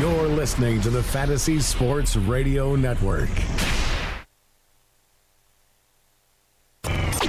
You're 0.00 0.28
listening 0.28 0.80
to 0.82 0.90
the 0.90 1.02
Fantasy 1.02 1.58
Sports 1.58 2.14
Radio 2.14 2.76
Network. 2.76 3.30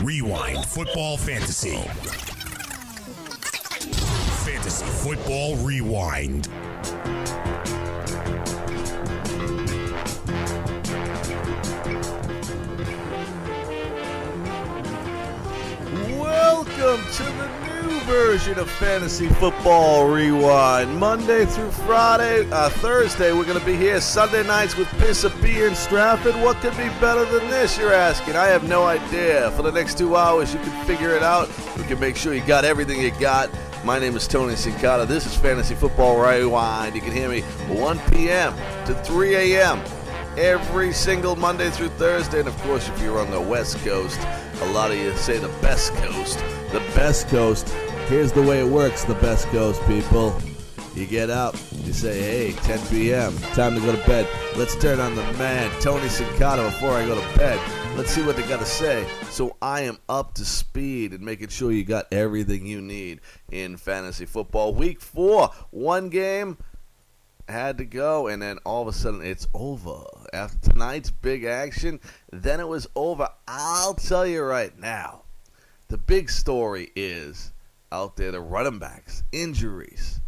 Rewind 0.03 0.63
Football 0.65 1.17
Fantasy. 1.17 1.77
Fantasy 4.45 4.85
Football 4.85 5.55
Rewind. 5.55 6.47
Welcome 16.19 17.01
to 17.13 17.23
the 17.23 17.47
new 17.47 17.58
version 18.09 18.57
of 18.57 18.67
Fantasy 18.71 19.27
Football 19.27 20.09
Rewind. 20.09 20.97
Monday 20.97 21.45
through 21.45 21.69
Friday, 21.69 22.49
uh, 22.49 22.67
Thursday, 22.67 23.31
we're 23.33 23.45
going 23.45 23.59
to 23.59 23.65
be 23.65 23.75
here 23.75 24.01
Sunday 24.01 24.41
nights 24.41 24.75
with 24.75 24.91
B 25.43 25.61
and 25.61 25.77
Stratford. 25.77 26.33
What 26.41 26.57
could 26.57 26.75
be 26.75 26.89
better 26.99 27.23
than 27.25 27.47
this, 27.51 27.77
you're 27.77 27.93
asking? 27.93 28.35
I 28.35 28.47
have 28.47 28.67
no 28.67 28.85
idea. 28.85 29.51
For 29.51 29.61
the 29.61 29.71
next 29.71 29.99
two 29.99 30.15
hours, 30.15 30.51
you 30.51 30.59
can 30.61 30.85
figure 30.87 31.11
it 31.11 31.21
out. 31.21 31.49
We 31.77 31.83
can 31.83 31.99
make 31.99 32.15
sure 32.15 32.33
you 32.33 32.41
got 32.41 32.65
everything 32.65 32.99
you 32.99 33.11
got. 33.19 33.51
My 33.85 33.99
name 33.99 34.15
is 34.15 34.27
Tony 34.27 34.55
Sincata. 34.55 35.07
This 35.07 35.27
is 35.27 35.35
Fantasy 35.35 35.75
Football 35.75 36.19
Rewind. 36.19 36.95
You 36.95 37.01
can 37.01 37.11
hear 37.11 37.29
me 37.29 37.41
1 37.41 37.99
p.m. 38.11 38.55
to 38.87 38.95
3 39.03 39.35
a.m. 39.35 39.83
every 40.35 40.93
single 40.93 41.35
Monday 41.35 41.69
through 41.69 41.89
Thursday. 41.89 42.39
And 42.39 42.47
of 42.47 42.57
course, 42.63 42.89
if 42.89 42.99
you're 43.03 43.19
on 43.19 43.29
the 43.29 43.39
West 43.39 43.77
Coast, 43.85 44.19
a 44.61 44.65
lot 44.71 44.89
of 44.89 44.97
you 44.97 45.15
say 45.15 45.37
the 45.37 45.47
best 45.61 45.93
coast. 45.93 46.39
The 46.71 46.79
best 46.95 47.27
coast. 47.27 47.71
Here's 48.09 48.31
the 48.31 48.41
way 48.41 48.59
it 48.59 48.67
works, 48.67 49.03
the 49.03 49.13
best 49.13 49.45
coast, 49.49 49.79
people. 49.85 50.35
You 50.95 51.05
get 51.05 51.29
up, 51.29 51.53
you 51.83 51.93
say, 51.93 52.19
hey, 52.19 52.51
10 52.53 52.87
p.m., 52.87 53.37
time 53.53 53.75
to 53.75 53.81
go 53.81 53.95
to 53.95 54.07
bed. 54.07 54.27
Let's 54.57 54.75
turn 54.75 54.99
on 54.99 55.13
the 55.13 55.21
man, 55.33 55.69
Tony 55.79 56.07
Sincata, 56.07 56.65
before 56.71 56.89
I 56.89 57.05
go 57.05 57.13
to 57.13 57.37
bed. 57.37 57.59
Let's 57.95 58.09
see 58.09 58.23
what 58.23 58.35
they 58.35 58.41
got 58.47 58.61
to 58.61 58.65
say. 58.65 59.07
So 59.29 59.55
I 59.61 59.81
am 59.81 59.99
up 60.09 60.33
to 60.33 60.43
speed 60.43 61.13
and 61.13 61.21
making 61.21 61.49
sure 61.49 61.71
you 61.71 61.83
got 61.83 62.11
everything 62.11 62.65
you 62.65 62.81
need 62.81 63.21
in 63.51 63.77
fantasy 63.77 64.25
football. 64.25 64.73
Week 64.73 65.01
four, 65.01 65.51
one 65.69 66.09
game, 66.09 66.57
had 67.47 67.77
to 67.77 67.85
go, 67.85 68.25
and 68.25 68.41
then 68.41 68.57
all 68.65 68.81
of 68.81 68.87
a 68.87 68.93
sudden 68.93 69.21
it's 69.21 69.45
over. 69.53 70.03
After 70.33 70.71
tonight's 70.71 71.11
big 71.11 71.43
action, 71.43 71.99
then 72.31 72.59
it 72.59 72.67
was 72.67 72.87
over. 72.95 73.29
I'll 73.47 73.93
tell 73.93 74.25
you 74.25 74.41
right 74.41 74.75
now, 74.79 75.25
the 75.89 75.99
big 75.99 76.31
story 76.31 76.91
is 76.95 77.51
out 77.91 78.15
there 78.15 78.31
the 78.31 78.39
running 78.39 78.79
backs, 78.79 79.23
injuries. 79.31 80.21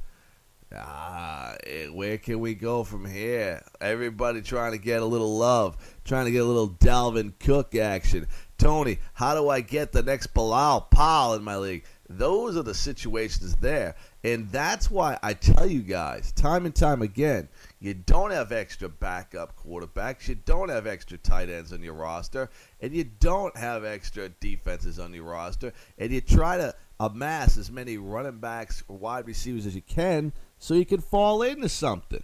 Ah, 0.74 1.56
eh, 1.66 1.88
where 1.88 2.18
can 2.18 2.40
we 2.40 2.56
go 2.56 2.84
from 2.86 3.06
here? 3.06 3.62
Everybody 3.82 4.42
trying 4.42 4.72
to 4.72 4.78
get 4.78 5.02
a 5.02 5.06
little 5.06 5.38
love, 5.38 5.76
trying 6.06 6.26
to 6.26 6.32
get 6.32 6.44
a 6.44 6.46
little 6.46 6.70
Dalvin 6.70 7.34
Cook 7.40 7.76
action. 7.76 8.28
Tony, 8.58 9.00
how 9.14 9.36
do 9.36 9.50
I 9.50 9.60
get 9.60 9.92
the 9.92 10.04
next 10.04 10.28
Bilal 10.28 10.82
Powell 10.82 11.34
in 11.34 11.44
my 11.44 11.58
league? 11.58 11.84
Those 12.08 12.56
are 12.56 12.64
the 12.64 12.74
situations 12.74 13.56
there. 13.56 13.96
And 14.24 14.50
that's 14.50 14.92
why 14.92 15.18
I 15.24 15.34
tell 15.34 15.66
you 15.66 15.82
guys, 15.82 16.32
time 16.32 16.66
and 16.66 16.76
time 16.76 17.02
again, 17.02 17.50
you 17.80 17.94
don't 17.94 18.32
have 18.32 18.52
extra 18.52 18.88
backup 18.88 19.58
quarterbacks, 19.58 20.28
you 20.28 20.36
don't 20.36 20.70
have 20.70 20.86
extra 20.86 21.18
tight 21.18 21.50
ends 21.50 21.74
on 21.74 21.82
your 21.82 21.96
roster, 21.96 22.50
and 22.80 22.94
you 22.94 23.04
don't 23.04 23.56
have 23.58 23.84
extra 23.84 24.30
defenses 24.30 25.00
on 25.00 25.14
your 25.14 25.24
roster, 25.24 25.74
and 25.98 26.12
you 26.12 26.22
try 26.22 26.58
to 26.58 26.76
amass 27.02 27.58
as 27.58 27.72
many 27.72 27.98
running 27.98 28.38
backs 28.38 28.84
or 28.88 28.98
wide 28.98 29.26
receivers 29.26 29.66
as 29.66 29.76
you 29.76 29.82
can 29.82 30.32
so 30.60 30.76
you 30.76 30.86
can 30.86 31.02
fall 31.02 31.42
into 31.42 31.68
something. 31.68 32.24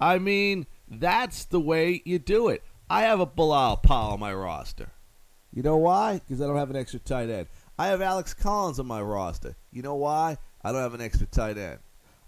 I 0.00 0.18
mean, 0.18 0.66
that's 0.88 1.44
the 1.44 1.60
way 1.60 2.00
you 2.04 2.18
do 2.18 2.48
it. 2.48 2.62
I 2.88 3.02
have 3.02 3.18
a 3.18 3.26
Bilal 3.26 3.78
Powell 3.78 4.12
on 4.12 4.20
my 4.20 4.32
roster. 4.32 4.90
You 5.52 5.62
know 5.62 5.76
why? 5.76 6.20
Because 6.20 6.40
I 6.40 6.46
don't 6.46 6.56
have 6.56 6.70
an 6.70 6.76
extra 6.76 7.00
tight 7.00 7.28
end. 7.28 7.48
I 7.76 7.88
have 7.88 8.00
Alex 8.00 8.34
Collins 8.34 8.78
on 8.78 8.86
my 8.86 9.00
roster. 9.02 9.56
You 9.72 9.82
know 9.82 9.96
why? 9.96 10.38
I 10.62 10.70
don't 10.70 10.82
have 10.82 10.94
an 10.94 11.00
extra 11.00 11.26
tight 11.26 11.58
end. 11.58 11.80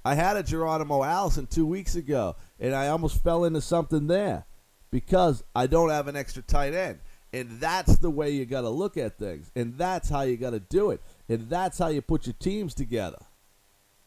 I 0.05 0.15
had 0.15 0.37
a 0.37 0.43
Geronimo 0.43 1.05
Allison 1.05 1.47
two 1.47 1.67
weeks 1.67 1.95
ago, 1.95 2.37
and 2.59 2.75
I 2.75 2.89
almost 2.89 3.23
fell 3.23 3.45
into 3.45 3.61
something 3.61 4.07
there 4.07 4.45
because 4.91 5.45
I 5.55 5.67
don't 5.67 5.91
have 5.91 6.09
an 6.09 6.17
extra 6.17 6.43
tight 6.43 6.75
end. 6.75 7.01
And 7.33 7.61
that's 7.61 7.99
the 7.99 8.11
way 8.11 8.31
you 8.31 8.47
got 8.47 8.63
to 8.63 8.71
look 8.71 8.97
at 8.97 9.19
things. 9.19 9.51
And 9.55 9.77
that's 9.77 10.09
how 10.09 10.23
you 10.23 10.37
got 10.37 10.51
to 10.51 10.61
do 10.61 10.91
it. 10.91 11.01
And 11.29 11.49
that's 11.49 11.79
how 11.79 11.89
you 11.89 12.03
put 12.03 12.27
your 12.27 12.37
teams 12.39 12.75
together. 12.75 13.19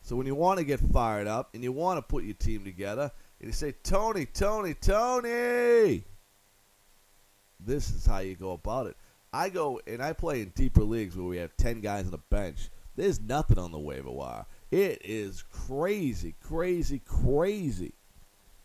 So 0.01 0.15
when 0.15 0.25
you 0.25 0.35
want 0.35 0.59
to 0.59 0.65
get 0.65 0.79
fired 0.79 1.27
up 1.27 1.53
and 1.53 1.63
you 1.63 1.71
want 1.71 1.97
to 1.97 2.01
put 2.01 2.23
your 2.23 2.33
team 2.35 2.63
together, 2.63 3.11
and 3.39 3.47
you 3.47 3.53
say, 3.53 3.73
Tony, 3.83 4.25
Tony, 4.25 4.73
Tony, 4.73 6.03
this 7.59 7.89
is 7.89 8.05
how 8.05 8.19
you 8.19 8.35
go 8.35 8.51
about 8.51 8.87
it. 8.87 8.97
I 9.31 9.49
go 9.49 9.79
and 9.85 10.01
I 10.01 10.13
play 10.13 10.41
in 10.41 10.49
deeper 10.55 10.83
leagues 10.83 11.15
where 11.15 11.27
we 11.27 11.37
have 11.37 11.55
10 11.57 11.81
guys 11.81 12.05
on 12.05 12.11
the 12.11 12.17
bench. 12.17 12.69
There's 12.95 13.19
nothing 13.19 13.59
on 13.59 13.71
the 13.71 13.79
waiver 13.79 14.09
wire. 14.09 14.45
It 14.71 15.01
is 15.03 15.43
crazy, 15.43 16.35
crazy, 16.41 16.99
crazy. 17.05 17.93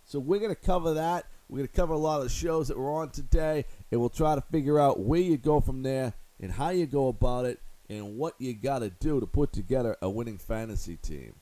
So 0.05 0.19
we're 0.19 0.41
going 0.41 0.55
to 0.55 0.61
cover 0.61 0.95
that. 0.95 1.27
We're 1.49 1.59
going 1.59 1.69
to 1.69 1.75
cover 1.75 1.93
a 1.93 1.99
lot 1.99 2.19
of 2.19 2.25
the 2.25 2.31
shows 2.31 2.69
that 2.69 2.79
we're 2.79 2.95
on 2.95 3.11
today, 3.11 3.67
and 3.91 4.01
we'll 4.01 4.09
try 4.09 4.35
to 4.35 4.41
figure 4.41 4.79
out 4.79 5.01
where 5.01 5.21
you 5.21 5.37
go 5.37 5.61
from 5.61 5.83
there 5.83 6.15
and 6.41 6.51
how 6.51 6.71
you 6.71 6.87
go 6.87 7.09
about 7.09 7.45
it 7.45 7.61
and 7.89 8.17
what 8.17 8.35
you 8.39 8.55
got 8.55 8.81
to 8.81 8.91
do 8.91 9.21
to 9.21 9.27
put 9.27 9.53
together 9.53 9.97
a 10.01 10.09
winning 10.09 10.39
fantasy 10.39 10.97
team. 10.97 11.35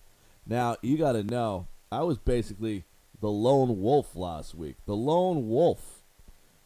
Now, 0.47 0.77
you 0.83 0.99
got 0.99 1.13
to 1.13 1.23
know, 1.23 1.69
I 1.91 2.03
was 2.03 2.19
basically 2.19 2.85
the 3.21 3.31
lone 3.31 3.81
wolf 3.81 4.17
last 4.17 4.55
week. 4.55 4.77
The 4.87 4.97
lone 4.97 5.49
wolf. 5.49 6.03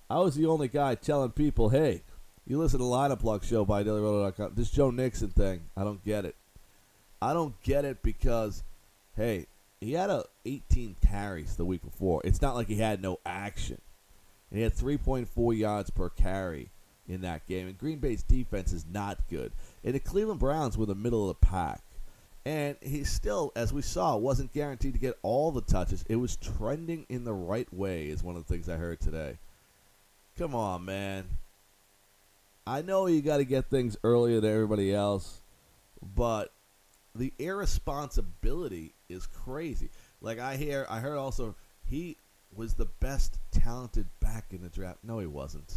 I 0.08 0.18
was 0.18 0.34
the 0.36 0.46
only 0.46 0.68
guy 0.68 0.94
telling 0.94 1.30
people, 1.30 1.68
hey, 1.68 2.02
you 2.46 2.58
listen 2.58 2.78
to 2.78 2.84
Lineup 2.84 3.20
Block 3.20 3.42
Show 3.42 3.64
by 3.64 3.82
DailyRoto.com. 3.82 4.52
This 4.54 4.70
Joe 4.70 4.90
Mixon 4.90 5.30
thing, 5.30 5.62
I 5.76 5.84
don't 5.84 6.04
get 6.04 6.24
it. 6.24 6.36
I 7.20 7.32
don't 7.32 7.60
get 7.62 7.84
it 7.84 8.02
because, 8.02 8.62
hey, 9.16 9.46
he 9.80 9.92
had 9.92 10.10
a 10.10 10.24
18 10.44 10.96
carries 11.06 11.56
the 11.56 11.64
week 11.64 11.82
before. 11.82 12.22
It's 12.24 12.40
not 12.40 12.54
like 12.54 12.68
he 12.68 12.76
had 12.76 13.02
no 13.02 13.18
action. 13.26 13.80
And 14.50 14.58
he 14.58 14.62
had 14.62 14.74
3.4 14.74 15.58
yards 15.58 15.90
per 15.90 16.08
carry 16.08 16.70
in 17.08 17.22
that 17.22 17.46
game. 17.46 17.66
And 17.66 17.78
Green 17.78 17.98
Bay's 17.98 18.22
defense 18.22 18.72
is 18.72 18.84
not 18.90 19.18
good. 19.28 19.52
And 19.84 19.94
the 19.94 20.00
Cleveland 20.00 20.40
Browns 20.40 20.76
were 20.76 20.86
the 20.86 20.94
middle 20.94 21.28
of 21.28 21.38
the 21.38 21.46
pack. 21.46 21.82
And 22.44 22.76
he 22.80 23.02
still, 23.02 23.52
as 23.56 23.72
we 23.72 23.82
saw, 23.82 24.16
wasn't 24.16 24.52
guaranteed 24.52 24.92
to 24.92 25.00
get 25.00 25.18
all 25.22 25.50
the 25.50 25.60
touches. 25.60 26.04
It 26.08 26.16
was 26.16 26.36
trending 26.36 27.04
in 27.08 27.24
the 27.24 27.32
right 27.32 27.72
way, 27.74 28.06
is 28.06 28.22
one 28.22 28.36
of 28.36 28.46
the 28.46 28.52
things 28.52 28.68
I 28.68 28.76
heard 28.76 29.00
today. 29.00 29.38
Come 30.38 30.54
on, 30.54 30.84
man. 30.84 31.24
I 32.66 32.82
know 32.82 33.06
you 33.06 33.22
got 33.22 33.38
to 33.38 33.44
get 33.44 33.66
things 33.66 33.96
earlier 34.04 34.40
than 34.40 34.52
everybody 34.52 34.94
else, 34.94 35.40
but 36.14 36.52
the 37.14 37.32
irresponsibility 37.38 38.92
is 39.08 39.26
crazy. 39.26 39.88
Like 40.20 40.38
I 40.38 40.56
hear, 40.56 40.86
I 40.88 41.00
heard 41.00 41.16
also 41.16 41.54
he 41.84 42.16
was 42.54 42.74
the 42.74 42.86
best 42.86 43.38
talented 43.50 44.06
back 44.20 44.46
in 44.50 44.62
the 44.62 44.68
draft. 44.68 44.98
No, 45.02 45.18
he 45.18 45.26
wasn't. 45.26 45.74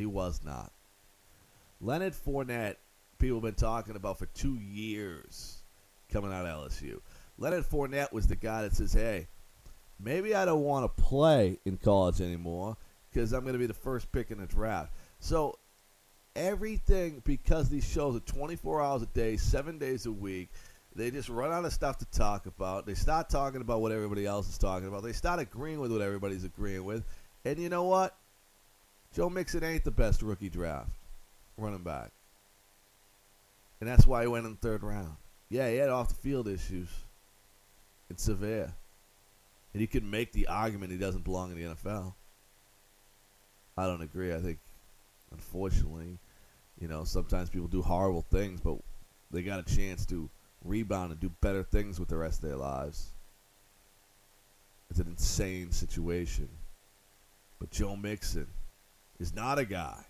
He 0.00 0.06
was 0.06 0.40
not. 0.42 0.72
Leonard 1.78 2.14
Fournette, 2.14 2.76
people 3.18 3.36
have 3.36 3.42
been 3.42 3.54
talking 3.54 3.96
about 3.96 4.18
for 4.18 4.24
two 4.24 4.54
years 4.54 5.62
coming 6.10 6.32
out 6.32 6.46
of 6.46 6.70
LSU. 6.70 7.00
Leonard 7.36 7.64
Fournette 7.64 8.10
was 8.10 8.26
the 8.26 8.34
guy 8.34 8.62
that 8.62 8.74
says, 8.74 8.94
"Hey, 8.94 9.28
maybe 9.98 10.34
I 10.34 10.46
don't 10.46 10.62
want 10.62 10.84
to 10.84 11.02
play 11.02 11.58
in 11.66 11.76
college 11.76 12.22
anymore 12.22 12.78
because 13.10 13.34
I'm 13.34 13.42
going 13.42 13.52
to 13.52 13.58
be 13.58 13.66
the 13.66 13.74
first 13.74 14.10
pick 14.10 14.30
in 14.30 14.38
the 14.38 14.46
draft." 14.46 14.94
So 15.18 15.58
everything 16.34 17.20
because 17.22 17.68
these 17.68 17.86
shows 17.86 18.16
are 18.16 18.20
24 18.20 18.80
hours 18.80 19.02
a 19.02 19.06
day, 19.06 19.36
seven 19.36 19.78
days 19.78 20.06
a 20.06 20.12
week. 20.12 20.48
They 20.96 21.10
just 21.10 21.28
run 21.28 21.52
out 21.52 21.66
of 21.66 21.74
stuff 21.74 21.98
to 21.98 22.06
talk 22.06 22.46
about. 22.46 22.86
They 22.86 22.94
start 22.94 23.28
talking 23.28 23.60
about 23.60 23.82
what 23.82 23.92
everybody 23.92 24.24
else 24.24 24.48
is 24.48 24.56
talking 24.56 24.88
about. 24.88 25.02
They 25.02 25.12
start 25.12 25.40
agreeing 25.40 25.78
with 25.78 25.92
what 25.92 26.00
everybody's 26.00 26.44
agreeing 26.44 26.84
with. 26.84 27.04
And 27.44 27.58
you 27.58 27.68
know 27.68 27.84
what? 27.84 28.16
Joe 29.14 29.28
Mixon 29.28 29.64
ain't 29.64 29.84
the 29.84 29.90
best 29.90 30.22
rookie 30.22 30.48
draft 30.48 30.90
running 31.56 31.82
back. 31.82 32.12
And 33.80 33.88
that's 33.88 34.06
why 34.06 34.22
he 34.22 34.28
went 34.28 34.46
in 34.46 34.52
the 34.52 34.58
third 34.58 34.82
round. 34.82 35.16
Yeah, 35.48 35.68
he 35.68 35.76
had 35.76 35.88
off 35.88 36.08
the 36.08 36.14
field 36.14 36.46
issues. 36.46 36.88
It's 38.08 38.22
severe. 38.22 38.72
And 39.72 39.80
you 39.80 39.88
can 39.88 40.08
make 40.08 40.32
the 40.32 40.46
argument 40.46 40.92
he 40.92 40.98
doesn't 40.98 41.24
belong 41.24 41.50
in 41.50 41.58
the 41.58 41.74
NFL. 41.74 42.14
I 43.76 43.86
don't 43.86 44.02
agree. 44.02 44.34
I 44.34 44.38
think, 44.38 44.58
unfortunately, 45.32 46.18
you 46.80 46.88
know, 46.88 47.04
sometimes 47.04 47.50
people 47.50 47.68
do 47.68 47.82
horrible 47.82 48.24
things, 48.30 48.60
but 48.60 48.78
they 49.30 49.42
got 49.42 49.60
a 49.60 49.74
chance 49.74 50.06
to 50.06 50.28
rebound 50.64 51.12
and 51.12 51.20
do 51.20 51.30
better 51.40 51.62
things 51.62 51.98
with 51.98 52.08
the 52.08 52.16
rest 52.16 52.42
of 52.42 52.48
their 52.48 52.58
lives. 52.58 53.10
It's 54.90 55.00
an 55.00 55.08
insane 55.08 55.72
situation. 55.72 56.48
But 57.58 57.70
Joe 57.70 57.96
Mixon 57.96 58.46
is 59.20 59.34
not 59.34 59.58
a 59.58 59.64
guy 59.64 60.02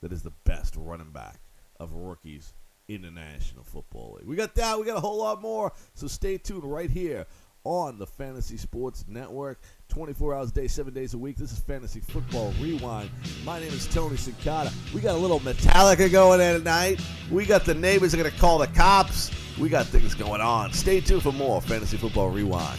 that 0.00 0.12
is 0.12 0.22
the 0.22 0.32
best 0.44 0.74
running 0.76 1.10
back 1.10 1.40
of 1.80 1.92
rookies 1.92 2.54
in 2.86 3.02
the 3.02 3.10
National 3.10 3.64
Football 3.64 4.16
League. 4.18 4.28
We 4.28 4.36
got 4.36 4.54
that. 4.54 4.78
We 4.78 4.86
got 4.86 4.96
a 4.96 5.00
whole 5.00 5.18
lot 5.18 5.42
more. 5.42 5.72
So 5.94 6.06
stay 6.06 6.38
tuned 6.38 6.64
right 6.64 6.90
here 6.90 7.26
on 7.64 7.98
the 7.98 8.06
Fantasy 8.06 8.56
Sports 8.56 9.04
Network. 9.08 9.60
24 9.88 10.34
hours 10.34 10.50
a 10.50 10.54
day, 10.54 10.68
7 10.68 10.94
days 10.94 11.14
a 11.14 11.18
week. 11.18 11.36
This 11.36 11.52
is 11.52 11.58
Fantasy 11.58 12.00
Football 12.00 12.54
Rewind. 12.60 13.10
My 13.44 13.58
name 13.58 13.72
is 13.72 13.86
Tony 13.88 14.16
Sincata. 14.16 14.72
We 14.94 15.00
got 15.00 15.16
a 15.16 15.18
little 15.18 15.40
Metallica 15.40 16.10
going 16.10 16.40
in 16.40 16.58
tonight. 16.58 17.00
We 17.30 17.44
got 17.44 17.64
the 17.64 17.74
neighbors 17.74 18.14
are 18.14 18.18
going 18.18 18.30
to 18.30 18.38
call 18.38 18.58
the 18.58 18.68
cops. 18.68 19.30
We 19.58 19.68
got 19.68 19.86
things 19.86 20.14
going 20.14 20.40
on. 20.40 20.72
Stay 20.72 21.00
tuned 21.00 21.24
for 21.24 21.32
more 21.32 21.60
Fantasy 21.60 21.96
Football 21.96 22.30
Rewind. 22.30 22.78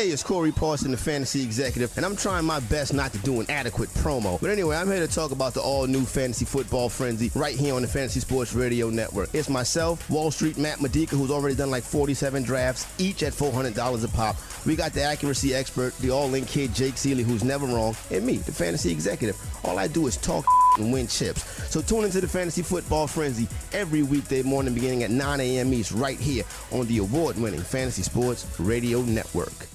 Hey, 0.00 0.08
it's 0.08 0.22
Corey 0.22 0.50
Parson, 0.50 0.92
the 0.92 0.96
fantasy 0.96 1.42
executive, 1.42 1.94
and 1.98 2.06
I'm 2.06 2.16
trying 2.16 2.46
my 2.46 2.58
best 2.58 2.94
not 2.94 3.12
to 3.12 3.18
do 3.18 3.38
an 3.40 3.50
adequate 3.50 3.90
promo. 3.90 4.40
But 4.40 4.48
anyway, 4.48 4.74
I'm 4.74 4.86
here 4.86 5.06
to 5.06 5.12
talk 5.12 5.30
about 5.30 5.52
the 5.52 5.60
all 5.60 5.86
new 5.86 6.06
fantasy 6.06 6.46
football 6.46 6.88
frenzy 6.88 7.30
right 7.34 7.54
here 7.54 7.74
on 7.74 7.82
the 7.82 7.88
Fantasy 7.88 8.20
Sports 8.20 8.54
Radio 8.54 8.88
Network. 8.88 9.28
It's 9.34 9.50
myself, 9.50 10.08
Wall 10.08 10.30
Street 10.30 10.56
Matt 10.56 10.80
Modica, 10.80 11.16
who's 11.16 11.30
already 11.30 11.54
done 11.54 11.70
like 11.70 11.82
47 11.82 12.42
drafts, 12.44 12.86
each 12.98 13.22
at 13.22 13.34
$400 13.34 14.02
a 14.02 14.08
pop. 14.08 14.36
We 14.64 14.74
got 14.74 14.94
the 14.94 15.02
accuracy 15.02 15.54
expert, 15.54 15.94
the 15.98 16.08
all 16.08 16.32
in 16.32 16.46
kid 16.46 16.74
Jake 16.74 16.96
Seeley, 16.96 17.22
who's 17.22 17.44
never 17.44 17.66
wrong, 17.66 17.94
and 18.10 18.24
me, 18.24 18.38
the 18.38 18.52
fantasy 18.52 18.90
executive. 18.90 19.36
All 19.64 19.78
I 19.78 19.86
do 19.86 20.06
is 20.06 20.16
talk 20.16 20.46
and 20.78 20.94
win 20.94 21.08
chips. 21.08 21.44
So 21.70 21.82
tune 21.82 22.04
into 22.04 22.22
the 22.22 22.28
Fantasy 22.28 22.62
Football 22.62 23.06
Frenzy 23.06 23.48
every 23.74 24.02
weekday 24.02 24.42
morning 24.42 24.72
beginning 24.72 25.02
at 25.02 25.10
9 25.10 25.40
a.m. 25.40 25.74
East 25.74 25.92
right 25.92 26.18
here 26.18 26.44
on 26.72 26.86
the 26.86 26.96
award 26.96 27.36
winning 27.36 27.60
Fantasy 27.60 28.02
Sports 28.02 28.46
Radio 28.58 29.02
Network. 29.02 29.69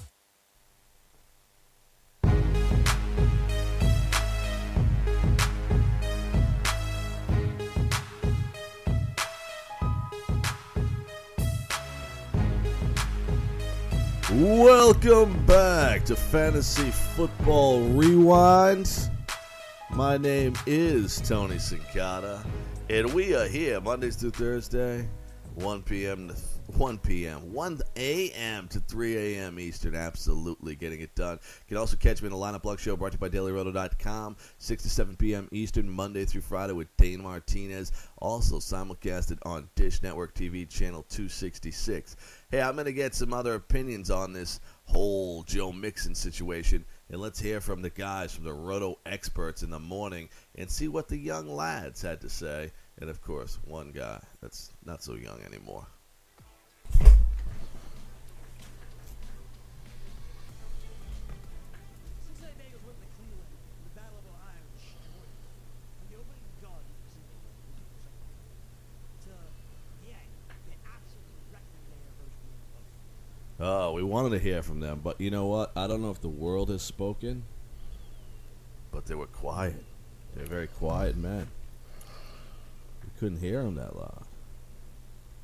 Welcome 15.06 15.46
back 15.46 16.04
to 16.06 16.16
Fantasy 16.16 16.90
Football 16.90 17.82
Rewind. 17.90 18.90
My 19.90 20.16
name 20.16 20.54
is 20.66 21.20
Tony 21.20 21.56
Sincata, 21.56 22.44
and 22.90 23.14
we 23.14 23.32
are 23.32 23.46
here 23.46 23.80
Mondays 23.80 24.16
through 24.16 24.32
Thursday, 24.32 25.08
1 25.54 25.82
p.m. 25.84 26.30
to 26.30 26.34
1 26.76 26.98
p.m., 26.98 27.52
1 27.52 27.80
a.m. 27.96 28.68
to 28.68 28.80
3 28.80 29.16
a.m. 29.16 29.60
Eastern. 29.60 29.94
Absolutely 29.94 30.74
getting 30.74 31.00
it 31.00 31.14
done. 31.14 31.38
You 31.40 31.68
can 31.68 31.76
also 31.76 31.96
catch 31.96 32.20
me 32.20 32.26
in 32.26 32.32
the 32.32 32.38
Lineup 32.38 32.64
Luck 32.64 32.78
Show 32.78 32.96
brought 32.96 33.12
to 33.12 33.16
you 33.16 33.20
by 33.20 33.28
DailyRoto.com, 33.28 34.36
6 34.58 34.82
to 34.82 34.90
7 34.90 35.16
p.m. 35.16 35.48
Eastern, 35.52 35.88
Monday 35.88 36.24
through 36.24 36.40
Friday 36.40 36.72
with 36.72 36.94
Dane 36.96 37.22
Martinez. 37.22 37.92
Also 38.18 38.56
simulcasted 38.56 39.38
on 39.44 39.68
Dish 39.76 40.02
Network 40.02 40.34
TV, 40.34 40.68
channel 40.68 41.04
266. 41.08 42.16
Hey, 42.50 42.60
I'm 42.60 42.74
going 42.74 42.86
to 42.86 42.92
get 42.92 43.14
some 43.14 43.32
other 43.32 43.54
opinions 43.54 44.10
on 44.10 44.32
this 44.32 44.60
whole 44.86 45.42
Joe 45.42 45.72
Mixon 45.72 46.14
situation. 46.14 46.84
And 47.10 47.20
let's 47.20 47.40
hear 47.40 47.60
from 47.60 47.82
the 47.82 47.90
guys 47.90 48.32
from 48.32 48.44
the 48.44 48.52
Roto 48.52 48.98
experts 49.06 49.62
in 49.62 49.70
the 49.70 49.78
morning 49.78 50.28
and 50.54 50.70
see 50.70 50.88
what 50.88 51.08
the 51.08 51.16
young 51.16 51.48
lads 51.48 52.02
had 52.02 52.20
to 52.22 52.28
say. 52.28 52.72
And 52.98 53.10
of 53.10 53.20
course, 53.20 53.58
one 53.64 53.92
guy 53.92 54.20
that's 54.40 54.72
not 54.84 55.02
so 55.02 55.14
young 55.14 55.40
anymore. 55.46 55.86
Oh, 73.58 73.92
we 73.92 74.02
wanted 74.02 74.30
to 74.30 74.38
hear 74.38 74.62
from 74.62 74.80
them, 74.80 75.00
but 75.02 75.18
you 75.18 75.30
know 75.30 75.46
what? 75.46 75.72
I 75.74 75.86
don't 75.86 76.02
know 76.02 76.10
if 76.10 76.20
the 76.20 76.28
world 76.28 76.68
has 76.68 76.82
spoken, 76.82 77.42
but 78.92 79.06
they 79.06 79.14
were 79.14 79.26
quiet. 79.26 79.82
They're 80.34 80.44
very 80.44 80.66
quiet 80.66 81.16
men. 81.16 81.48
We 83.02 83.10
couldn't 83.18 83.40
hear 83.40 83.62
them 83.62 83.76
that 83.76 83.96
loud. 83.96 84.26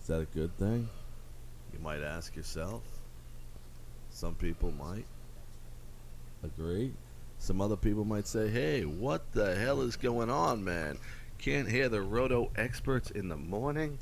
Is 0.01 0.09
that 0.09 0.21
a 0.21 0.27
good 0.27 0.55
thing? 0.59 0.91
You 1.73 1.79
might 1.79 2.03
ask 2.03 2.37
yourself. 2.37 2.83
Some 4.11 4.35
people 4.35 4.73
might 4.73 5.07
agree. 6.45 6.93
Some 7.39 7.63
other 7.63 7.77
people 7.77 8.05
might 8.05 8.27
say, 8.27 8.49
hey, 8.49 8.85
what 8.85 9.33
the 9.33 9.55
hell 9.55 9.81
is 9.81 9.97
going 9.97 10.29
on, 10.29 10.63
man? 10.63 10.99
Can't 11.39 11.69
hear 11.69 11.89
the 11.89 12.03
roto 12.03 12.51
experts 12.57 13.11
in 13.11 13.29
the 13.29 13.37
morning? 13.37 13.99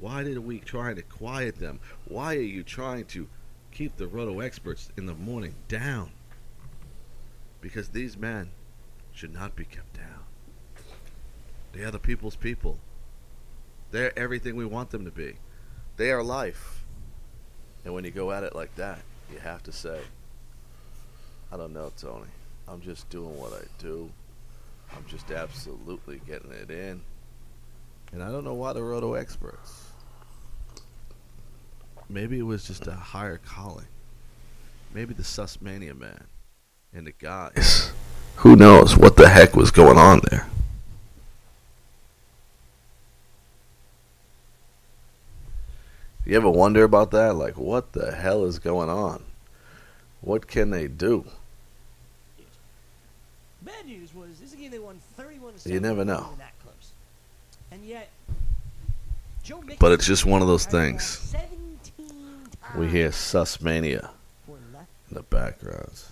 Why 0.00 0.22
did 0.24 0.38
we 0.38 0.58
try 0.58 0.94
to 0.94 1.02
quiet 1.02 1.56
them? 1.56 1.80
Why 2.06 2.34
are 2.34 2.40
you 2.40 2.62
trying 2.62 3.04
to 3.06 3.28
keep 3.72 3.96
the 3.96 4.06
roto 4.06 4.40
experts 4.40 4.90
in 4.96 5.06
the 5.06 5.14
morning 5.14 5.54
down? 5.68 6.10
Because 7.60 7.88
these 7.88 8.16
men 8.16 8.50
should 9.12 9.32
not 9.32 9.56
be 9.56 9.64
kept 9.64 9.94
down. 9.94 10.24
They 11.72 11.82
are 11.82 11.90
the 11.90 11.98
people's 11.98 12.36
people. 12.36 12.78
They're 13.90 14.16
everything 14.18 14.56
we 14.56 14.66
want 14.66 14.90
them 14.90 15.04
to 15.04 15.10
be. 15.10 15.34
They 15.96 16.10
are 16.10 16.22
life. 16.22 16.84
And 17.84 17.94
when 17.94 18.04
you 18.04 18.10
go 18.10 18.30
at 18.32 18.44
it 18.44 18.54
like 18.54 18.74
that, 18.76 19.00
you 19.32 19.38
have 19.38 19.62
to 19.64 19.72
say, 19.72 20.00
I 21.50 21.56
don't 21.56 21.72
know, 21.72 21.92
Tony. 21.96 22.28
I'm 22.68 22.80
just 22.80 23.08
doing 23.10 23.36
what 23.38 23.52
I 23.52 23.64
do. 23.78 24.10
I'm 24.94 25.04
just 25.08 25.30
absolutely 25.30 26.20
getting 26.26 26.52
it 26.52 26.70
in. 26.70 27.02
And 28.12 28.22
I 28.22 28.30
don't 28.30 28.44
know 28.44 28.54
why 28.54 28.72
the 28.72 28.82
roto 28.82 29.14
experts. 29.14 29.91
Maybe 32.08 32.38
it 32.38 32.42
was 32.42 32.66
just 32.66 32.86
a 32.86 32.92
higher 32.92 33.38
calling. 33.38 33.86
Maybe 34.94 35.14
the 35.14 35.22
Susmania 35.22 35.98
man 35.98 36.24
and 36.92 37.06
the 37.06 37.12
guys. 37.12 37.92
Who 38.36 38.56
knows 38.56 38.96
what 38.96 39.16
the 39.16 39.28
heck 39.28 39.54
was 39.54 39.70
going 39.70 39.98
on 39.98 40.20
there? 40.30 40.46
You 46.24 46.36
ever 46.36 46.50
wonder 46.50 46.84
about 46.84 47.10
that? 47.10 47.34
Like, 47.34 47.56
what 47.58 47.92
the 47.92 48.12
hell 48.12 48.44
is 48.44 48.58
going 48.58 48.88
on? 48.88 49.22
What 50.20 50.46
can 50.46 50.70
they 50.70 50.86
do? 50.86 51.24
Bad 53.62 53.86
news 53.86 54.14
was 54.14 54.38
this 54.40 54.48
is 54.48 54.54
a 54.54 54.56
game 54.56 54.70
they 54.70 54.78
won 54.78 55.00
31 55.16 55.54
to 55.54 55.72
You 55.72 55.80
never 55.80 56.04
know. 56.04 56.30
That 56.38 56.52
close. 56.62 56.92
And 57.70 57.84
yet, 57.84 58.08
Joe 59.42 59.62
But 59.78 59.92
it's 59.92 60.06
just 60.06 60.24
one 60.24 60.42
of 60.42 60.48
those 60.48 60.66
carried 60.66 60.94
the 60.94 60.98
things. 60.98 61.34
17 62.62 62.80
We 62.80 62.88
hear 62.88 63.08
Susmania 63.10 64.10
in 64.48 65.14
the 65.14 65.22
background. 65.22 66.02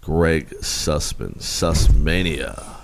Greg 0.00 0.48
Sussman. 0.60 1.38
Sussmania 1.38 2.80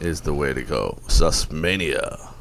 is 0.00 0.22
the 0.22 0.34
way 0.34 0.52
to 0.54 0.62
go. 0.62 0.98
Sussmania. 1.06 2.32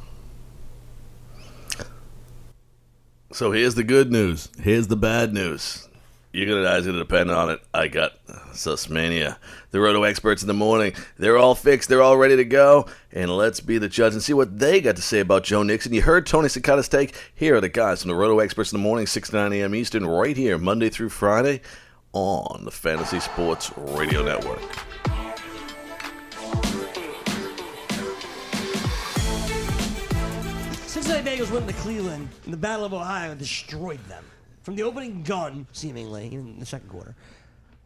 So 3.32 3.52
here's 3.52 3.76
the 3.76 3.84
good 3.84 4.12
news. 4.12 4.50
Here's 4.60 4.88
the 4.88 4.98
bad 4.98 5.34
news. 5.34 5.88
You're 6.34 6.48
gonna 6.48 6.64
guys 6.64 6.86
gonna 6.86 6.98
depend 6.98 7.30
on 7.30 7.50
it. 7.50 7.60
I 7.74 7.90
got 7.90 8.26
Susmania. 8.54 9.36
The 9.72 9.82
Roto 9.82 10.04
experts 10.04 10.42
in 10.42 10.48
the 10.48 10.54
morning. 10.54 10.94
They're 11.18 11.38
all 11.38 11.56
fixed. 11.56 11.90
They're 11.90 12.02
all 12.02 12.16
ready 12.16 12.38
to 12.38 12.46
go. 12.46 12.86
And 13.12 13.36
let's 13.36 13.60
be 13.60 13.78
the 13.78 13.90
judge 13.90 14.14
and 14.14 14.24
see 14.24 14.34
what 14.34 14.58
they 14.58 14.80
got 14.80 14.96
to 14.96 15.02
say 15.02 15.20
about 15.20 15.44
Joe 15.44 15.64
Mixon. 15.64 15.94
You 15.94 16.04
heard 16.04 16.26
Tony 16.26 16.48
Sakata's 16.48 16.88
take. 16.88 17.16
Here 17.36 17.56
are 17.56 17.62
the 17.62 17.68
guys 17.68 18.02
from 18.02 18.10
the 18.10 18.16
Roto 18.16 18.40
experts 18.40 18.72
in 18.72 18.78
the 18.78 18.84
morning, 18.84 19.08
6 19.08 19.30
to 19.30 19.36
9 19.36 19.54
a.m. 19.54 19.76
Eastern, 19.76 20.06
right 20.06 20.38
here, 20.38 20.58
Monday 20.58 20.90
through 20.90 21.10
Friday, 21.10 21.60
on 22.14 22.64
the 22.64 22.72
Fantasy 22.72 23.20
Sports 23.20 23.74
Radio 23.78 24.24
Network. 24.24 24.62
Cincinnati 30.88 31.30
Bengals 31.30 31.52
went 31.52 31.68
to 31.68 31.74
Cleveland 31.74 32.30
in 32.46 32.52
the 32.52 32.58
Battle 32.58 32.86
of 32.86 32.94
Ohio 32.94 33.32
and 33.32 33.40
destroyed 33.40 34.00
them. 34.08 34.24
From 34.64 34.76
the 34.76 34.84
opening 34.84 35.24
gun, 35.24 35.68
seemingly, 35.72 36.34
in 36.34 36.60
the 36.60 36.66
second 36.66 36.90
quarter, 36.90 37.16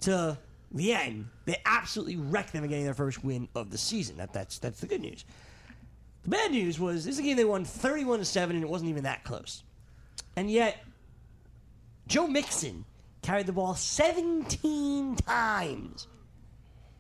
to 0.02 0.38
the 0.72 0.94
end, 0.94 1.28
they 1.46 1.62
absolutely 1.66 2.18
wrecked 2.18 2.54
them 2.54 2.64
in 2.64 2.70
getting 2.70 2.86
their 2.86 2.94
first 2.94 3.24
win 3.24 3.48
of 3.56 3.72
the 3.72 3.78
season. 3.78 4.18
That, 4.18 4.34
that's, 4.34 4.60
that's 4.60 4.82
the 4.82 4.88
good 4.88 5.02
news. 5.02 5.24
The 6.24 6.30
bad 6.30 6.52
news 6.52 6.80
was 6.80 7.06
this 7.06 7.16
is 7.16 7.20
a 7.20 7.24
game 7.24 7.38
they 7.38 7.46
won 7.46 7.64
31 7.64 8.20
to 8.20 8.26
7, 8.26 8.56
and 8.56 8.64
it 8.64 8.70
wasn't 8.70 8.90
even 8.90 9.04
that 9.04 9.24
close. 9.24 9.64
And 10.36 10.52
yet, 10.52 10.84
Joe 12.08 12.28
Mixon 12.28 12.84
carried 13.22 13.46
the 13.46 13.54
ball 13.54 13.76
17 13.76 15.16
times 15.16 16.08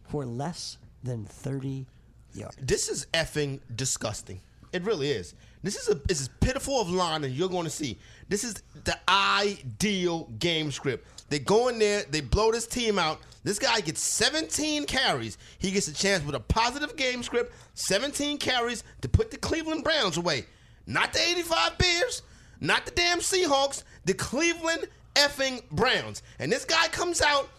for 0.08 0.26
less 0.26 0.78
than 1.04 1.26
30 1.26 1.86
yards. 2.34 2.56
This 2.62 2.90
is 2.90 3.08
effing 3.14 3.60
disgusting. 3.76 4.42
It 4.72 4.84
really 4.84 5.12
is. 5.12 5.36
This 5.64 5.76
is 5.78 5.90
a 5.90 5.96
this 5.96 6.22
is 6.22 6.28
pitiful 6.40 6.82
of 6.82 6.90
line 6.90 7.22
that 7.22 7.30
you're 7.30 7.50
going 7.50 7.64
to 7.64 7.70
see. 7.70 7.98
This 8.28 8.44
is 8.44 8.56
the 8.84 8.98
ideal 9.08 10.26
game 10.40 10.72
script. 10.72 11.08
They 11.30 11.40
go 11.40 11.68
in 11.68 11.80
there, 11.80 12.04
they 12.10 12.22
blow 12.22 12.52
this 12.52 12.68
team 12.68 13.00
out. 13.00 13.20
This 13.44 13.60
guy 13.60 13.80
gets 13.82 14.02
17 14.02 14.86
carries. 14.86 15.38
He 15.60 15.72
gets 15.72 15.88
a 15.88 15.94
chance 15.94 16.24
with 16.26 16.36
a 16.36 16.40
positive 16.40 16.96
game 16.96 17.22
script, 17.24 17.54
17 17.76 18.38
carries 18.38 18.84
to 19.02 19.10
put 19.10 19.32
the 19.32 19.38
Cleveland 19.38 19.84
Browns 19.84 20.18
away. 20.18 20.46
Not 20.88 21.14
the 21.14 21.20
85 21.20 21.78
Bears, 21.78 22.22
not 22.60 22.86
the 22.86 22.92
damn 22.92 23.20
Seahawks, 23.20 23.84
the 24.06 24.14
Cleveland 24.14 24.88
effing 25.16 25.68
Browns. 25.70 26.24
And 26.40 26.52
this 26.52 26.66
guy 26.66 26.88
comes 26.90 27.22
out 27.22 27.50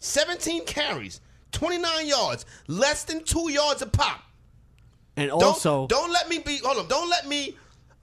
17 0.00 0.64
carries, 0.64 1.20
29 1.52 2.06
yards, 2.06 2.44
less 2.66 3.04
than 3.04 3.22
2 3.24 3.50
yards 3.50 3.82
a 3.82 3.86
pop. 3.86 4.22
And 5.16 5.28
Don't, 5.28 5.42
also, 5.42 5.86
don't 5.88 6.10
let 6.10 6.28
me 6.28 6.38
be. 6.38 6.58
Hold 6.64 6.78
on. 6.78 6.88
Don't 6.88 7.10
let 7.10 7.28
me. 7.28 7.56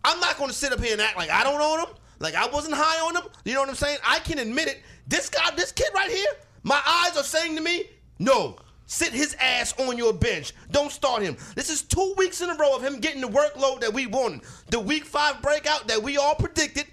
I'm 0.03 0.19
not 0.19 0.37
going 0.37 0.49
to 0.49 0.55
sit 0.55 0.71
up 0.71 0.79
here 0.79 0.93
and 0.93 1.01
act 1.01 1.17
like 1.17 1.29
I 1.29 1.43
don't 1.43 1.59
own 1.59 1.79
him. 1.79 1.95
Like 2.19 2.35
I 2.35 2.47
wasn't 2.47 2.75
high 2.75 3.05
on 3.07 3.15
him. 3.15 3.23
You 3.45 3.53
know 3.53 3.61
what 3.61 3.69
I'm 3.69 3.75
saying? 3.75 3.97
I 4.05 4.19
can 4.19 4.39
admit 4.39 4.67
it. 4.67 4.81
This 5.07 5.29
guy, 5.29 5.49
this 5.55 5.71
kid 5.71 5.89
right 5.93 6.09
here, 6.09 6.27
my 6.63 6.81
eyes 6.85 7.17
are 7.17 7.23
saying 7.23 7.55
to 7.55 7.61
me, 7.61 7.85
no. 8.19 8.57
Sit 8.85 9.13
his 9.13 9.35
ass 9.39 9.79
on 9.79 9.99
your 9.99 10.13
bench. 10.13 10.53
Don't 10.71 10.91
start 10.91 11.21
him. 11.21 11.37
This 11.55 11.69
is 11.69 11.83
two 11.83 12.15
weeks 12.17 12.41
in 12.41 12.49
a 12.49 12.55
row 12.55 12.75
of 12.75 12.83
him 12.83 12.99
getting 12.99 13.21
the 13.21 13.27
workload 13.27 13.81
that 13.81 13.93
we 13.93 14.07
wanted. 14.07 14.41
The 14.71 14.79
week 14.79 15.05
five 15.05 15.43
breakout 15.43 15.87
that 15.87 16.01
we 16.01 16.17
all 16.17 16.33
predicted. 16.33 16.87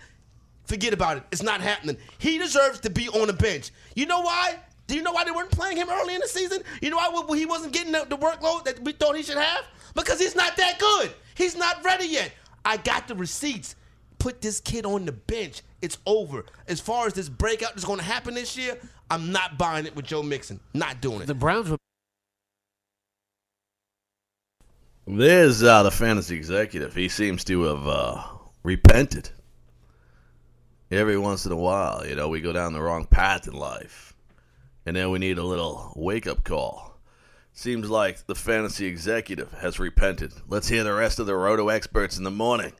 Forget 0.67 0.93
about 0.93 1.17
it. 1.17 1.23
It's 1.33 1.43
not 1.43 1.63
happening. 1.63 1.97
He 2.19 2.37
deserves 2.37 2.81
to 2.81 2.91
be 2.91 3.09
on 3.09 3.29
the 3.29 3.33
bench. 3.33 3.71
You 3.95 4.05
know 4.05 4.21
why? 4.21 4.59
Do 4.87 4.95
you 4.95 5.03
know 5.03 5.13
why 5.13 5.25
they 5.25 5.31
weren't 5.31 5.51
playing 5.51 5.79
him 5.79 5.89
early 5.89 6.15
in 6.15 6.21
the 6.21 6.29
season? 6.29 6.63
You 6.83 6.91
know 6.91 6.99
why 6.99 7.37
he 7.37 7.47
wasn't 7.47 7.73
getting 7.73 7.93
the, 7.93 8.05
the 8.05 8.19
workload 8.19 8.65
that 8.65 8.85
we 8.85 8.93
thought 8.93 9.17
he 9.17 9.23
should 9.23 9.39
have? 9.39 9.65
Because 9.95 10.21
he's 10.21 10.37
not 10.37 10.55
that 10.59 10.79
good. 10.79 11.13
He's 11.35 11.57
not 11.57 11.83
ready 11.83 12.07
yet. 12.07 12.31
I 12.65 12.77
got 12.77 13.09
the 13.09 13.15
receipts. 13.15 13.75
Put 14.19 14.41
this 14.41 14.61
kid 14.61 14.87
on 14.87 15.05
the 15.05 15.13
bench. 15.13 15.63
It's 15.83 15.99
over. 16.07 16.45
As 16.69 16.81
far 16.81 17.07
as 17.07 17.13
this 17.13 17.29
breakout 17.29 17.75
that's 17.75 17.85
going 17.85 17.99
to 17.99 18.05
happen 18.05 18.35
this 18.35 18.57
year, 18.57 18.79
I'm 19.11 19.31
not 19.31 19.59
buying 19.59 19.87
it 19.87 19.95
with 19.95 20.07
Joe 20.07 20.23
Mixon. 20.23 20.61
Not 20.75 21.01
doing 21.01 21.23
it. 21.23 21.27
the 21.27 21.35
Browns 21.35 21.71
were 21.71 21.77
There's 25.07 25.63
uh, 25.63 25.85
the 25.85 25.91
fantasy 25.93 26.35
executive. 26.35 26.95
He 26.95 27.09
seems 27.09 27.45
to 27.45 27.63
have 27.63 27.87
uh, 27.87 28.23
repented. 28.65 29.31
Every 30.91 31.19
once 31.19 31.47
in 31.47 31.53
a 31.53 31.57
while, 31.57 32.07
you 32.07 32.17
know, 32.17 32.29
we 32.29 32.41
go 32.41 32.53
down 32.53 32.73
the 32.73 32.83
wrong 32.83 33.07
path 33.07 33.47
in 33.47 33.55
life. 33.55 34.15
And 34.85 34.97
then 34.97 35.11
we 35.11 35.19
need 35.19 35.39
a 35.39 35.45
little 35.45 35.93
wake 35.97 36.27
up 36.27 36.45
call. 36.45 36.99
Seems 37.53 37.89
like 37.89 38.27
the 38.27 38.35
fantasy 38.35 38.87
executive 38.87 39.53
has 39.55 39.79
repented. 39.79 40.33
Let's 40.49 40.69
hear 40.69 40.85
the 40.85 40.93
rest 40.93 41.19
of 41.19 41.27
the 41.27 41.35
roto 41.35 41.69
experts 41.69 42.19
in 42.19 42.25
the 42.25 42.31
morning. 42.31 42.73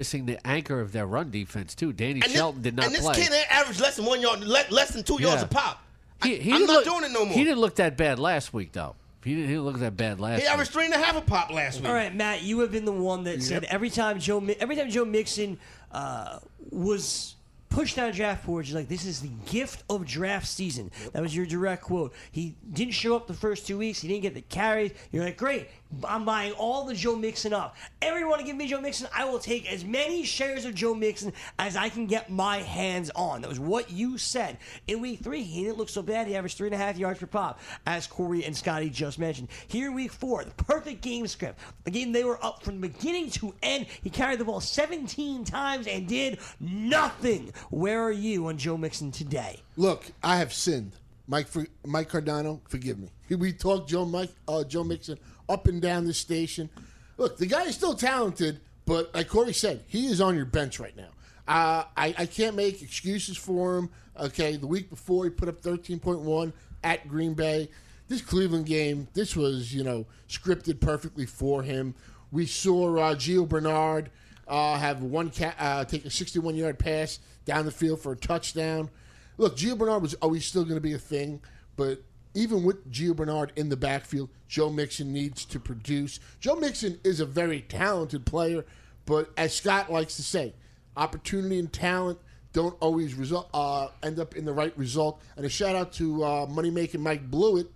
Missing 0.00 0.24
the 0.26 0.44
anchor 0.46 0.80
of 0.80 0.92
their 0.92 1.06
run 1.06 1.30
defense 1.30 1.74
too. 1.74 1.92
Danny 1.92 2.22
And 2.22 2.32
Shelton 2.32 2.62
this, 2.62 2.72
did 2.72 2.76
not 2.76 2.86
and 2.86 2.94
this 2.94 3.02
play. 3.02 3.14
kid 3.16 3.32
averaged 3.50 3.80
less 3.80 3.96
than 3.96 4.06
one 4.06 4.20
yard, 4.22 4.40
le- 4.40 4.64
less 4.70 4.90
than 4.92 5.04
two 5.04 5.20
yards 5.20 5.42
Yeah. 5.42 5.46
a 5.46 5.48
pop. 5.48 5.84
He- 6.22 6.36
I, 6.36 6.38
he 6.38 6.52
I'm 6.52 6.58
didn't 6.60 6.74
look- 6.74 6.84
doing 6.84 7.04
it 7.04 7.10
no 7.12 7.26
more. 7.26 7.34
He 7.34 7.44
didn't 7.44 7.58
look 7.60 7.76
that 7.76 7.96
bad 7.98 8.18
last 8.18 8.52
week 8.54 8.72
though. 8.72 8.96
He 9.22 9.34
didn't, 9.34 9.48
he 9.48 9.52
didn't 9.52 9.66
look 9.66 9.78
that 9.80 9.98
bad 9.98 10.18
last 10.18 10.36
week. 10.36 10.40
He 10.40 10.44
week. 10.46 10.52
averaged 10.54 10.70
three 10.72 10.84
and 10.86 10.94
a 10.94 10.98
half 10.98 11.14
a 11.16 11.20
pop 11.20 11.50
last 11.50 11.80
week. 11.80 11.88
All 11.90 11.94
right, 11.94 12.14
Matt, 12.14 12.42
you 12.42 12.60
have 12.60 12.72
been 12.72 12.86
the 12.86 12.92
one 12.92 13.24
that 13.24 13.42
said 13.42 13.64
every 13.64 13.90
time 13.90 14.18
Joe 14.18 14.40
Mi- 14.40 14.56
every 14.58 14.74
time 14.76 14.88
Joe 14.88 15.04
Mixon 15.04 15.58
uh, 15.92 16.38
was 16.70 17.34
pushed 17.68 17.96
down 17.96 18.12
draft 18.12 18.46
boards, 18.46 18.70
you're 18.70 18.78
like, 18.80 18.88
"This 18.88 19.04
is 19.04 19.20
the 19.20 19.30
gift 19.50 19.84
of 19.90 20.06
draft 20.06 20.46
season." 20.46 20.90
That 21.12 21.20
was 21.20 21.36
your 21.36 21.44
direct 21.44 21.82
quote. 21.82 22.14
He 22.32 22.54
didn't 22.72 22.94
show 22.94 23.14
up 23.14 23.26
the 23.26 23.34
first 23.34 23.66
two 23.66 23.76
weeks. 23.76 24.00
He 24.00 24.08
didn't 24.08 24.22
get 24.22 24.32
the 24.32 24.40
carries. 24.40 24.92
You're 25.12 25.24
like, 25.24 25.36
"Great, 25.36 25.68
I'm 26.04 26.24
buying 26.24 26.52
all 26.52 26.84
the 26.84 26.94
Joe 26.94 27.16
Mixon 27.16 27.52
up. 27.52 27.76
Everyone 28.00 28.44
give 28.44 28.56
me 28.56 28.68
Joe 28.68 28.80
Mixon. 28.80 29.08
I 29.14 29.24
will 29.24 29.38
take 29.38 29.70
as 29.70 29.84
many 29.84 30.24
shares 30.24 30.64
of 30.64 30.74
Joe 30.74 30.94
Mixon 30.94 31.32
as 31.58 31.76
I 31.76 31.88
can 31.88 32.06
get 32.06 32.30
my 32.30 32.58
hands 32.58 33.10
on." 33.14 33.42
That 33.42 33.48
was 33.48 33.60
what 33.60 33.90
you 33.90 34.18
said. 34.18 34.58
In 34.86 35.00
week 35.00 35.20
three, 35.20 35.42
he 35.42 35.64
didn't 35.64 35.78
look 35.78 35.88
so 35.88 36.02
bad. 36.02 36.26
He 36.26 36.36
averaged 36.36 36.56
three 36.56 36.68
and 36.68 36.74
a 36.74 36.78
half 36.78 36.96
yards 36.96 37.18
per 37.18 37.26
pop, 37.26 37.60
as 37.86 38.06
Corey 38.06 38.44
and 38.44 38.56
Scotty 38.56 38.90
just 38.90 39.18
mentioned. 39.18 39.48
Here, 39.68 39.88
in 39.88 39.94
week 39.94 40.12
four, 40.12 40.44
the 40.44 40.50
perfect 40.52 41.02
game 41.02 41.26
script. 41.26 41.58
A 41.86 41.90
game 41.90 42.12
they 42.12 42.24
were 42.24 42.42
up 42.44 42.62
from 42.62 42.80
beginning 42.80 43.30
to 43.30 43.54
end. 43.62 43.86
He 44.02 44.10
carried 44.10 44.38
the 44.38 44.44
ball 44.44 44.60
17 44.60 45.44
times 45.44 45.86
and 45.86 46.06
did 46.06 46.38
nothing. 46.60 47.52
Where 47.70 48.02
are 48.02 48.12
you 48.12 48.46
on 48.46 48.58
Joe 48.58 48.76
Mixon 48.76 49.10
today? 49.10 49.60
Look, 49.76 50.04
I 50.22 50.36
have 50.36 50.52
sinned. 50.52 50.92
Mike 51.26 51.46
Mike 51.86 52.10
Cardano, 52.10 52.60
forgive 52.68 52.98
me. 52.98 53.08
We 53.28 53.52
talked 53.52 53.88
Joe 53.88 54.04
Mike 54.04 54.32
uh, 54.48 54.64
Joe 54.64 54.82
Mixon 54.82 55.16
up 55.50 55.66
and 55.66 55.82
down 55.82 56.06
the 56.06 56.14
station. 56.14 56.70
Look, 57.16 57.36
the 57.36 57.46
guy 57.46 57.64
is 57.64 57.74
still 57.74 57.94
talented, 57.94 58.60
but 58.86 59.14
like 59.14 59.28
Corey 59.28 59.52
said, 59.52 59.84
he 59.86 60.06
is 60.06 60.20
on 60.20 60.36
your 60.36 60.46
bench 60.46 60.80
right 60.80 60.96
now. 60.96 61.10
Uh, 61.46 61.84
I, 61.96 62.14
I 62.16 62.26
can't 62.26 62.56
make 62.56 62.80
excuses 62.80 63.36
for 63.36 63.76
him. 63.76 63.90
Okay, 64.18 64.56
the 64.56 64.66
week 64.66 64.88
before 64.88 65.24
he 65.24 65.30
put 65.30 65.48
up 65.48 65.60
13.1 65.60 66.52
at 66.84 67.08
Green 67.08 67.34
Bay. 67.34 67.68
This 68.08 68.22
Cleveland 68.22 68.66
game, 68.66 69.06
this 69.14 69.36
was 69.36 69.72
you 69.72 69.84
know 69.84 70.06
scripted 70.28 70.80
perfectly 70.80 71.26
for 71.26 71.62
him. 71.62 71.94
We 72.32 72.46
saw 72.46 72.96
uh, 72.96 73.14
Gio 73.14 73.48
Bernard 73.48 74.10
uh, 74.48 74.76
have 74.78 75.02
one 75.02 75.30
ca- 75.30 75.54
uh, 75.58 75.84
take 75.84 76.04
a 76.04 76.10
61 76.10 76.56
yard 76.56 76.78
pass 76.78 77.20
down 77.44 77.64
the 77.64 77.70
field 77.70 78.00
for 78.00 78.12
a 78.12 78.16
touchdown. 78.16 78.90
Look, 79.38 79.56
Gio 79.56 79.78
Bernard 79.78 80.02
was 80.02 80.14
always 80.14 80.44
still 80.44 80.64
going 80.64 80.76
to 80.76 80.80
be 80.80 80.92
a 80.92 80.98
thing, 80.98 81.40
but 81.76 82.02
even 82.34 82.62
with 82.62 82.90
Gio 82.90 83.14
Bernard 83.14 83.52
in 83.56 83.68
the 83.68 83.76
backfield, 83.76 84.28
Joe 84.48 84.70
Mixon 84.70 85.12
needs 85.12 85.44
to 85.46 85.58
produce. 85.58 86.20
Joe 86.38 86.56
Mixon 86.56 87.00
is 87.04 87.20
a 87.20 87.26
very 87.26 87.62
talented 87.62 88.24
player, 88.24 88.64
but 89.06 89.30
as 89.36 89.54
Scott 89.54 89.90
likes 89.90 90.16
to 90.16 90.22
say, 90.22 90.54
opportunity 90.96 91.58
and 91.58 91.72
talent 91.72 92.18
don't 92.52 92.76
always 92.80 93.14
result 93.14 93.48
uh, 93.54 93.88
end 94.02 94.18
up 94.18 94.36
in 94.36 94.44
the 94.44 94.52
right 94.52 94.76
result. 94.76 95.20
And 95.36 95.46
a 95.46 95.48
shout 95.48 95.76
out 95.76 95.92
to 95.94 96.24
uh, 96.24 96.46
money 96.46 96.70
making 96.70 97.00
Mike 97.00 97.30
Blewett, 97.30 97.70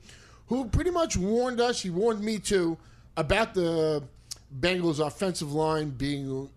who 0.46 0.66
pretty 0.66 0.90
much 0.90 1.16
warned 1.16 1.60
us. 1.60 1.80
He 1.80 1.90
warned 1.90 2.22
me 2.22 2.38
too 2.38 2.76
about 3.16 3.54
the 3.54 4.02
Bengals 4.60 5.04
offensive 5.04 5.52
line 5.52 5.90
being 5.90 6.48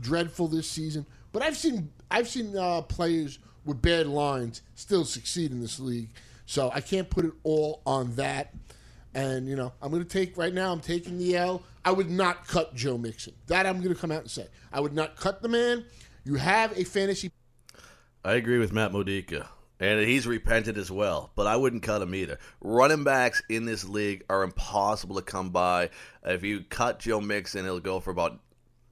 dreadful 0.00 0.48
this 0.48 0.68
season. 0.68 1.06
But 1.32 1.42
I've 1.42 1.56
seen 1.56 1.90
I've 2.10 2.28
seen 2.28 2.56
uh, 2.56 2.82
players 2.82 3.38
with 3.64 3.82
bad 3.82 4.06
lines 4.06 4.62
still 4.74 5.04
succeed 5.04 5.50
in 5.50 5.60
this 5.60 5.80
league. 5.80 6.08
So 6.46 6.70
I 6.72 6.80
can't 6.80 7.10
put 7.10 7.24
it 7.24 7.32
all 7.42 7.82
on 7.84 8.14
that. 8.16 8.54
And 9.14 9.48
you 9.48 9.56
know, 9.56 9.72
I'm 9.82 9.90
going 9.90 10.02
to 10.02 10.08
take 10.08 10.36
right 10.36 10.52
now. 10.52 10.72
I'm 10.72 10.80
taking 10.80 11.18
the 11.18 11.36
L. 11.36 11.62
I 11.84 11.90
would 11.90 12.10
not 12.10 12.46
cut 12.46 12.74
Joe 12.74 12.98
Mixon. 12.98 13.34
That 13.46 13.66
I'm 13.66 13.80
going 13.80 13.94
to 13.94 14.00
come 14.00 14.10
out 14.10 14.22
and 14.22 14.30
say. 14.30 14.46
I 14.72 14.80
would 14.80 14.94
not 14.94 15.16
cut 15.16 15.42
the 15.42 15.48
man. 15.48 15.84
You 16.24 16.34
have 16.34 16.76
a 16.76 16.84
fantasy 16.84 17.30
I 18.26 18.34
agree 18.34 18.58
with 18.58 18.72
Matt 18.72 18.90
Modica. 18.90 19.48
And 19.78 20.00
he's 20.00 20.26
repented 20.26 20.78
as 20.78 20.90
well, 20.90 21.30
but 21.36 21.46
I 21.46 21.54
wouldn't 21.54 21.84
cut 21.84 22.02
him 22.02 22.12
either. 22.12 22.40
Running 22.60 23.04
backs 23.04 23.40
in 23.48 23.66
this 23.66 23.88
league 23.88 24.24
are 24.28 24.42
impossible 24.42 25.14
to 25.14 25.22
come 25.22 25.50
by. 25.50 25.90
If 26.24 26.42
you 26.42 26.64
cut 26.68 26.98
Joe 26.98 27.20
Mixon, 27.20 27.64
it'll 27.64 27.78
go 27.78 28.00
for 28.00 28.10
about 28.10 28.40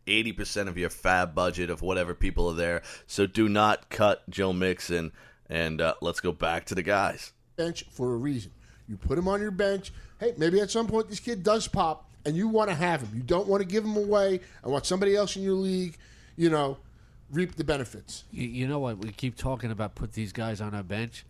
80% 0.06 0.68
of 0.68 0.78
your 0.78 0.88
FAAB 0.88 1.34
budget 1.34 1.68
of 1.68 1.82
whatever 1.82 2.14
people 2.14 2.48
are 2.50 2.54
there. 2.54 2.82
So 3.08 3.26
do 3.26 3.48
not 3.48 3.90
cut 3.90 4.22
Joe 4.30 4.52
Mixon. 4.52 5.10
And 5.50 5.80
uh, 5.80 5.94
let's 6.00 6.20
go 6.20 6.30
back 6.30 6.66
to 6.66 6.76
the 6.76 6.82
guys. 6.84 7.32
Bench 7.56 7.84
for 7.90 8.14
a 8.14 8.16
reason. 8.16 8.50
You 8.88 8.96
put 8.96 9.18
him 9.18 9.28
on 9.28 9.40
your 9.40 9.50
bench. 9.50 9.92
Hey, 10.20 10.34
maybe 10.36 10.60
at 10.60 10.70
some 10.70 10.86
point 10.86 11.08
this 11.08 11.20
kid 11.20 11.42
does 11.42 11.66
pop, 11.68 12.08
and 12.24 12.36
you 12.36 12.48
want 12.48 12.70
to 12.70 12.74
have 12.74 13.02
him. 13.02 13.10
You 13.14 13.22
don't 13.22 13.48
want 13.48 13.62
to 13.62 13.68
give 13.68 13.84
him 13.84 13.96
away 13.96 14.40
and 14.62 14.72
want 14.72 14.86
somebody 14.86 15.16
else 15.16 15.36
in 15.36 15.42
your 15.42 15.54
league, 15.54 15.96
you 16.36 16.50
know, 16.50 16.78
reap 17.30 17.56
the 17.56 17.64
benefits. 17.64 18.24
You, 18.30 18.46
you 18.46 18.68
know 18.68 18.78
what? 18.78 18.98
We 18.98 19.10
keep 19.10 19.36
talking 19.36 19.70
about 19.70 19.94
put 19.94 20.12
these 20.12 20.32
guys 20.32 20.60
on 20.60 20.74
our 20.74 20.82
bench. 20.82 21.24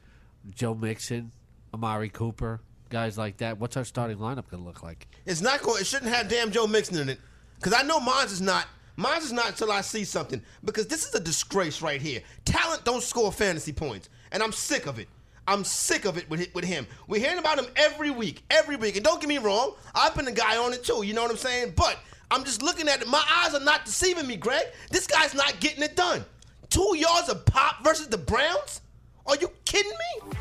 Joe 0.55 0.75
Mixon, 0.75 1.33
Amari 1.73 2.11
Cooper, 2.11 2.61
guys 2.91 3.17
like 3.17 3.39
that. 3.39 3.59
What's 3.59 3.77
our 3.77 3.85
starting 3.85 4.19
lineup 4.19 4.49
going 4.51 4.63
to 4.63 4.67
look 4.67 4.83
like? 4.83 5.09
It's 5.25 5.41
not 5.41 5.63
going. 5.63 5.81
It 5.81 5.87
shouldn't 5.87 6.13
have 6.13 6.29
damn 6.29 6.51
Joe 6.51 6.67
Mixon 6.67 6.99
in 6.99 7.09
it, 7.09 7.19
because 7.57 7.73
I 7.73 7.83
know 7.83 7.99
mine's 7.99 8.33
is 8.33 8.41
not. 8.41 8.67
Mine's 8.97 9.25
is 9.25 9.33
not 9.33 9.49
until 9.49 9.73
I 9.73 9.81
see 9.81 10.05
something. 10.05 10.41
Because 10.65 10.87
this 10.87 11.05
is 11.07 11.15
a 11.15 11.21
disgrace 11.21 11.83
right 11.83 12.01
here. 12.01 12.21
Talent 12.45 12.85
don't 12.85 13.03
score 13.03 13.33
fantasy 13.33 13.73
points, 13.73 14.09
and 14.31 14.43
I'm 14.43 14.53
sick 14.53 14.87
of 14.87 14.99
it. 14.99 15.09
I'm 15.47 15.65
sick 15.65 16.05
of 16.05 16.17
it 16.17 16.29
with 16.31 16.53
with 16.55 16.65
him. 16.65 16.87
We're 17.07 17.21
hearing 17.21 17.39
about 17.39 17.59
him 17.59 17.67
every 17.77 18.11
week, 18.11 18.45
every 18.51 18.77
week. 18.77 18.97
And 18.97 19.05
don't 19.05 19.21
get 19.21 19.29
me 19.29 19.39
wrong, 19.39 19.75
I've 19.95 20.15
been 20.15 20.25
the 20.25 20.33
guy 20.33 20.57
on 20.57 20.73
it 20.73 20.85
too. 20.85 21.03
You 21.05 21.15
know 21.15 21.23
what 21.23 21.31
I'm 21.31 21.37
saying? 21.37 21.75
But 21.77 21.99
I'm 22.31 22.45
just 22.45 22.63
looking 22.63 22.89
at 22.89 23.03
it. 23.03 23.09
My 23.09 23.25
eyes 23.43 23.55
are 23.55 23.65
not 23.65 23.85
deceiving 23.85 24.27
me, 24.27 24.37
Greg. 24.37 24.67
This 24.91 25.07
guy's 25.07 25.35
not 25.35 25.61
getting 25.61 25.83
it 25.83 25.97
done. 25.97 26.25
Two 26.71 26.97
yards 26.97 27.29
of 27.29 27.45
pop 27.47 27.85
versus 27.85 28.09
the 28.09 28.19
Browns? 28.19 28.81
Are 29.27 29.37
you 29.37 29.51
kidding 29.65 29.93
me? 29.93 30.33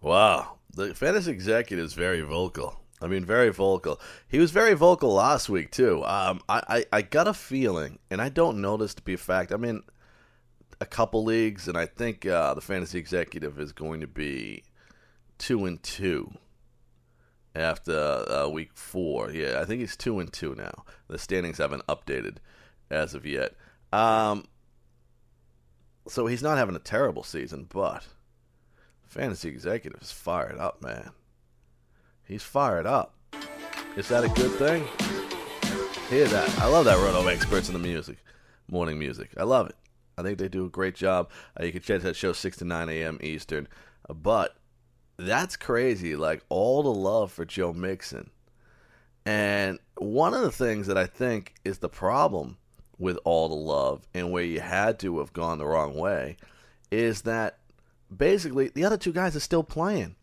Wow. 0.00 0.56
The 0.74 0.94
fantasy 0.94 1.30
executive 1.30 1.84
is 1.84 1.94
very 1.94 2.20
vocal. 2.20 2.80
I 3.00 3.06
mean, 3.06 3.24
very 3.24 3.50
vocal. 3.50 4.00
He 4.28 4.38
was 4.38 4.50
very 4.50 4.74
vocal 4.74 5.12
last 5.14 5.48
week, 5.48 5.70
too. 5.70 6.02
Um, 6.04 6.40
I, 6.48 6.62
I, 6.68 6.84
I 6.98 7.02
got 7.02 7.28
a 7.28 7.34
feeling, 7.34 7.98
and 8.10 8.20
I 8.20 8.28
don't 8.28 8.60
know 8.60 8.76
this 8.76 8.94
to 8.94 9.02
be 9.02 9.14
a 9.14 9.18
fact. 9.18 9.52
I'm 9.52 9.64
in 9.64 9.82
a 10.80 10.86
couple 10.86 11.24
leagues, 11.24 11.68
and 11.68 11.76
I 11.78 11.86
think 11.86 12.26
uh, 12.26 12.54
the 12.54 12.60
fantasy 12.60 12.98
executive 12.98 13.58
is 13.58 13.72
going 13.72 14.00
to 14.00 14.06
be 14.06 14.64
two 15.38 15.64
and 15.64 15.82
two. 15.82 16.32
after 17.54 18.24
uh, 18.28 18.48
week 18.48 18.70
four. 18.74 19.30
Yeah, 19.30 19.60
I 19.60 19.64
think 19.64 19.80
he's 19.80 19.96
two 19.96 20.20
and 20.20 20.32
two 20.32 20.54
now. 20.54 20.84
The 21.08 21.18
standings 21.18 21.58
haven't 21.58 21.86
updated 21.86 22.36
as 22.90 23.14
of 23.14 23.24
yet. 23.24 23.54
Um, 23.92 24.44
so 26.06 26.26
he's 26.26 26.42
not 26.42 26.58
having 26.58 26.76
a 26.76 26.80
terrible 26.80 27.22
season, 27.22 27.66
but 27.68 28.06
fantasy 29.06 29.48
executive 29.48 30.02
is 30.02 30.12
fired 30.12 30.58
up, 30.58 30.82
man. 30.82 31.10
He's 32.24 32.42
fired 32.42 32.86
up. 32.86 33.14
Is 33.96 34.08
that 34.08 34.24
a 34.24 34.28
good 34.28 34.52
thing? 34.52 34.84
Hear 36.10 36.26
that? 36.28 36.58
I 36.60 36.66
love 36.66 36.84
that 36.84 36.98
Roto 36.98 37.26
experts 37.28 37.68
in 37.68 37.72
the 37.72 37.80
music, 37.80 38.18
morning 38.68 38.98
music. 38.98 39.30
I 39.38 39.44
love 39.44 39.68
it. 39.70 39.76
I 40.18 40.22
think 40.22 40.38
they 40.38 40.48
do 40.48 40.64
a 40.64 40.70
great 40.70 40.94
job. 40.94 41.30
Uh, 41.58 41.64
you 41.64 41.72
can 41.72 41.82
check 41.82 42.02
that 42.02 42.16
show 42.16 42.32
six 42.32 42.56
to 42.58 42.64
nine 42.64 42.88
a.m. 42.88 43.18
Eastern. 43.22 43.68
Uh, 44.08 44.14
but 44.14 44.56
that's 45.18 45.56
crazy. 45.56 46.16
Like 46.16 46.42
all 46.48 46.82
the 46.82 46.92
love 46.92 47.32
for 47.32 47.44
Joe 47.44 47.72
Mixon. 47.72 48.30
And 49.24 49.78
one 49.96 50.34
of 50.34 50.42
the 50.42 50.52
things 50.52 50.86
that 50.86 50.96
I 50.96 51.06
think 51.06 51.54
is 51.64 51.78
the 51.78 51.88
problem 51.88 52.58
with 52.98 53.18
all 53.24 53.48
the 53.48 53.54
love 53.54 54.06
and 54.14 54.30
where 54.30 54.42
you 54.42 54.60
had 54.60 54.98
to 55.00 55.18
have 55.18 55.32
gone 55.32 55.58
the 55.58 55.66
wrong 55.66 55.94
way 55.94 56.36
is 56.90 57.22
that 57.22 57.58
basically 58.14 58.68
the 58.68 58.84
other 58.84 58.96
two 58.96 59.12
guys 59.12 59.36
are 59.36 59.40
still 59.40 59.64
playing. 59.64 60.14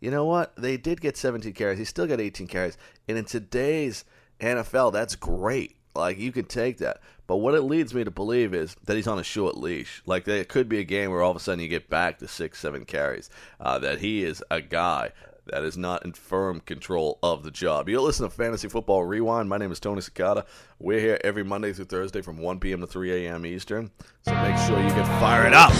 You 0.00 0.10
know 0.10 0.24
what? 0.24 0.54
They 0.56 0.76
did 0.76 1.00
get 1.00 1.16
17 1.16 1.52
carries. 1.54 1.78
He 1.78 1.84
still 1.84 2.06
got 2.06 2.20
18 2.20 2.46
carries. 2.46 2.76
And 3.08 3.16
in 3.16 3.24
today's 3.24 4.04
NFL, 4.40 4.92
that's 4.92 5.16
great. 5.16 5.76
Like 5.98 6.18
you 6.18 6.32
can 6.32 6.44
take 6.44 6.78
that. 6.78 7.00
But 7.26 7.36
what 7.38 7.54
it 7.54 7.62
leads 7.62 7.92
me 7.92 8.04
to 8.04 8.10
believe 8.10 8.54
is 8.54 8.76
that 8.84 8.96
he's 8.96 9.08
on 9.08 9.18
a 9.18 9.24
short 9.24 9.58
leash. 9.58 10.00
Like 10.06 10.24
there 10.24 10.44
could 10.44 10.68
be 10.68 10.78
a 10.78 10.84
game 10.84 11.10
where 11.10 11.22
all 11.22 11.32
of 11.32 11.36
a 11.36 11.40
sudden 11.40 11.60
you 11.60 11.68
get 11.68 11.90
back 11.90 12.18
to 12.20 12.28
six, 12.28 12.60
seven 12.60 12.84
carries. 12.84 13.28
Uh, 13.60 13.78
that 13.80 13.98
he 13.98 14.24
is 14.24 14.42
a 14.50 14.62
guy 14.62 15.10
that 15.46 15.64
is 15.64 15.76
not 15.76 16.04
in 16.04 16.12
firm 16.12 16.60
control 16.60 17.18
of 17.22 17.42
the 17.42 17.50
job. 17.50 17.88
You're 17.88 18.00
listening 18.00 18.30
to 18.30 18.36
Fantasy 18.36 18.68
Football 18.68 19.04
Rewind. 19.04 19.48
My 19.48 19.58
name 19.58 19.72
is 19.72 19.80
Tony 19.80 20.00
Cicada. 20.00 20.46
We're 20.78 21.00
here 21.00 21.20
every 21.24 21.42
Monday 21.42 21.72
through 21.72 21.86
Thursday 21.86 22.22
from 22.22 22.38
1 22.38 22.60
p.m. 22.60 22.80
to 22.80 22.86
3 22.86 23.26
a.m. 23.26 23.44
Eastern. 23.44 23.90
So 24.22 24.34
make 24.42 24.56
sure 24.66 24.80
you 24.80 24.88
get 24.90 25.06
fired 25.18 25.52
up. 25.52 25.72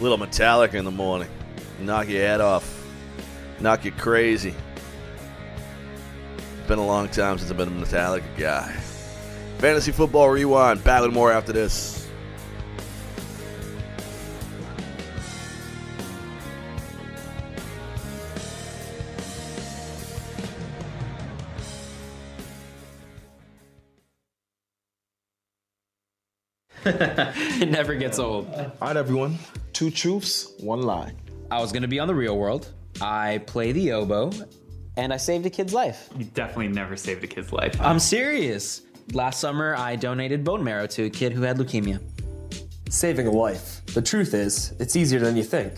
Little 0.00 0.18
Metallica 0.18 0.74
in 0.74 0.84
the 0.84 0.90
morning. 0.90 1.28
Knock 1.80 2.08
your 2.08 2.20
head 2.20 2.40
off. 2.40 2.84
Knock 3.60 3.84
you 3.84 3.92
crazy. 3.92 4.54
Been 6.68 6.78
a 6.78 6.86
long 6.86 7.08
time 7.08 7.38
since 7.38 7.50
I've 7.50 7.56
been 7.56 7.68
a 7.68 7.70
Metallica 7.70 8.36
guy. 8.36 8.70
Fantasy 9.56 9.90
Football 9.90 10.28
Rewind. 10.28 10.84
Back 10.84 11.00
with 11.00 11.14
more 11.14 11.32
after 11.32 11.50
this. 11.50 12.06
it 26.84 27.70
never 27.70 27.94
gets 27.94 28.18
old. 28.18 28.46
All 28.52 28.72
right, 28.82 28.94
everyone. 28.94 29.38
Two 29.72 29.90
truths, 29.90 30.52
one 30.60 30.82
lie. 30.82 31.14
I 31.50 31.62
was 31.62 31.72
gonna 31.72 31.88
be 31.88 31.98
on 31.98 32.08
the 32.08 32.14
real 32.14 32.36
world. 32.36 32.70
I 33.00 33.38
play 33.46 33.72
the 33.72 33.92
oboe, 33.92 34.32
and 34.98 35.12
I 35.12 35.16
saved 35.16 35.46
a 35.46 35.50
kid's 35.50 35.72
life. 35.72 36.10
You 36.18 36.24
definitely 36.24 36.68
never 36.68 36.96
saved 36.96 37.22
a 37.22 37.28
kid's 37.28 37.52
life. 37.52 37.80
I'm 37.80 38.00
serious. 38.00 38.82
Last 39.12 39.38
summer, 39.38 39.76
I 39.76 39.94
donated 39.94 40.44
bone 40.44 40.62
marrow 40.62 40.88
to 40.88 41.04
a 41.04 41.10
kid 41.10 41.32
who 41.32 41.42
had 41.42 41.56
leukemia. 41.56 42.00
Saving 42.90 43.28
a 43.28 43.30
life. 43.30 43.86
The 43.94 44.02
truth 44.02 44.34
is, 44.34 44.74
it's 44.80 44.96
easier 44.96 45.20
than 45.20 45.36
you 45.36 45.44
think. 45.44 45.74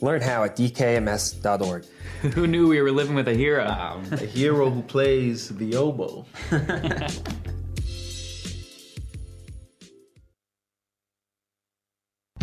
Learn 0.00 0.22
how 0.22 0.44
at 0.44 0.56
dkms.org. 0.56 1.84
who 2.34 2.46
knew 2.46 2.66
we 2.66 2.80
were 2.80 2.90
living 2.90 3.14
with 3.14 3.28
a 3.28 3.34
hero? 3.34 3.66
Um, 3.66 4.02
a 4.12 4.16
hero 4.16 4.70
who 4.70 4.82
plays 4.82 5.50
the 5.50 5.76
oboe. 5.76 6.24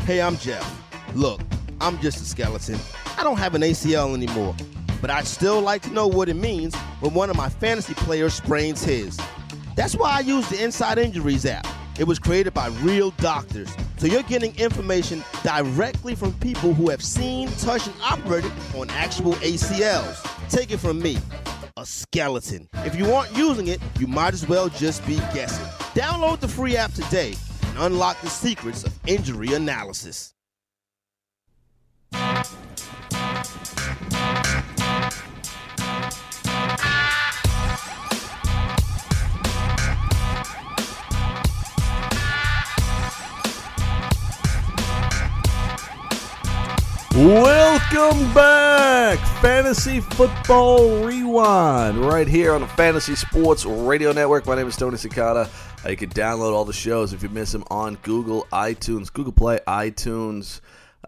Hey, 0.06 0.20
I'm 0.20 0.36
Jeff. 0.38 0.66
Look, 1.16 1.42
I'm 1.80 1.98
just 2.00 2.22
a 2.22 2.26
skeleton. 2.26 2.80
I 3.18 3.24
don't 3.24 3.38
have 3.38 3.54
an 3.54 3.62
ACL 3.62 4.14
anymore, 4.16 4.56
but 5.02 5.10
I'd 5.10 5.28
still 5.28 5.60
like 5.60 5.82
to 5.82 5.92
know 5.92 6.08
what 6.08 6.30
it 6.30 6.36
means 6.36 6.76
when 7.02 7.14
one 7.14 7.30
of 7.30 7.36
my 7.36 7.50
fantasy 7.50 7.94
players 7.96 8.36
sprains 8.36 8.84
his. 8.84 9.20
That's 9.76 9.96
why 9.96 10.12
I 10.12 10.20
use 10.20 10.48
the 10.50 10.64
Inside 10.64 11.00
Injuries 11.00 11.46
app. 11.46 11.68
It 12.00 12.06
was 12.06 12.20
created 12.20 12.54
by 12.54 12.68
real 12.82 13.12
doctors, 13.12 13.70
so 13.98 14.08
you're 14.08 14.24
getting 14.24 14.56
information 14.58 15.24
directly 15.44 16.16
from 16.16 16.34
people 16.36 16.74
who 16.74 16.90
have 16.90 17.04
seen, 17.04 17.50
touched, 17.58 17.88
and 17.88 17.96
operated 18.02 18.52
on 18.76 18.90
actual 18.92 19.34
ACLs. 19.34 20.50
Take 20.50 20.72
it 20.72 20.78
from 20.78 21.00
me, 21.00 21.18
a 21.78 21.86
skeleton. 21.86 22.70
If 22.86 22.96
you 22.96 23.12
aren't 23.12 23.36
using 23.36 23.68
it, 23.68 23.82
you 24.00 24.08
might 24.08 24.34
as 24.34 24.48
well 24.48 24.70
just 24.70 25.06
be 25.06 25.18
guessing. 25.34 25.66
Download 25.94 26.40
the 26.40 26.48
free 26.48 26.78
app 26.78 26.94
today 26.94 27.36
and 27.68 27.78
unlock 27.80 28.20
the 28.22 28.30
secrets 28.30 28.84
of 28.84 28.98
injury 29.06 29.54
analysis. 29.54 30.34
Welcome 47.22 48.34
back, 48.34 49.20
Fantasy 49.44 50.00
Football 50.00 51.06
Rewind, 51.06 52.00
right 52.00 52.28
here 52.28 52.56
on 52.56 52.62
the 52.62 52.68
Fantasy 52.70 53.14
Sports 53.14 53.64
Radio 53.64 54.12
Network. 54.12 54.48
My 54.48 54.56
name 54.56 54.66
is 54.66 54.76
Tony 54.76 54.98
Cicada. 54.98 55.48
Uh, 55.86 55.90
you 55.90 55.98
can 55.98 56.10
download 56.10 56.52
all 56.52 56.66
the 56.66 56.74
shows 56.74 57.14
if 57.14 57.22
you 57.22 57.30
miss 57.30 57.52
them 57.52 57.64
on 57.70 58.00
Google, 58.02 58.48
iTunes, 58.52 59.14
Google 59.14 59.34
Play, 59.34 59.60
iTunes, 59.68 60.62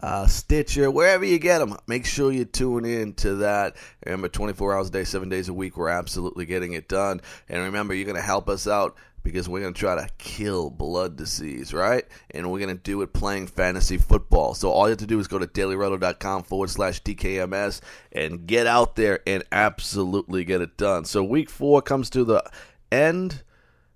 uh, 0.04 0.28
Stitcher, 0.28 0.91
wherever 0.91 1.26
you 1.26 1.39
get 1.39 1.58
them. 1.58 1.78
Make 1.88 2.06
sure 2.06 2.32
you 2.32 2.45
tune 2.45 2.86
in 2.86 3.15
to 3.15 3.38
that. 3.38 3.76
Remember, 4.06 4.28
24 4.28 4.78
hours 4.78 4.89
a 4.89 4.91
day, 4.91 5.06
seven 5.06 5.30
days 5.30 5.49
a 5.49 5.54
week, 5.54 5.78
we're 5.78 5.89
absolutely 5.89 6.45
getting 6.45 6.73
it 6.73 6.88
done. 6.88 7.21
And 7.49 7.63
remember, 7.63 7.95
you're 7.95 8.06
going 8.06 8.17
to 8.17 8.21
help 8.21 8.49
us 8.49 8.67
out 8.67 8.95
because 9.24 9.48
we're 9.50 9.62
going 9.62 9.74
to 9.74 9.80
try 9.80 9.96
to 9.96 10.08
kill 10.18 10.70
blood 10.70 11.16
disease, 11.16 11.74
right? 11.74 12.06
And 12.32 12.52
we're 12.52 12.60
going 12.60 12.76
to 12.76 12.82
do 12.82 13.02
it 13.02 13.14
playing 13.14 13.48
fantasy 13.48 13.98
football. 13.98 14.54
So 14.54 14.70
all 14.70 14.86
you 14.86 14.92
have 14.92 15.00
to 15.00 15.08
do 15.08 15.20
is 15.20 15.28
go 15.28 15.40
to 15.40 15.48
dailyroto.com 15.48 16.44
forward 16.44 16.70
slash 16.70 17.02
DKMS 17.04 17.82
and 18.12 18.46
get 18.46 18.68
out 18.68 18.96
there 18.96 19.22
and 19.26 19.44
absolutely 19.52 20.44
get 20.44 20.62
it 20.62 20.78
done. 20.78 21.06
So 21.06 21.24
week 21.24 21.50
four 21.50 21.82
comes 21.82 22.10
to 22.12 22.24
the 22.24 22.44
end. 22.92 23.44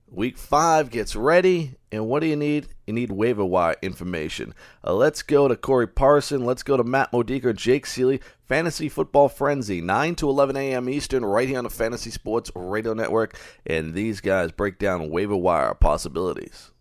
Week 0.09 0.37
five 0.37 0.89
gets 0.89 1.15
ready, 1.15 1.75
and 1.91 2.07
what 2.07 2.19
do 2.19 2.27
you 2.27 2.35
need? 2.35 2.67
You 2.85 2.93
need 2.93 3.11
waiver 3.11 3.45
wire 3.45 3.75
information. 3.81 4.53
Uh, 4.83 4.93
let's 4.93 5.21
go 5.21 5.47
to 5.47 5.55
Corey 5.55 5.87
Parson. 5.87 6.43
Let's 6.45 6.63
go 6.63 6.75
to 6.75 6.83
Matt 6.83 7.13
Modica, 7.13 7.53
Jake 7.53 7.85
Seeley, 7.85 8.19
Fantasy 8.45 8.89
Football 8.89 9.29
Frenzy, 9.29 9.79
9 9.79 10.15
to 10.15 10.29
11 10.29 10.57
a.m. 10.57 10.89
Eastern, 10.89 11.23
right 11.23 11.47
here 11.47 11.57
on 11.57 11.63
the 11.63 11.69
Fantasy 11.69 12.09
Sports 12.09 12.51
Radio 12.55 12.93
Network. 12.93 13.39
And 13.65 13.93
these 13.93 14.19
guys 14.19 14.51
break 14.51 14.79
down 14.79 15.09
waiver 15.09 15.37
wire 15.37 15.73
possibilities. 15.75 16.71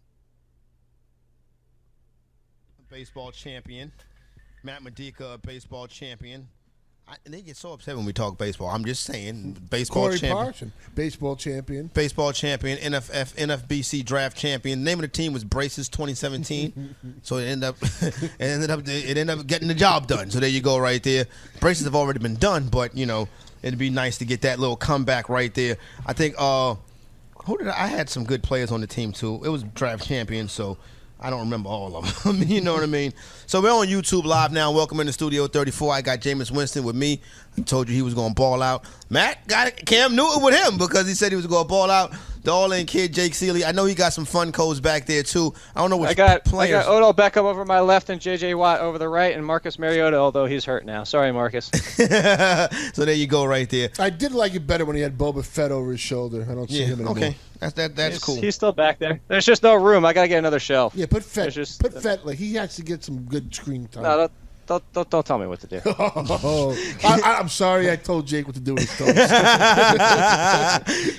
Baseball 2.90 3.30
champion. 3.30 3.92
Matt 4.64 4.82
Modica, 4.82 5.38
baseball 5.42 5.86
champion. 5.86 6.48
I, 7.08 7.14
they 7.24 7.40
get 7.40 7.56
so 7.56 7.72
upset 7.72 7.96
when 7.96 8.04
we 8.04 8.12
talk 8.12 8.36
baseball. 8.36 8.68
I'm 8.68 8.84
just 8.84 9.04
saying, 9.04 9.58
baseball 9.70 10.06
Corey 10.06 10.18
champion. 10.18 10.44
Parson, 10.44 10.72
baseball 10.96 11.36
champion. 11.36 11.86
Baseball 11.94 12.32
champion, 12.32 12.78
NFF, 12.78 13.36
NFBC 13.36 14.04
draft 14.04 14.36
champion. 14.36 14.80
The 14.80 14.84
name 14.84 14.98
of 14.98 15.02
the 15.02 15.08
team 15.08 15.32
was 15.32 15.44
Braces 15.44 15.88
2017. 15.88 16.96
so 17.22 17.36
it 17.36 17.44
ended 17.44 17.68
up, 17.68 17.76
it 17.82 18.32
ended 18.40 18.70
up, 18.70 18.80
it 18.88 19.16
ended 19.16 19.38
up 19.38 19.46
getting 19.46 19.68
the 19.68 19.74
job 19.74 20.08
done. 20.08 20.30
So 20.30 20.40
there 20.40 20.48
you 20.48 20.60
go, 20.60 20.78
right 20.78 21.00
there. 21.00 21.26
Braces 21.60 21.84
have 21.84 21.94
already 21.94 22.18
been 22.18 22.34
done, 22.34 22.66
but 22.66 22.96
you 22.96 23.06
know, 23.06 23.28
it'd 23.62 23.78
be 23.78 23.90
nice 23.90 24.18
to 24.18 24.24
get 24.24 24.40
that 24.40 24.58
little 24.58 24.76
comeback 24.76 25.28
right 25.28 25.54
there. 25.54 25.76
I 26.06 26.12
think, 26.12 26.34
uh, 26.38 26.74
who 27.44 27.56
did 27.56 27.68
I, 27.68 27.84
I 27.84 27.86
had 27.86 28.10
some 28.10 28.24
good 28.24 28.42
players 28.42 28.72
on 28.72 28.80
the 28.80 28.88
team 28.88 29.12
too. 29.12 29.40
It 29.44 29.48
was 29.48 29.62
draft 29.62 30.04
champion, 30.04 30.48
so 30.48 30.76
I 31.26 31.30
don't 31.30 31.40
remember 31.40 31.68
all 31.70 31.96
of 31.96 32.22
them. 32.22 32.40
you 32.46 32.60
know 32.60 32.72
what 32.72 32.84
I 32.84 32.86
mean? 32.86 33.12
So 33.46 33.60
we're 33.60 33.72
on 33.72 33.88
YouTube 33.88 34.22
live 34.22 34.52
now. 34.52 34.70
Welcome 34.70 35.00
in 35.00 35.08
the 35.08 35.12
Studio 35.12 35.48
34. 35.48 35.94
I 35.94 36.00
got 36.00 36.20
Jameis 36.20 36.52
Winston 36.52 36.84
with 36.84 36.94
me. 36.94 37.20
I 37.58 37.62
told 37.62 37.88
you 37.88 37.96
he 37.96 38.02
was 38.02 38.14
going 38.14 38.28
to 38.28 38.34
ball 38.36 38.62
out. 38.62 38.84
Matt 39.10 39.44
got 39.48 39.74
Cam 39.86 40.14
Newton 40.14 40.40
with 40.44 40.54
him 40.54 40.78
because 40.78 41.08
he 41.08 41.14
said 41.14 41.32
he 41.32 41.36
was 41.36 41.48
going 41.48 41.64
to 41.64 41.68
ball 41.68 41.90
out. 41.90 42.14
The 42.46 42.52
all-in 42.52 42.86
kid, 42.86 43.12
Jake 43.12 43.34
Seeley. 43.34 43.64
I 43.64 43.72
know 43.72 43.86
he 43.86 43.94
got 43.96 44.12
some 44.12 44.24
fun 44.24 44.52
codes 44.52 44.78
back 44.80 45.04
there 45.04 45.24
too. 45.24 45.52
I 45.74 45.80
don't 45.80 45.90
know 45.90 45.96
what 45.96 46.10
I 46.10 46.14
got 46.14 46.44
players. 46.44 46.76
I 46.76 46.84
got 46.84 46.92
Odell 46.92 47.12
Beckham 47.12 47.42
over 47.42 47.64
my 47.64 47.80
left 47.80 48.08
and 48.08 48.20
J.J. 48.20 48.54
Watt 48.54 48.78
over 48.78 48.98
the 48.98 49.08
right, 49.08 49.34
and 49.34 49.44
Marcus 49.44 49.80
Mariota, 49.80 50.16
although 50.16 50.46
he's 50.46 50.64
hurt 50.64 50.86
now. 50.86 51.02
Sorry, 51.02 51.32
Marcus. 51.32 51.66
so 51.96 53.04
there 53.04 53.14
you 53.14 53.26
go, 53.26 53.44
right 53.46 53.68
there. 53.68 53.88
I 53.98 54.10
did 54.10 54.30
like 54.30 54.54
it 54.54 54.64
better 54.64 54.84
when 54.84 54.94
he 54.94 55.02
had 55.02 55.18
Boba 55.18 55.44
Fett 55.44 55.72
over 55.72 55.90
his 55.90 55.98
shoulder. 55.98 56.46
I 56.48 56.54
don't 56.54 56.70
see 56.70 56.82
Yeah, 56.82 56.86
him 56.86 57.00
anymore. 57.00 57.16
okay. 57.16 57.36
That's 57.58 57.72
that. 57.72 57.96
That's 57.96 58.14
he's, 58.14 58.22
cool. 58.22 58.36
He's 58.40 58.54
still 58.54 58.70
back 58.70 59.00
there. 59.00 59.18
There's 59.26 59.44
just 59.44 59.64
no 59.64 59.74
room. 59.74 60.04
I 60.04 60.12
gotta 60.12 60.28
get 60.28 60.38
another 60.38 60.60
shelf. 60.60 60.94
Yeah, 60.94 61.06
put 61.06 61.24
Fett. 61.24 61.52
There's 61.52 61.54
just- 61.56 61.80
put 61.80 62.00
Fett. 62.00 62.24
Like 62.24 62.38
he 62.38 62.54
has 62.54 62.76
to 62.76 62.82
get 62.82 63.02
some 63.02 63.22
good 63.24 63.52
screen 63.52 63.88
time. 63.88 64.04
No, 64.04 64.18
that, 64.18 64.30
don't, 64.66 64.92
don't, 64.92 65.08
don't 65.10 65.24
tell 65.24 65.38
me 65.38 65.46
what 65.46 65.60
to 65.60 65.66
do. 65.66 65.80
Oh, 66.48 66.76
I, 67.04 67.20
I, 67.24 67.38
I'm 67.38 67.48
sorry. 67.48 67.90
I 67.90 67.96
told 67.96 68.26
Jake 68.26 68.46
what 68.46 68.54
to 68.54 68.60
do 68.60 68.74
with 68.74 68.88
his 68.88 68.98
toes. 68.98 69.06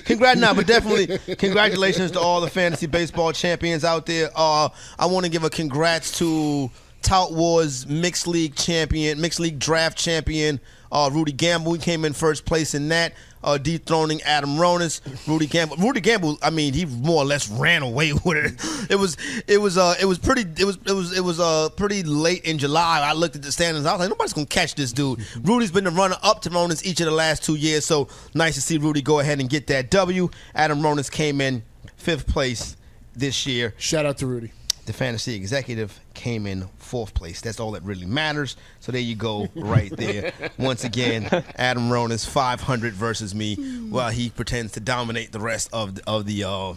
Congrats, 0.04 0.40
no, 0.40 0.54
but 0.54 0.66
definitely 0.66 1.18
congratulations 1.36 2.10
to 2.12 2.20
all 2.20 2.40
the 2.40 2.48
fantasy 2.48 2.86
baseball 2.86 3.32
champions 3.32 3.84
out 3.84 4.06
there. 4.06 4.30
Uh, 4.34 4.68
I 4.98 5.06
want 5.06 5.24
to 5.26 5.30
give 5.30 5.44
a 5.44 5.50
congrats 5.50 6.18
to 6.18 6.70
Tout 7.02 7.32
Wars 7.32 7.86
mixed 7.86 8.26
league 8.26 8.54
champion, 8.54 9.20
mixed 9.20 9.40
league 9.40 9.58
draft 9.58 9.98
champion, 9.98 10.60
uh, 10.92 11.10
Rudy 11.12 11.32
Gamble. 11.32 11.72
He 11.74 11.78
came 11.78 12.04
in 12.04 12.12
first 12.12 12.44
place 12.44 12.74
in 12.74 12.88
that, 12.88 13.14
uh, 13.42 13.58
dethroning 13.58 14.20
Adam 14.22 14.56
Ronis. 14.56 15.00
Rudy 15.26 15.46
Gamble. 15.46 15.76
Rudy 15.76 16.00
Gamble. 16.00 16.38
I 16.42 16.50
mean, 16.50 16.74
he 16.74 16.84
more 16.86 17.22
or 17.22 17.24
less 17.24 17.48
ran 17.48 17.82
away 17.82 18.12
with 18.24 18.36
it. 18.36 18.90
It 18.90 18.96
was, 18.96 19.16
it 19.46 19.58
was, 19.58 19.76
uh, 19.78 19.94
it 20.00 20.06
was 20.06 20.18
pretty. 20.18 20.42
It 20.58 20.64
was, 20.64 20.78
it 20.86 20.92
was, 20.92 21.16
it 21.16 21.22
was 21.22 21.40
uh, 21.40 21.68
pretty 21.70 22.02
late 22.02 22.44
in 22.44 22.58
July. 22.58 23.00
I 23.00 23.12
looked 23.12 23.36
at 23.36 23.42
the 23.42 23.52
standings. 23.52 23.86
I 23.86 23.92
was 23.92 24.00
like, 24.00 24.10
nobody's 24.10 24.32
gonna 24.32 24.46
catch 24.46 24.74
this 24.74 24.92
dude. 24.92 25.24
Rudy's 25.42 25.70
been 25.70 25.84
the 25.84 25.90
runner 25.90 26.16
up 26.22 26.42
to 26.42 26.50
Ronis 26.50 26.84
each 26.84 27.00
of 27.00 27.06
the 27.06 27.12
last 27.12 27.42
two 27.44 27.54
years. 27.54 27.84
So 27.84 28.08
nice 28.34 28.54
to 28.54 28.60
see 28.60 28.78
Rudy 28.78 29.02
go 29.02 29.20
ahead 29.20 29.40
and 29.40 29.48
get 29.48 29.66
that 29.68 29.90
W. 29.90 30.28
Adam 30.54 30.80
Ronis 30.80 31.10
came 31.10 31.40
in 31.40 31.62
fifth 31.96 32.26
place 32.26 32.76
this 33.14 33.46
year. 33.46 33.74
Shout 33.78 34.06
out 34.06 34.18
to 34.18 34.26
Rudy. 34.26 34.52
The 34.88 34.94
fantasy 34.94 35.34
executive 35.34 36.00
came 36.14 36.46
in 36.46 36.66
fourth 36.78 37.12
place. 37.12 37.42
That's 37.42 37.60
all 37.60 37.72
that 37.72 37.82
really 37.82 38.06
matters. 38.06 38.56
So 38.80 38.90
there 38.90 39.02
you 39.02 39.16
go, 39.16 39.46
right 39.54 39.94
there. 39.94 40.32
Once 40.58 40.82
again, 40.82 41.28
Adam 41.56 41.90
Ronis 41.90 42.26
500 42.26 42.94
versus 42.94 43.34
me, 43.34 43.56
while 43.90 44.08
he 44.08 44.30
pretends 44.30 44.72
to 44.72 44.80
dominate 44.80 45.30
the 45.30 45.40
rest 45.40 45.68
of 45.74 45.96
the, 45.96 46.02
of 46.06 46.24
the. 46.24 46.44
Uh, 46.44 46.72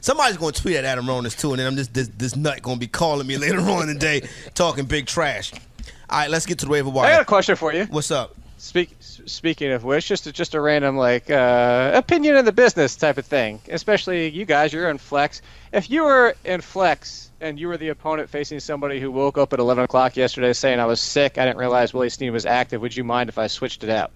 somebody's 0.00 0.36
going 0.36 0.52
to 0.52 0.62
tweet 0.62 0.76
at 0.76 0.84
Adam 0.84 1.06
Ronis 1.06 1.36
too, 1.36 1.50
and 1.50 1.58
then 1.58 1.66
I'm 1.66 1.74
just 1.74 1.92
this, 1.92 2.06
this 2.16 2.36
nut 2.36 2.62
going 2.62 2.76
to 2.76 2.80
be 2.80 2.86
calling 2.86 3.26
me 3.26 3.36
later 3.46 3.58
on 3.58 3.88
in 3.88 3.94
the 3.94 3.98
day 3.98 4.28
talking 4.54 4.84
big 4.84 5.06
trash. 5.06 5.52
All 6.08 6.20
right, 6.20 6.30
let's 6.30 6.46
get 6.46 6.60
to 6.60 6.66
the 6.66 6.70
waiver 6.70 6.88
wire. 6.88 7.08
I 7.08 7.14
got 7.14 7.22
a 7.22 7.24
question 7.24 7.56
for 7.56 7.74
you. 7.74 7.86
What's 7.86 8.12
up? 8.12 8.36
Speak, 8.58 8.96
speaking 9.26 9.70
of 9.72 9.84
which, 9.84 10.06
just 10.08 10.26
a, 10.26 10.32
just 10.32 10.54
a 10.54 10.60
random 10.60 10.96
like 10.96 11.30
uh, 11.30 11.90
opinion 11.94 12.36
in 12.36 12.44
the 12.44 12.52
business 12.52 12.96
type 12.96 13.18
of 13.18 13.26
thing. 13.26 13.60
Especially 13.68 14.28
you 14.28 14.44
guys, 14.44 14.72
you're 14.72 14.88
in 14.90 14.98
flex. 14.98 15.42
If 15.72 15.90
you 15.90 16.04
were 16.04 16.34
in 16.44 16.60
flex 16.60 17.30
and 17.40 17.58
you 17.58 17.68
were 17.68 17.76
the 17.76 17.88
opponent 17.88 18.28
facing 18.30 18.60
somebody 18.60 19.00
who 19.00 19.10
woke 19.10 19.38
up 19.38 19.52
at 19.52 19.58
11 19.58 19.84
o'clock 19.84 20.16
yesterday 20.16 20.52
saying 20.52 20.80
I 20.80 20.86
was 20.86 21.00
sick, 21.00 21.38
I 21.38 21.44
didn't 21.44 21.58
realize 21.58 21.92
Willie 21.94 22.10
Snead 22.10 22.32
was 22.32 22.46
active. 22.46 22.80
Would 22.80 22.96
you 22.96 23.04
mind 23.04 23.28
if 23.28 23.38
I 23.38 23.46
switched 23.46 23.84
it 23.84 23.90
out? 23.90 24.10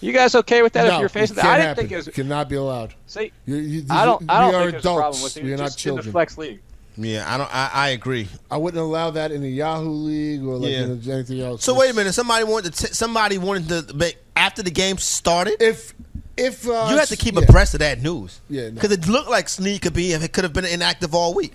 You 0.00 0.12
guys 0.12 0.34
okay 0.34 0.62
with 0.62 0.72
that? 0.72 0.88
no, 0.88 0.94
if 0.94 1.00
you're 1.00 1.08
facing 1.08 1.34
it 1.38 1.42
that, 1.42 1.44
I 1.46 1.56
didn't 1.56 1.68
happen. 1.68 1.82
think 1.88 1.92
it 1.92 1.96
was. 1.96 2.08
Cannot 2.08 2.48
be 2.48 2.56
allowed. 2.56 2.94
See, 3.06 3.30
You- 3.46 3.56
you- 3.56 3.84
I 3.88 4.04
don't. 4.04 4.24
I 4.28 4.46
we 4.46 4.52
don't 4.52 4.60
are 4.60 4.62
think 4.70 4.72
there's 4.72 4.84
a 4.84 4.88
problem 4.88 5.00
adults. 5.20 5.22
with 5.22 5.36
it. 5.36 5.44
We 5.44 5.52
are 5.52 5.56
not 5.58 5.64
just 5.66 5.86
in 5.86 5.90
the 5.94 5.96
children. 6.02 6.12
flex 6.12 6.38
league. 6.38 6.60
Yeah, 6.96 7.24
I 7.26 7.38
don't. 7.38 7.54
I, 7.54 7.70
I 7.72 7.88
agree. 7.90 8.28
I 8.50 8.58
wouldn't 8.58 8.82
allow 8.82 9.10
that 9.10 9.32
in 9.32 9.40
the 9.40 9.50
Yahoo 9.50 9.88
League 9.88 10.44
or 10.44 10.56
like 10.56 10.70
Yeah. 10.70 10.82
in 10.84 11.10
anything 11.10 11.40
else. 11.40 11.64
So 11.64 11.74
wait 11.74 11.90
a 11.90 11.94
minute. 11.94 12.12
Somebody 12.12 12.44
wanted 12.44 12.74
to. 12.74 12.86
T- 12.86 12.92
somebody 12.92 13.38
wanted 13.38 13.88
to. 13.88 13.94
Make, 13.94 14.18
after 14.36 14.62
the 14.62 14.70
game 14.70 14.98
started, 14.98 15.62
if 15.62 15.94
if 16.36 16.68
uh, 16.68 16.88
you 16.90 16.98
have 16.98 17.08
to 17.08 17.16
keep 17.16 17.34
yeah. 17.34 17.42
abreast 17.42 17.74
of 17.74 17.80
that 17.80 18.02
news. 18.02 18.40
Yeah, 18.48 18.64
no. 18.64 18.70
because 18.72 18.92
it 18.92 19.08
looked 19.08 19.30
like 19.30 19.48
Snead 19.48 19.80
could 19.80 19.94
be. 19.94 20.12
It 20.12 20.32
could 20.32 20.44
have 20.44 20.52
been 20.52 20.66
inactive 20.66 21.14
all 21.14 21.32
week. 21.32 21.54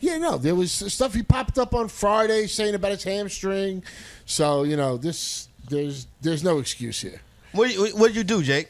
Yeah, 0.00 0.16
no, 0.16 0.38
there 0.38 0.54
was 0.54 0.72
stuff 0.72 1.14
he 1.14 1.22
popped 1.22 1.58
up 1.58 1.74
on 1.74 1.88
Friday 1.88 2.46
saying 2.46 2.74
about 2.74 2.92
his 2.92 3.04
hamstring. 3.04 3.82
So 4.26 4.62
you 4.62 4.76
know, 4.76 4.98
this 4.98 5.48
there's 5.68 6.06
there's 6.20 6.44
no 6.44 6.58
excuse 6.58 7.00
here. 7.00 7.20
What 7.52 7.72
you, 7.72 7.96
what 7.96 8.08
did 8.08 8.16
you 8.16 8.24
do, 8.24 8.42
Jake? 8.42 8.68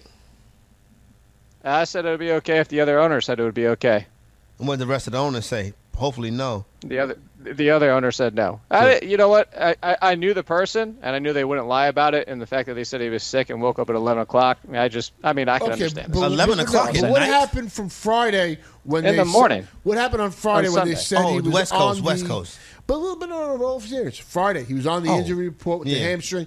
I 1.64 1.84
said 1.84 2.06
it 2.06 2.10
would 2.10 2.20
be 2.20 2.32
okay 2.32 2.58
if 2.58 2.68
the 2.68 2.80
other 2.80 2.98
owner 2.98 3.20
said 3.20 3.38
it 3.38 3.42
would 3.42 3.54
be 3.54 3.66
okay. 3.68 4.06
And 4.58 4.66
what 4.68 4.78
did 4.78 4.86
the 4.86 4.90
rest 4.90 5.06
of 5.06 5.12
the 5.12 5.18
owners 5.18 5.46
say? 5.46 5.74
Hopefully, 6.00 6.30
no. 6.30 6.64
The 6.80 6.98
other 6.98 7.18
the 7.42 7.70
other 7.70 7.90
owner 7.92 8.10
said 8.10 8.34
no. 8.34 8.60
I, 8.70 9.00
you 9.02 9.16
know 9.18 9.28
what? 9.28 9.52
I, 9.58 9.76
I, 9.82 9.96
I 10.02 10.14
knew 10.14 10.32
the 10.32 10.42
person, 10.42 10.96
and 11.02 11.14
I 11.14 11.18
knew 11.18 11.32
they 11.34 11.44
wouldn't 11.44 11.66
lie 11.66 11.88
about 11.88 12.14
it. 12.14 12.26
And 12.28 12.40
the 12.40 12.46
fact 12.46 12.66
that 12.68 12.74
they 12.74 12.84
said 12.84 13.02
he 13.02 13.10
was 13.10 13.22
sick 13.22 13.50
and 13.50 13.60
woke 13.60 13.78
up 13.78 13.90
at 13.90 13.96
11 13.96 14.22
o'clock, 14.22 14.58
I, 14.66 14.70
mean, 14.70 14.80
I 14.80 14.88
just, 14.88 15.12
I 15.22 15.32
mean, 15.34 15.48
I 15.50 15.58
can 15.58 15.72
understand. 15.72 16.10
but- 16.12 16.32
it. 16.32 16.36
but- 16.36 16.56
but- 16.56 17.00
but 17.00 17.10
What 17.10 17.22
happened 17.22 17.70
from 17.72 17.88
Friday 17.90 18.58
when 18.84 19.04
In 19.04 19.12
they 19.12 19.22
the 19.22 19.24
said- 19.26 19.32
morning. 19.32 19.68
what 19.82 19.98
happened 19.98 20.22
on 20.22 20.30
Friday 20.30 20.68
On 20.68 20.74
when 20.74 20.88
they 20.88 20.94
Sunday. 20.94 21.00
said 21.02 21.18
Oh, 21.18 21.32
he 21.34 21.38
the 21.38 21.44
was 21.44 21.54
West 21.54 21.72
Coast, 21.72 21.98
on 22.00 22.04
West 22.04 22.22
the- 22.22 22.28
Coast. 22.28 22.58
But 22.86 22.94
a 22.94 22.98
little 22.98 23.16
bit 23.16 23.30
on 23.30 23.58
the 23.58 23.64
off 23.64 23.86
serious. 23.86 24.18
Friday, 24.18 24.64
he 24.64 24.74
was 24.74 24.86
on 24.86 25.02
the 25.04 25.10
Oh, 25.10 25.18
injury 25.18 25.44
report 25.48 25.80
with 25.80 25.88
the 25.88 25.94
hamstring. 25.98 26.46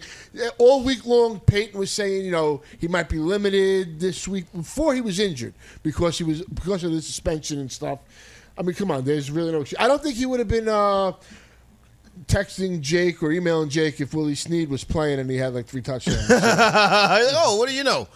All 0.58 0.84
week 0.84 1.06
long, 1.06 1.40
Payton 1.40 1.80
was 1.80 1.90
saying, 1.92 2.26
you 2.26 2.32
know, 2.32 2.62
he 2.80 2.88
might 2.88 3.08
be 3.08 3.18
limited 3.18 4.00
this 4.00 4.28
week 4.28 4.46
before 4.52 4.94
he 4.94 5.00
was 5.02 5.20
injured 5.20 5.54
because 5.84 6.18
he 6.18 6.24
was 6.24 6.42
because 6.42 6.84
of 6.84 6.92
the 6.92 7.02
suspension 7.02 7.60
and 7.60 7.72
stuff. 7.72 8.00
I 8.58 8.62
mean, 8.62 8.76
come 8.76 8.92
on, 8.92 9.04
there's 9.04 9.32
really 9.32 9.52
no. 9.52 9.66
I 9.80 9.88
don't 9.88 10.02
think 10.02 10.16
he 10.16 10.26
would 10.26 10.40
have 10.40 10.48
been 10.48 10.68
uh, 10.68 11.14
texting 12.28 12.82
Jake 12.82 13.22
or 13.24 13.32
emailing 13.32 13.70
Jake 13.70 14.00
if 14.00 14.14
Willie 14.14 14.36
Snead 14.36 14.70
was 14.70 14.84
playing 14.84 15.20
and 15.20 15.30
he 15.30 15.38
had 15.38 15.54
like 15.54 15.66
three 15.66 15.82
touchdowns. 15.82 16.28
oh, 16.30 17.58
what 17.58 17.70
do 17.70 17.76
you 17.76 17.84
know? 17.84 18.08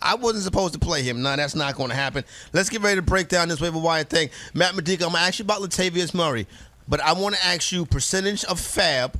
I 0.00 0.14
wasn't 0.14 0.44
supposed 0.44 0.74
to 0.74 0.78
play 0.78 1.02
him. 1.02 1.22
No, 1.22 1.34
that's 1.36 1.54
not 1.54 1.74
going 1.74 1.88
to 1.88 1.96
happen. 1.96 2.24
Let's 2.52 2.68
get 2.68 2.82
ready 2.82 2.96
to 2.96 3.02
break 3.02 3.28
down 3.28 3.48
this 3.48 3.60
waiver 3.60 3.78
wire 3.78 4.04
thing. 4.04 4.28
Matt 4.52 4.74
Modica, 4.74 5.04
I'm 5.04 5.12
going 5.12 5.22
to 5.22 5.26
ask 5.26 5.38
you 5.38 5.44
about 5.44 5.62
Latavius 5.62 6.12
Murray, 6.12 6.46
but 6.86 7.00
I 7.00 7.14
want 7.14 7.34
to 7.34 7.44
ask 7.44 7.72
you 7.72 7.86
percentage 7.86 8.44
of 8.44 8.58
FAAB 8.60 9.14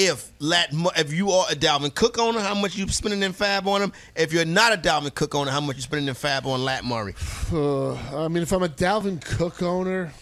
if 0.00 0.30
Lat, 0.38 0.68
if 0.96 1.12
you 1.12 1.30
are 1.32 1.46
a 1.50 1.54
Dalvin 1.56 1.92
Cook 1.92 2.18
owner, 2.18 2.38
how 2.40 2.54
much 2.54 2.76
you 2.76 2.86
spending 2.88 3.22
in 3.22 3.32
FAAB 3.32 3.66
on 3.66 3.82
him? 3.82 3.92
If 4.14 4.32
you're 4.32 4.44
not 4.44 4.72
a 4.72 4.76
Dalvin 4.76 5.12
Cook 5.12 5.34
owner, 5.34 5.50
how 5.50 5.60
much 5.60 5.74
you 5.76 5.82
spending 5.82 6.06
in 6.08 6.14
FAAB 6.14 6.46
on 6.46 6.64
Lat 6.64 6.84
Murray? 6.84 7.14
Uh, 7.52 7.94
I 8.24 8.28
mean, 8.28 8.44
if 8.44 8.52
I'm 8.52 8.62
a 8.62 8.68
Dalvin 8.68 9.20
Cook 9.24 9.60
owner, 9.62 10.12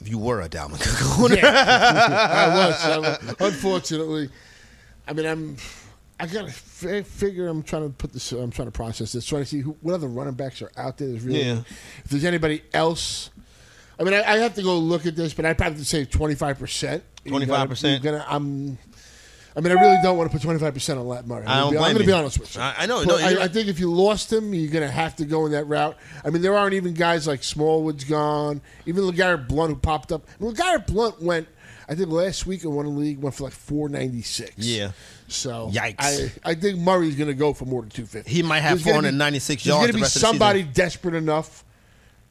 if 0.00 0.08
you 0.08 0.18
were 0.18 0.40
a 0.40 0.48
Dalvin 0.48 0.80
Cook 0.80 1.20
owner, 1.20 1.36
I 1.44 2.54
was. 2.56 2.84
I. 3.40 3.44
Unfortunately, 3.46 4.30
I 5.06 5.12
mean, 5.12 5.26
I'm. 5.26 5.56
I 6.18 6.26
gotta 6.26 6.48
f- 6.48 7.06
figure. 7.06 7.46
I'm 7.48 7.62
trying 7.62 7.84
to 7.88 7.94
put 7.94 8.12
this. 8.12 8.32
I'm 8.32 8.50
trying 8.50 8.66
to 8.68 8.72
process 8.72 9.12
this. 9.12 9.24
Trying 9.24 9.42
to 9.42 9.46
see 9.46 9.60
who, 9.60 9.76
what 9.80 9.94
other 9.94 10.08
running 10.08 10.34
backs 10.34 10.60
are 10.60 10.72
out 10.76 10.98
there. 10.98 11.08
There's 11.08 11.22
really, 11.22 11.42
Yeah. 11.44 11.60
if 12.04 12.10
there's 12.10 12.24
anybody 12.24 12.62
else. 12.74 13.30
I 13.98 14.02
mean, 14.02 14.14
I, 14.14 14.22
I 14.22 14.36
have 14.38 14.54
to 14.54 14.62
go 14.62 14.78
look 14.78 15.04
at 15.06 15.14
this, 15.14 15.34
but 15.34 15.44
I'd 15.44 15.58
probably 15.58 15.84
say 15.84 16.04
25 16.06 16.58
percent. 16.58 17.04
25%? 17.26 18.02
Gonna. 18.02 18.24
I'm. 18.28 18.78
I 19.56 19.60
mean, 19.60 19.76
I 19.76 19.80
really 19.80 19.98
don't 20.02 20.16
want 20.16 20.30
to 20.30 20.36
put 20.36 20.42
25 20.42 20.74
percent 20.74 20.98
on 20.98 21.08
Lat 21.08 21.26
Murray. 21.26 21.44
I 21.46 21.62
I'm 21.64 21.72
going 21.72 21.96
to 21.96 22.04
be 22.04 22.12
honest 22.12 22.38
with 22.38 22.54
you. 22.54 22.60
I- 22.62 22.74
I 22.78 22.86
know, 22.86 23.02
no, 23.02 23.16
I, 23.16 23.44
I 23.44 23.48
think 23.48 23.68
if 23.68 23.80
you 23.80 23.92
lost 23.92 24.32
him, 24.32 24.54
you're 24.54 24.70
going 24.70 24.86
to 24.86 24.90
have 24.92 25.16
to 25.16 25.24
go 25.24 25.46
in 25.46 25.52
that 25.52 25.64
route. 25.64 25.96
I 26.24 26.30
mean, 26.30 26.40
there 26.42 26.56
aren't 26.56 26.74
even 26.74 26.94
guys 26.94 27.26
like 27.26 27.42
Smallwood's 27.42 28.04
gone. 28.04 28.60
Even 28.86 29.04
LeGarrette 29.04 29.48
Blunt 29.48 29.72
who 29.72 29.78
popped 29.78 30.12
up. 30.12 30.26
I 30.40 30.44
mean, 30.44 30.54
LeGarrette 30.54 30.86
Blunt 30.86 31.20
went. 31.20 31.48
I 31.88 31.96
think 31.96 32.08
last 32.10 32.46
week 32.46 32.62
in 32.62 32.72
one 32.72 32.96
league 32.96 33.18
went 33.20 33.34
for 33.34 33.42
like 33.44 33.52
496. 33.52 34.52
Yeah. 34.58 34.92
So 35.26 35.68
Yikes. 35.72 35.96
I, 36.44 36.50
I 36.50 36.54
think 36.54 36.78
Murray's 36.78 37.16
going 37.16 37.26
to 37.28 37.34
go 37.34 37.52
for 37.52 37.64
more 37.64 37.80
than 37.82 37.90
250. 37.90 38.30
He 38.30 38.42
might 38.44 38.60
have 38.60 38.78
There's 38.82 38.84
gonna 38.94 39.08
be- 39.08 39.18
496 39.18 39.64
there's 39.64 39.74
yards 39.74 39.86
gonna 39.88 39.92
be 39.98 40.02
rest 40.02 40.16
of 40.16 40.22
the 40.22 40.26
somebody 40.28 40.62
desperate 40.62 41.14
enough 41.16 41.64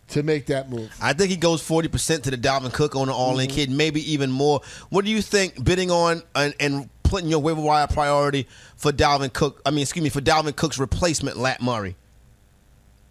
to 0.10 0.24
make 0.24 0.48
that 0.48 0.70
move. 0.70 0.90
I 1.02 1.14
think 1.14 1.30
he 1.30 1.36
goes 1.36 1.62
forty 1.62 1.88
percent 1.88 2.24
to 2.24 2.32
the 2.32 2.38
Dalvin 2.38 2.74
Cook 2.74 2.96
on 2.96 3.08
the 3.10 3.14
all-in 3.14 3.48
Mm-hmm. 3.48 3.56
kid, 3.56 3.70
maybe 3.70 4.12
even 4.14 4.32
more. 4.32 4.62
What 4.90 5.06
do 5.06 5.12
you 5.12 5.22
think? 5.22 5.64
Bidding 5.64 5.92
on 5.92 6.24
and, 6.36 6.54
and 6.60 6.90
putting 7.10 7.28
your 7.30 7.40
waiver 7.40 7.60
wire 7.62 7.88
priority 7.88 8.48
for 8.78 8.92
Dalvin 8.92 9.34
Cook. 9.34 9.62
I 9.66 9.72
mean, 9.72 9.82
excuse 9.82 10.04
me, 10.04 10.10
for 10.10 10.22
Dalvin 10.22 10.56
Cook's 10.56 10.78
replacement, 10.78 11.38
Lat 11.38 11.62
Murray. 11.62 11.96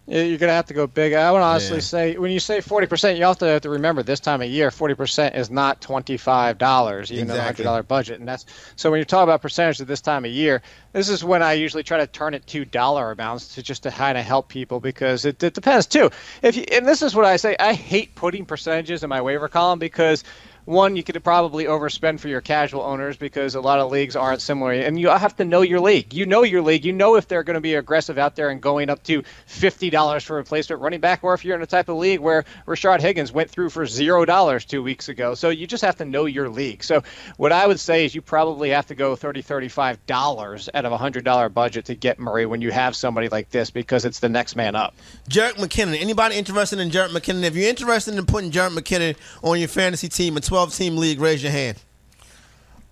Yeah, 0.07 0.23
You're 0.23 0.39
gonna 0.39 0.53
have 0.53 0.65
to 0.67 0.73
go 0.73 0.87
big. 0.87 1.13
I 1.13 1.31
would 1.31 1.41
honestly 1.41 1.75
Yeah. 1.77 1.81
say 1.81 2.17
when 2.17 2.31
you 2.31 2.39
say 2.39 2.61
40 2.61 2.87
percent, 2.87 3.19
you 3.19 3.25
also 3.25 3.45
have 3.47 3.61
to 3.61 3.69
remember 3.69 4.01
this 4.01 4.19
time 4.19 4.41
of 4.41 4.49
year, 4.49 4.71
40 4.71 4.95
percent 4.95 5.35
is 5.35 5.51
not 5.51 5.81
25 5.81 6.57
dollars, 6.57 7.11
even 7.11 7.27
though 7.27 7.35
a 7.35 7.41
hundred 7.41 7.61
dollar 7.63 7.83
budget, 7.83 8.17
and 8.19 8.27
that's 8.27 8.43
so 8.75 8.89
when 8.89 8.97
you 8.97 9.05
talk 9.05 9.21
about 9.21 9.43
percentage 9.43 9.79
at 9.81 9.85
this 9.87 10.01
time 10.01 10.25
of 10.25 10.31
year, 10.31 10.63
this 10.93 11.09
is 11.09 11.23
when 11.23 11.43
I 11.43 11.53
usually 11.53 11.83
try 11.83 11.99
to 11.99 12.07
turn 12.07 12.33
it 12.33 12.47
to 12.47 12.65
dollar 12.65 13.11
amounts 13.11 13.53
to 13.53 13.61
just 13.61 13.83
to 13.83 13.91
kind 13.91 14.17
of 14.17 14.25
help 14.25 14.47
people 14.47 14.79
because 14.79 15.25
it, 15.25 15.43
it 15.43 15.53
depends 15.53 15.85
too. 15.85 16.09
If 16.41 16.55
you, 16.57 16.63
and 16.71 16.87
this 16.87 17.03
is 17.03 17.13
what 17.13 17.25
I 17.25 17.35
say, 17.35 17.55
I 17.59 17.73
hate 17.73 18.15
putting 18.15 18.45
percentages 18.45 19.03
in 19.03 19.09
my 19.09 19.21
waiver 19.21 19.47
column 19.47 19.77
because 19.77 20.23
one, 20.69 20.95
you 20.95 21.03
could 21.03 21.21
probably 21.23 21.65
overspend 21.65 22.19
for 22.19 22.27
your 22.27 22.41
casual 22.41 22.81
owners 22.81 23.17
because 23.17 23.55
a 23.55 23.61
lot 23.61 23.79
of 23.79 23.91
leagues 23.91 24.15
aren't 24.15 24.41
similar, 24.41 24.71
and 24.71 24.99
you 24.99 25.09
have 25.09 25.35
to 25.37 25.45
know 25.45 25.61
your 25.61 25.79
league. 25.79 26.13
You 26.13 26.25
know 26.25 26.43
your 26.43 26.61
league. 26.61 26.85
You 26.85 26.93
know 26.93 27.15
if 27.15 27.27
they're 27.27 27.43
going 27.43 27.55
to 27.55 27.61
be 27.61 27.75
aggressive 27.75 28.17
out 28.17 28.35
there 28.35 28.49
and 28.49 28.61
going 28.61 28.89
up 28.89 29.03
to 29.03 29.23
fifty 29.45 29.89
dollars 29.89 30.23
for 30.23 30.35
a 30.35 30.37
replacement 30.37 30.81
running 30.81 30.99
back, 30.99 31.23
or 31.23 31.33
if 31.33 31.43
you're 31.43 31.55
in 31.55 31.61
a 31.61 31.67
type 31.67 31.89
of 31.89 31.97
league 31.97 32.19
where 32.19 32.45
Rashard 32.67 33.01
Higgins 33.01 33.31
went 33.31 33.49
through 33.49 33.69
for 33.69 33.85
$0 33.85 33.87
zero 33.87 34.25
dollars 34.25 34.65
two 34.65 34.83
weeks 34.83 35.09
ago. 35.09 35.33
So 35.35 35.49
you 35.49 35.67
just 35.67 35.83
have 35.83 35.97
to 35.97 36.05
know 36.05 36.25
your 36.25 36.49
league. 36.49 36.83
So 36.83 37.03
what 37.37 37.51
I 37.51 37.65
would 37.65 37.79
say 37.79 38.05
is 38.05 38.13
you 38.13 38.21
probably 38.21 38.69
have 38.69 38.85
to 38.87 38.95
go 38.95 39.15
$30 39.15 39.43
$35 39.43 40.69
out 40.73 40.85
of 40.85 40.91
a 40.91 40.97
hundred 40.97 41.23
dollar 41.23 41.49
budget 41.49 41.85
to 41.85 41.95
get 41.95 42.19
Murray 42.19 42.45
when 42.45 42.61
you 42.61 42.71
have 42.71 42.95
somebody 42.95 43.29
like 43.29 43.49
this 43.49 43.71
because 43.71 44.05
it's 44.05 44.19
the 44.19 44.29
next 44.29 44.55
man 44.55 44.75
up. 44.75 44.95
Jerick 45.29 45.53
McKinnon. 45.53 45.99
Anybody 45.99 46.35
interested 46.35 46.79
in 46.79 46.89
Jerick 46.89 47.09
McKinnon? 47.09 47.43
If 47.43 47.55
you're 47.55 47.69
interested 47.69 48.15
in 48.15 48.25
putting 48.25 48.51
Jerick 48.51 48.77
McKinnon 48.77 49.15
on 49.43 49.59
your 49.59 49.67
fantasy 49.67 50.09
team, 50.09 50.37
a 50.37 50.41
12 50.41 50.58
team 50.67 50.97
league, 50.97 51.19
raise 51.19 51.41
your 51.43 51.51
hand. 51.51 51.77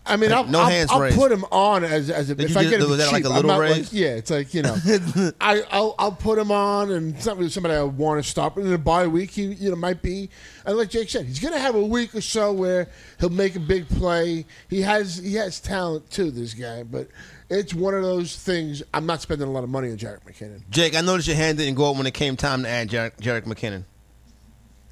I 0.09 0.15
mean, 0.15 0.31
I'll, 0.31 0.45
no 0.45 0.61
I'll, 0.61 0.69
hands 0.69 0.89
I'll 0.89 1.01
raised. 1.01 1.17
put 1.17 1.33
him 1.33 1.43
on 1.51 1.83
as 1.83 2.09
as 2.09 2.29
a, 2.29 2.35
Did 2.35 2.49
if 2.49 2.55
I 2.55 2.63
do- 2.63 2.69
get 2.69 2.79
him 2.79 2.89
that 2.95 3.03
cheap. 3.03 3.11
like 3.11 3.25
a 3.25 3.27
I'm 3.27 3.33
little 3.35 3.51
not 3.51 3.59
like- 3.59 3.91
yeah, 3.91 4.11
it's 4.15 4.31
like 4.31 4.53
you 4.53 4.61
know, 4.61 4.73
I 5.41 5.63
I'll, 5.69 5.95
I'll 5.99 6.13
put 6.13 6.39
him 6.39 6.49
on, 6.49 6.91
and 6.91 7.13
it's 7.13 7.25
not 7.25 7.35
really 7.35 7.49
somebody 7.49 7.75
I 7.75 7.83
want 7.83 8.23
to 8.23 8.29
stop. 8.29 8.55
But 8.55 8.63
in 8.63 8.71
a 8.71 8.77
bye 8.77 9.05
week, 9.07 9.31
he 9.31 9.43
you 9.47 9.69
know 9.69 9.75
might 9.75 10.01
be. 10.01 10.29
And 10.65 10.77
like 10.77 10.89
Jake 10.91 11.09
said, 11.09 11.25
he's 11.25 11.39
going 11.39 11.53
to 11.53 11.59
have 11.59 11.75
a 11.75 11.85
week 11.85 12.15
or 12.15 12.21
so 12.21 12.53
where 12.53 12.87
he'll 13.19 13.29
make 13.31 13.57
a 13.57 13.59
big 13.59 13.89
play. 13.89 14.45
He 14.69 14.81
has 14.83 15.17
he 15.17 15.33
has 15.35 15.59
talent 15.59 16.09
too, 16.09 16.31
this 16.31 16.53
guy. 16.53 16.83
But 16.83 17.09
it's 17.49 17.73
one 17.73 17.93
of 17.93 18.01
those 18.01 18.33
things. 18.37 18.83
I'm 18.93 19.05
not 19.07 19.21
spending 19.21 19.45
a 19.49 19.51
lot 19.51 19.65
of 19.65 19.69
money 19.69 19.91
on 19.91 19.97
Jerick 19.97 20.21
McKinnon. 20.25 20.61
Jake, 20.69 20.95
I 20.95 21.01
noticed 21.01 21.27
your 21.27 21.35
hand 21.35 21.57
didn't 21.57 21.75
go 21.75 21.91
up 21.91 21.97
when 21.97 22.07
it 22.07 22.13
came 22.13 22.37
time 22.37 22.63
to 22.63 22.69
add 22.69 22.87
Jerick, 22.89 23.17
Jerick 23.17 23.43
McKinnon. 23.43 23.83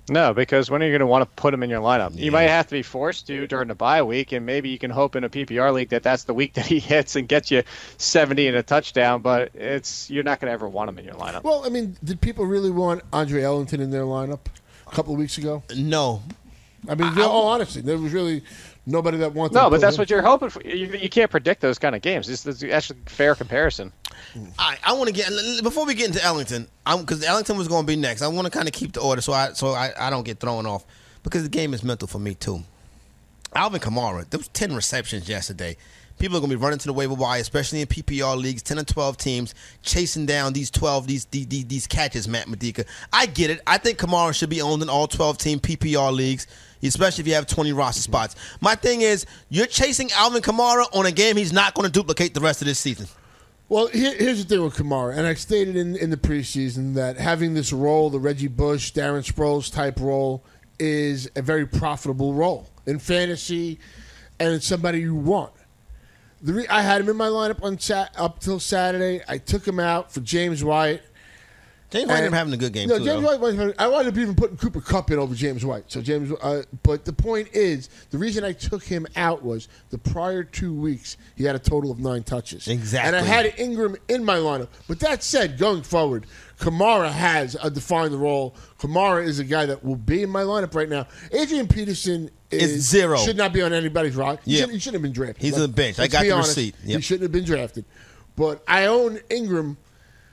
No, 0.08 0.34
because 0.34 0.70
when 0.70 0.84
are 0.84 0.86
you 0.86 0.92
going 0.92 1.00
to 1.00 1.08
want 1.08 1.24
to 1.24 1.42
put 1.42 1.54
him 1.54 1.64
in 1.64 1.70
your 1.70 1.82
lineup? 1.82 2.16
You 2.16 2.32
might 2.32 2.44
have 2.44 2.68
to 2.68 2.72
be 2.72 2.84
forced 2.84 3.26
to 3.28 3.48
during 3.48 3.68
the 3.68 3.76
bye 3.76 4.04
week, 4.04 4.32
and 4.32 4.46
maybe 4.46 4.70
you 4.70 4.78
can 4.78 4.92
hope 4.92 5.16
in 5.16 5.24
a 5.24 5.30
PPR 5.30 5.74
league 5.74 5.90
that 5.90 6.04
that's 6.04 6.26
the 6.26 6.34
week 6.34 6.54
that 6.54 6.66
he 6.66 6.80
hits 6.92 7.16
and 7.16 7.28
gets 7.28 7.50
you 7.50 7.64
70 7.98 8.48
and 8.48 8.58
a 8.58 8.64
touchdown. 8.64 9.22
But 9.22 9.52
it's 9.56 10.10
you're 10.10 10.24
not 10.24 10.40
going 10.40 10.50
to 10.50 10.54
ever 10.54 10.70
want 10.70 10.90
him 10.90 11.00
in 11.00 11.06
your 11.06 11.16
lineup. 11.16 11.44
Well, 11.44 11.66
I 11.66 11.70
mean, 11.70 11.98
did 12.04 12.22
people 12.22 12.46
really 12.46 12.72
want 12.72 13.02
Andre 13.12 13.42
Ellington 13.42 13.82
in 13.82 13.90
their 13.90 14.04
lineup 14.04 14.42
a 14.88 14.92
couple 14.92 15.14
of 15.14 15.20
weeks 15.20 15.38
ago? 15.38 15.64
No. 15.76 16.22
I 16.88 16.94
mean, 16.94 17.12
in 17.14 17.22
all 17.22 17.48
oh, 17.48 17.48
honesty, 17.48 17.82
there 17.82 17.98
was 17.98 18.14
really 18.14 18.44
nobody 18.86 19.18
that 19.18 19.34
wants. 19.34 19.54
No, 19.56 19.70
but 19.70 19.82
that's 19.82 19.96
him- 19.98 20.02
what 20.02 20.10
you're 20.10 20.22
hoping 20.22 20.50
for. 20.50 20.62
You, 20.64 20.88
you 20.88 21.10
can't 21.10 21.32
predict 21.32 21.62
those 21.62 21.80
kind 21.80 21.96
of 21.96 22.02
games. 22.02 22.28
This 22.28 22.46
is 22.46 22.64
actually 22.64 23.00
a 23.06 23.10
fair 23.10 23.36
comparison. 23.36 23.92
I, 24.58 24.78
I 24.84 24.94
want 24.94 25.08
to 25.08 25.14
get 25.14 25.30
before 25.64 25.86
we 25.86 25.94
get 25.94 26.08
into 26.08 26.24
Ellington, 26.24 26.68
because 26.86 27.24
Ellington 27.24 27.58
was 27.58 27.68
going 27.68 27.84
to 27.84 27.88
be 27.88 27.96
next. 27.96 28.22
I 28.22 28.28
want 28.28 28.46
to 28.46 28.52
kind 28.52 28.68
of 28.68 28.74
keep 28.74 28.94
the 28.94 29.02
order 29.02 29.22
so 29.22 29.34
I 29.34 29.54
so 29.54 29.70
I, 29.70 29.92
I 30.00 30.10
don't 30.10 30.24
get 30.26 30.40
thrown 30.40 30.66
off 30.66 30.86
because 31.24 31.44
the 31.44 31.50
game 31.50 31.74
is 31.74 31.84
mental 31.84 32.08
for 32.08 32.20
me 32.20 32.34
too. 32.36 32.64
Alvin 33.54 33.80
Kamara, 33.80 34.30
there 34.30 34.38
was 34.38 34.48
ten 34.50 34.76
receptions 34.76 35.30
yesterday. 35.30 35.78
People 36.18 36.38
are 36.38 36.40
going 36.40 36.50
to 36.52 36.58
be 36.58 36.64
running 36.64 36.80
to 36.80 36.88
the 36.88 36.94
waiver 36.94 37.14
wire, 37.14 37.42
especially 37.42 37.82
in 37.82 37.88
PPR 37.88 38.42
leagues, 38.42 38.62
ten 38.62 38.78
and 38.78 38.88
twelve 38.88 39.18
teams 39.18 39.54
chasing 39.82 40.26
down 40.26 40.54
these 40.54 40.72
twelve 40.72 41.08
these 41.08 41.26
these, 41.26 41.48
these, 41.48 41.66
these 41.66 41.88
catches. 41.88 42.28
Matt 42.28 42.48
Modica, 42.48 42.86
I 43.12 43.26
get 43.26 43.50
it. 43.50 43.62
I 43.68 43.78
think 43.78 44.00
Kamara 44.00 44.34
should 44.34 44.50
be 44.50 44.62
owned 44.62 44.82
in 44.82 44.90
all 44.90 45.08
twelve 45.08 45.38
team 45.38 45.60
PPR 45.60 46.14
leagues. 46.14 46.48
Especially 46.84 47.24
if 47.24 47.28
you 47.28 47.34
have 47.34 47.48
20 47.48 47.74
roster 47.74 48.02
mm-hmm. 48.02 48.12
spots. 48.12 48.36
My 48.62 48.76
thing 48.76 49.02
is, 49.02 49.26
you're 49.50 49.66
chasing 49.66 50.12
Alvin 50.12 50.44
Kamara 50.44 50.86
on 50.94 51.08
a 51.08 51.12
game 51.12 51.36
he's 51.36 51.52
not 51.52 51.74
going 51.74 51.88
to 51.88 51.92
duplicate 51.92 52.36
the 52.36 52.42
rest 52.42 52.62
of 52.62 52.68
this 52.68 52.78
season. 52.78 53.08
Well, 53.68 53.88
here, 53.88 54.14
here's 54.16 54.46
the 54.46 54.48
thing 54.48 54.64
with 54.64 54.76
Kamara, 54.76 55.18
and 55.18 55.26
I 55.26 55.34
stated 55.34 55.76
in, 55.76 55.96
in 55.96 56.12
the 56.12 56.18
preseason 56.18 56.94
that 56.94 57.18
having 57.18 57.56
this 57.56 57.74
role, 57.74 58.12
the 58.12 58.20
Reggie 58.20 58.48
Bush, 58.48 58.94
Darren 58.94 59.26
Sproles 59.26 59.74
type 59.74 60.00
role, 60.00 60.44
is 60.78 61.32
a 61.36 61.42
very 61.42 61.66
profitable 61.66 62.36
role 62.36 62.70
in 62.86 63.00
fantasy, 63.00 63.80
and 64.40 64.54
it's 64.54 64.68
somebody 64.68 65.00
you 65.00 65.16
want. 65.16 65.52
The 66.42 66.54
re- 66.54 66.68
I 66.68 66.82
had 66.82 67.02
him 67.02 67.10
in 67.10 67.16
my 67.18 67.28
lineup 67.28 67.64
on 67.64 67.80
sat- 67.80 68.14
up 68.18 68.40
till 68.40 68.60
Saturday. 68.60 69.22
I 69.28 69.38
took 69.38 69.68
him 69.68 69.80
out 69.80 70.12
for 70.12 70.20
James 70.22 70.64
White. 70.64 71.02
James 71.92 72.08
White 72.10 72.16
ended 72.18 72.34
up 72.34 72.38
having 72.38 72.54
a 72.54 72.58
good 72.58 72.74
game, 72.74 72.90
No, 72.90 72.98
too, 72.98 73.06
James 73.06 73.24
though. 73.24 73.38
White. 73.38 73.76
I 73.80 73.88
wound 73.88 74.08
up 74.08 74.18
even 74.18 74.36
putting 74.36 74.58
Cooper 74.58 74.82
Kupp 74.82 75.12
in 75.12 75.20
over 75.20 75.34
James 75.34 75.64
White. 75.64 75.86
So 75.88 76.02
James, 76.02 76.32
uh, 76.42 76.64
but 76.84 77.06
the 77.06 77.14
point 77.14 77.48
is, 77.54 77.90
the 78.10 78.18
reason 78.18 78.44
I 78.44 78.52
took 78.54 78.84
him 78.84 79.08
out 79.16 79.44
was 79.44 79.70
the 79.92 79.98
prior 79.98 80.44
two 80.44 80.74
weeks 80.74 81.16
he 81.36 81.44
had 81.46 81.56
a 81.56 81.60
total 81.60 81.92
of 81.92 82.00
nine 82.00 82.24
touches. 82.24 82.68
Exactly. 82.68 83.08
And 83.08 83.16
I 83.16 83.22
had 83.22 83.54
Ingram 83.58 83.96
in 84.10 84.26
my 84.26 84.38
lineup. 84.38 84.68
But 84.88 85.00
that 85.02 85.24
said, 85.24 85.58
going 85.58 85.84
forward, 85.84 86.26
Kamara 86.60 87.12
has 87.12 87.56
a 87.62 87.70
defined 87.70 88.14
role. 88.14 88.56
Kamara 88.80 89.24
is 89.26 89.40
a 89.40 89.44
guy 89.44 89.66
that 89.66 89.84
will 89.84 89.96
be 89.96 90.24
in 90.24 90.30
my 90.30 90.44
lineup 90.44 90.74
right 90.74 90.88
now. 90.90 91.08
Adrian 91.32 91.68
Peterson 91.68 92.30
is 92.50 92.82
zero. 92.90 93.18
Should 93.18 93.38
not 93.38 93.54
be 93.54 93.62
on 93.62 93.74
anybody's 93.74 94.16
roster. 94.16 94.42
He, 94.46 94.56
shouldn't, 94.56 94.74
he 94.74 94.80
shouldn't 94.80 94.96
have 94.96 95.02
been 95.02 95.12
drafted. 95.14 95.44
He's 95.44 95.56
on 95.56 95.62
the 95.62 95.68
bench. 95.68 96.00
I 96.00 96.08
got 96.08 96.24
the 96.24 96.32
honest. 96.32 96.50
receipt. 96.50 96.76
He 96.84 97.00
shouldn't 97.02 97.24
have 97.24 97.32
been 97.32 97.46
drafted. 97.46 97.86
But 98.36 98.64
I 98.68 98.86
own 98.86 99.20
Ingram, 99.30 99.78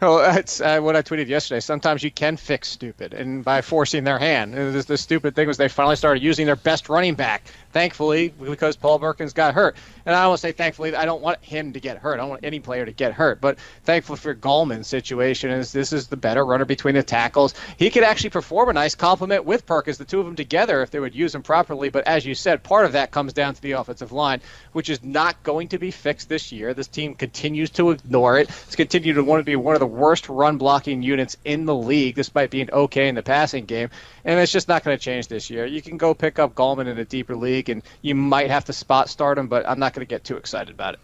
Oh, 0.00 0.18
that's 0.18 0.60
uh, 0.60 0.78
what 0.78 0.94
I 0.94 1.02
tweeted 1.02 1.26
yesterday. 1.26 1.58
Sometimes 1.58 2.04
you 2.04 2.12
can 2.12 2.36
fix 2.36 2.68
stupid, 2.68 3.14
and 3.14 3.44
by 3.44 3.60
forcing 3.60 4.04
their 4.04 4.18
hand. 4.20 4.54
And 4.54 4.72
the, 4.72 4.82
the 4.82 4.96
stupid 4.96 5.34
thing 5.34 5.48
was 5.48 5.56
they 5.56 5.68
finally 5.68 5.96
started 5.96 6.22
using 6.22 6.46
their 6.46 6.54
best 6.54 6.88
running 6.88 7.14
back. 7.14 7.42
Thankfully, 7.70 8.28
because 8.28 8.76
Paul 8.76 8.98
Perkins 8.98 9.34
got 9.34 9.54
hurt, 9.54 9.76
and 10.06 10.14
I 10.16 10.24
don't 10.24 10.38
say 10.38 10.52
thankfully. 10.52 10.96
I 10.96 11.04
don't 11.04 11.20
want 11.20 11.44
him 11.44 11.74
to 11.74 11.80
get 11.80 11.98
hurt. 11.98 12.14
I 12.14 12.16
don't 12.16 12.30
want 12.30 12.44
any 12.44 12.60
player 12.60 12.86
to 12.86 12.92
get 12.92 13.12
hurt. 13.12 13.42
But 13.42 13.58
thankfully 13.84 14.18
for 14.18 14.34
Gallman's 14.34 14.86
situation 14.86 15.50
is 15.50 15.70
this 15.70 15.92
is 15.92 16.06
the 16.06 16.16
better 16.16 16.46
runner 16.46 16.64
between 16.64 16.94
the 16.94 17.02
tackles. 17.02 17.54
He 17.76 17.90
could 17.90 18.04
actually 18.04 18.30
perform 18.30 18.70
a 18.70 18.72
nice 18.72 18.94
complement 18.94 19.44
with 19.44 19.66
Perkins, 19.66 19.98
the 19.98 20.06
two 20.06 20.18
of 20.18 20.24
them 20.24 20.34
together, 20.34 20.80
if 20.82 20.90
they 20.90 20.98
would 20.98 21.14
use 21.14 21.34
him 21.34 21.42
properly. 21.42 21.90
But 21.90 22.06
as 22.06 22.24
you 22.24 22.34
said, 22.34 22.62
part 22.62 22.86
of 22.86 22.92
that 22.92 23.10
comes 23.10 23.34
down 23.34 23.54
to 23.54 23.60
the 23.60 23.72
offensive 23.72 24.12
line, 24.12 24.40
which 24.72 24.88
is 24.88 25.04
not 25.04 25.42
going 25.42 25.68
to 25.68 25.78
be 25.78 25.90
fixed 25.90 26.30
this 26.30 26.50
year. 26.50 26.72
This 26.72 26.88
team 26.88 27.14
continues 27.14 27.68
to 27.70 27.90
ignore 27.90 28.38
it. 28.38 28.48
It's 28.48 28.76
continued 28.76 29.14
to 29.14 29.24
want 29.24 29.40
to 29.40 29.44
be 29.44 29.56
one 29.56 29.74
of 29.74 29.80
the 29.80 29.86
worst 29.86 30.30
run 30.30 30.56
blocking 30.56 31.02
units 31.02 31.36
in 31.44 31.66
the 31.66 31.74
league, 31.74 32.14
despite 32.14 32.50
being 32.50 32.70
okay 32.72 33.08
in 33.08 33.14
the 33.14 33.22
passing 33.22 33.66
game. 33.66 33.90
And 34.24 34.40
it's 34.40 34.52
just 34.52 34.68
not 34.68 34.84
going 34.84 34.96
to 34.96 35.02
change 35.02 35.28
this 35.28 35.50
year. 35.50 35.66
You 35.66 35.82
can 35.82 35.98
go 35.98 36.14
pick 36.14 36.38
up 36.38 36.54
Gallman 36.54 36.86
in 36.86 36.98
a 36.98 37.04
deeper 37.04 37.36
league, 37.36 37.57
and 37.66 37.82
you 38.02 38.14
might 38.14 38.50
have 38.50 38.64
to 38.66 38.72
spot 38.72 39.08
start 39.08 39.38
him, 39.38 39.48
but 39.48 39.68
I'm 39.68 39.80
not 39.80 39.94
going 39.94 40.06
to 40.06 40.08
get 40.08 40.22
too 40.22 40.36
excited 40.36 40.72
about 40.72 40.94
it. 40.94 41.00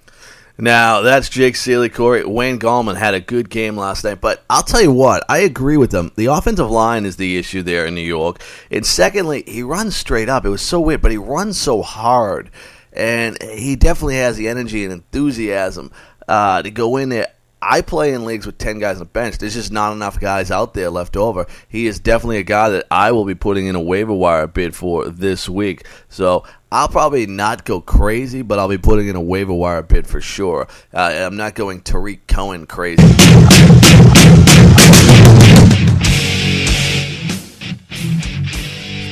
Now, 0.57 1.01
that's 1.01 1.29
Jake 1.29 1.57
Seeley, 1.57 1.89
Corey. 1.89 2.25
Wayne 2.25 2.61
Gallman 2.61 2.97
had 2.97 3.15
a 3.15 3.21
good 3.21 3.51
game 3.51 3.77
last 3.77 4.05
night, 4.05 4.21
but 4.21 4.45
I'll 4.49 4.63
tell 4.63 4.81
you 4.81 4.93
what, 4.93 5.25
I 5.29 5.39
agree 5.39 5.77
with 5.77 5.91
them. 5.91 6.13
The 6.15 6.27
offensive 6.27 6.71
line 6.71 7.07
is 7.07 7.17
the 7.17 7.37
issue 7.37 7.63
there 7.63 7.87
in 7.87 7.97
New 7.97 8.03
York. 8.03 8.41
And 8.71 8.87
secondly, 8.87 9.43
he 9.49 9.65
runs 9.65 9.97
straight 9.97 10.29
up. 10.29 10.45
It 10.45 10.51
was 10.51 10.63
so 10.63 10.81
weird, 10.81 11.03
but 11.03 11.11
he 11.11 11.17
runs 11.17 11.59
so 11.59 11.83
hard. 11.83 12.51
And 12.93 13.37
he 13.43 13.75
definitely 13.75 14.19
has 14.19 14.37
the 14.37 14.47
energy 14.47 14.85
and 14.85 14.93
enthusiasm 14.93 15.91
uh, 16.29 16.63
to 16.63 16.71
go 16.71 16.99
in 16.99 17.09
there. 17.09 17.33
I 17.67 17.81
play 17.81 18.13
in 18.13 18.27
leagues 18.27 18.45
with 18.45 18.59
10 18.59 18.79
guys 18.79 18.97
on 18.97 19.01
the 19.01 19.05
bench. 19.07 19.39
There's 19.39 19.55
just 19.55 19.73
not 19.73 19.93
enough 19.93 20.21
guys 20.21 20.51
out 20.51 20.75
there 20.75 20.91
left 20.91 21.17
over. 21.17 21.47
He 21.67 21.87
is 21.87 21.99
definitely 21.99 22.37
a 22.37 22.43
guy 22.43 22.69
that 22.69 22.87
I 22.91 23.13
will 23.13 23.25
be 23.25 23.35
putting 23.35 23.67
in 23.67 23.75
a 23.75 23.81
waiver 23.81 24.13
wire 24.13 24.47
bid 24.47 24.77
for 24.77 25.09
this 25.09 25.49
week. 25.49 25.87
So 26.11 26.45
I'll 26.71 26.89
probably 26.89 27.27
not 27.27 27.65
go 27.65 27.81
crazy, 27.81 28.43
but 28.43 28.59
I'll 28.59 28.69
be 28.69 28.77
putting 28.77 29.09
in 29.09 29.17
a 29.17 29.21
waiver 29.21 29.55
wire 29.55 29.83
bid 29.83 30.07
for 30.07 30.21
sure. 30.21 30.69
Uh, 30.93 31.25
I'm 31.27 31.37
not 31.37 31.55
going 31.55 31.81
Tarik 31.81 32.27
Cohen 32.27 32.67
crazy. 32.67 33.03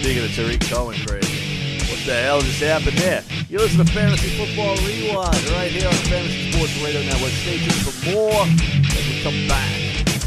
Speaking 0.03 0.25
of 0.25 0.35
Tarik 0.35 0.61
Cohen 0.61 0.97
crazy, 1.07 1.91
what 1.91 2.05
the 2.05 2.21
hell 2.23 2.43
just 2.43 2.61
happened 2.61 2.99
there? 2.99 3.25
You 3.53 3.59
listen 3.59 3.85
to 3.85 3.93
Fantasy 3.93 4.31
Football 4.39 4.77
Rewind 4.77 5.51
right 5.51 5.71
here 5.71 5.87
on 5.87 5.93
the 5.93 6.09
Fantasy 6.09 6.53
Sports 6.53 6.75
Radio 6.83 7.03
Network. 7.03 7.33
Stay 7.33 7.59
tuned 7.59 7.75
for 7.85 8.11
more 8.11 8.47
as 8.47 9.07
we 9.11 9.23
come 9.23 9.47
back 9.47 9.71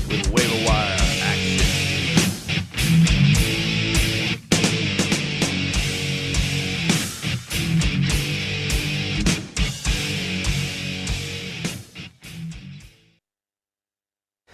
with 0.08 0.30
Waiver 0.30 0.64
Wire 0.64 0.96
action. 1.24 1.66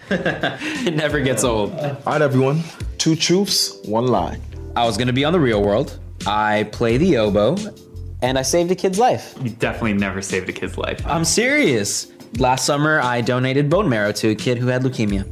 it 0.88 0.94
never 0.94 1.20
gets 1.20 1.44
old. 1.44 1.74
All 1.74 2.00
right, 2.06 2.22
everyone. 2.22 2.62
Two 2.96 3.16
truths, 3.16 3.76
one 3.84 4.06
lie. 4.06 4.40
I 4.74 4.86
was 4.86 4.96
going 4.96 5.08
to 5.08 5.12
be 5.12 5.26
on 5.26 5.34
the 5.34 5.40
real 5.40 5.62
world. 5.62 5.98
I 6.26 6.70
play 6.72 6.96
the 6.96 7.18
oboe 7.18 7.56
and 8.22 8.38
I 8.38 8.42
saved 8.42 8.70
a 8.70 8.74
kid's 8.74 8.98
life. 8.98 9.34
You 9.42 9.50
definitely 9.50 9.94
never 9.94 10.22
saved 10.22 10.48
a 10.48 10.52
kid's 10.52 10.78
life. 10.78 11.04
I'm 11.06 11.24
serious. 11.24 12.10
Last 12.38 12.64
summer, 12.64 13.00
I 13.00 13.20
donated 13.20 13.68
bone 13.68 13.88
marrow 13.88 14.12
to 14.12 14.30
a 14.30 14.34
kid 14.34 14.58
who 14.58 14.68
had 14.68 14.82
leukemia. 14.82 15.26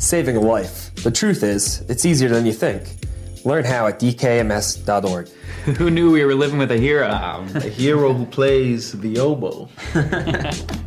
Saving 0.00 0.36
a 0.36 0.40
life. 0.40 0.94
The 1.02 1.10
truth 1.10 1.42
is, 1.42 1.82
it's 1.88 2.06
easier 2.06 2.28
than 2.28 2.46
you 2.46 2.52
think. 2.52 2.84
Learn 3.44 3.64
how 3.64 3.86
at 3.86 4.00
dkms.org. 4.00 5.28
Who 5.78 5.90
knew 5.90 6.12
we 6.12 6.24
were 6.24 6.34
living 6.34 6.58
with 6.58 6.70
a 6.70 6.78
hero? 6.78 7.10
Um, 7.10 7.48
a 7.56 7.60
hero 7.60 8.12
who 8.12 8.24
plays 8.24 8.92
the 8.92 9.18
oboe. 9.18 9.68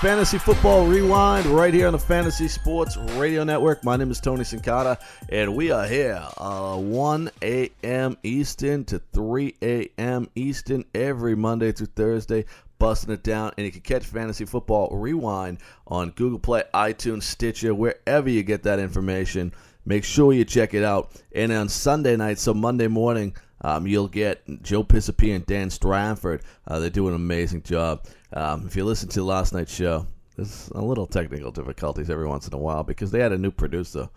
Fantasy 0.00 0.38
Football 0.38 0.86
Rewind 0.86 1.44
right 1.44 1.74
here 1.74 1.86
on 1.86 1.92
the 1.92 1.98
Fantasy 1.98 2.48
Sports 2.48 2.96
Radio 2.96 3.44
Network. 3.44 3.84
My 3.84 3.98
name 3.98 4.10
is 4.10 4.18
Tony 4.18 4.44
Sincata, 4.44 4.98
and 5.28 5.54
we 5.54 5.70
are 5.72 5.86
here 5.86 6.26
uh, 6.38 6.78
1 6.78 7.30
a.m. 7.42 8.16
Eastern 8.22 8.82
to 8.86 8.98
3 9.12 9.56
a.m. 9.60 10.26
Eastern 10.34 10.86
every 10.94 11.34
Monday 11.34 11.72
through 11.72 11.88
Thursday, 11.88 12.46
busting 12.78 13.12
it 13.12 13.22
down. 13.22 13.52
And 13.58 13.66
you 13.66 13.72
can 13.72 13.82
catch 13.82 14.06
Fantasy 14.06 14.46
Football 14.46 14.88
Rewind 14.96 15.58
on 15.86 16.12
Google 16.12 16.38
Play, 16.38 16.62
iTunes, 16.72 17.24
Stitcher, 17.24 17.74
wherever 17.74 18.30
you 18.30 18.42
get 18.42 18.62
that 18.62 18.78
information. 18.78 19.52
Make 19.84 20.04
sure 20.04 20.32
you 20.32 20.46
check 20.46 20.72
it 20.72 20.82
out. 20.82 21.12
And 21.34 21.52
on 21.52 21.68
Sunday 21.68 22.16
night, 22.16 22.38
so 22.38 22.54
Monday 22.54 22.88
morning, 22.88 23.34
um, 23.62 23.86
you'll 23.86 24.08
get 24.08 24.42
Joe 24.62 24.84
Pisapia 24.84 25.36
and 25.36 25.46
Dan 25.46 25.70
Stratford. 25.70 26.42
Uh, 26.66 26.78
they 26.78 26.90
do 26.90 27.08
an 27.08 27.14
amazing 27.14 27.62
job. 27.62 28.06
Um, 28.32 28.66
if 28.66 28.76
you 28.76 28.84
listen 28.84 29.08
to 29.10 29.22
last 29.22 29.52
night's 29.52 29.74
show, 29.74 30.06
there's 30.36 30.70
a 30.74 30.80
little 30.80 31.06
technical 31.06 31.50
difficulties 31.50 32.08
every 32.08 32.26
once 32.26 32.46
in 32.46 32.54
a 32.54 32.58
while 32.58 32.82
because 32.82 33.10
they 33.10 33.20
had 33.20 33.32
a 33.32 33.38
new 33.38 33.50
producer. 33.50 34.08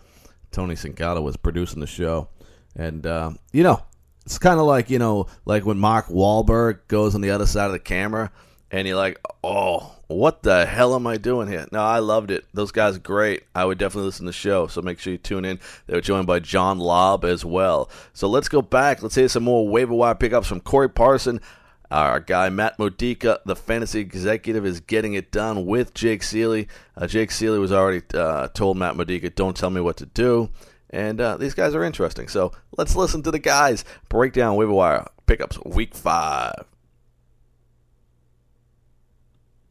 Tony 0.50 0.74
Sincata 0.74 1.22
was 1.22 1.36
producing 1.36 1.80
the 1.80 1.86
show. 1.86 2.28
And, 2.76 3.06
um, 3.06 3.38
you 3.52 3.62
know, 3.62 3.82
it's 4.24 4.38
kind 4.38 4.58
of 4.58 4.66
like, 4.66 4.88
you 4.88 4.98
know, 4.98 5.26
like 5.44 5.66
when 5.66 5.78
Mark 5.78 6.06
Wahlberg 6.06 6.80
goes 6.88 7.14
on 7.14 7.20
the 7.20 7.30
other 7.30 7.46
side 7.46 7.66
of 7.66 7.72
the 7.72 7.78
camera 7.78 8.32
and 8.70 8.88
you're 8.88 8.96
like, 8.96 9.20
oh, 9.42 9.93
what 10.08 10.42
the 10.42 10.66
hell 10.66 10.94
am 10.94 11.06
I 11.06 11.16
doing 11.16 11.48
here? 11.48 11.66
No, 11.72 11.80
I 11.80 11.98
loved 11.98 12.30
it. 12.30 12.44
Those 12.52 12.72
guys 12.72 12.98
great. 12.98 13.44
I 13.54 13.64
would 13.64 13.78
definitely 13.78 14.06
listen 14.06 14.26
to 14.26 14.30
the 14.30 14.32
show, 14.32 14.66
so 14.66 14.82
make 14.82 14.98
sure 14.98 15.12
you 15.12 15.18
tune 15.18 15.44
in. 15.44 15.58
They 15.86 15.94
were 15.94 16.00
joined 16.00 16.26
by 16.26 16.40
John 16.40 16.78
Lobb 16.78 17.24
as 17.24 17.44
well. 17.44 17.90
So 18.12 18.28
let's 18.28 18.48
go 18.48 18.62
back. 18.62 19.02
Let's 19.02 19.14
hear 19.14 19.28
some 19.28 19.44
more 19.44 19.66
waiver 19.66 19.94
wire 19.94 20.14
pickups 20.14 20.46
from 20.46 20.60
Corey 20.60 20.90
Parson. 20.90 21.40
Our 21.90 22.18
guy 22.18 22.48
Matt 22.48 22.78
Modica, 22.78 23.40
the 23.44 23.54
fantasy 23.54 24.00
executive, 24.00 24.66
is 24.66 24.80
getting 24.80 25.14
it 25.14 25.30
done 25.30 25.66
with 25.66 25.94
Jake 25.94 26.22
Seeley. 26.22 26.66
Uh, 26.96 27.06
Jake 27.06 27.30
Seeley 27.30 27.58
was 27.58 27.72
already 27.72 28.02
uh, 28.14 28.48
told 28.48 28.76
Matt 28.76 28.96
Modica, 28.96 29.30
"Don't 29.30 29.56
tell 29.56 29.70
me 29.70 29.80
what 29.80 29.96
to 29.98 30.06
do." 30.06 30.50
And 30.90 31.20
uh, 31.20 31.36
these 31.36 31.54
guys 31.54 31.74
are 31.74 31.84
interesting. 31.84 32.28
So 32.28 32.52
let's 32.76 32.96
listen 32.96 33.22
to 33.24 33.30
the 33.30 33.38
guys 33.38 33.84
break 34.08 34.32
down 34.32 34.56
waiver 34.56 34.72
wire 34.72 35.06
pickups 35.26 35.58
week 35.64 35.94
five. 35.94 36.64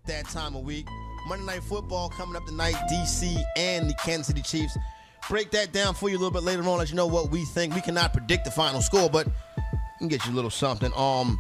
That 0.06 0.26
time 0.26 0.56
of 0.56 0.64
week. 0.64 0.88
Monday 1.28 1.46
Night 1.46 1.64
Football 1.64 2.10
coming 2.10 2.36
up 2.36 2.46
tonight, 2.46 2.76
DC 2.92 3.42
and 3.56 3.90
the 3.90 3.94
Kansas 3.96 4.28
City 4.28 4.42
Chiefs. 4.42 4.78
Break 5.30 5.52
that 5.52 5.72
down 5.72 5.94
for 5.94 6.10
you 6.10 6.18
a 6.18 6.20
little 6.20 6.32
bit 6.32 6.44
later 6.44 6.62
on, 6.64 6.78
let 6.78 6.90
you 6.90 6.96
know 6.96 7.08
what 7.08 7.32
we 7.32 7.46
think. 7.46 7.74
We 7.74 7.82
cannot 7.82 8.12
predict 8.12 8.44
the 8.44 8.52
final 8.52 8.82
score, 8.82 9.10
but 9.10 9.28
we 9.28 9.64
can 10.00 10.08
get 10.10 10.26
you 10.26 10.34
a 10.34 10.36
little 10.36 10.50
something. 10.50 10.92
Um, 10.96 11.40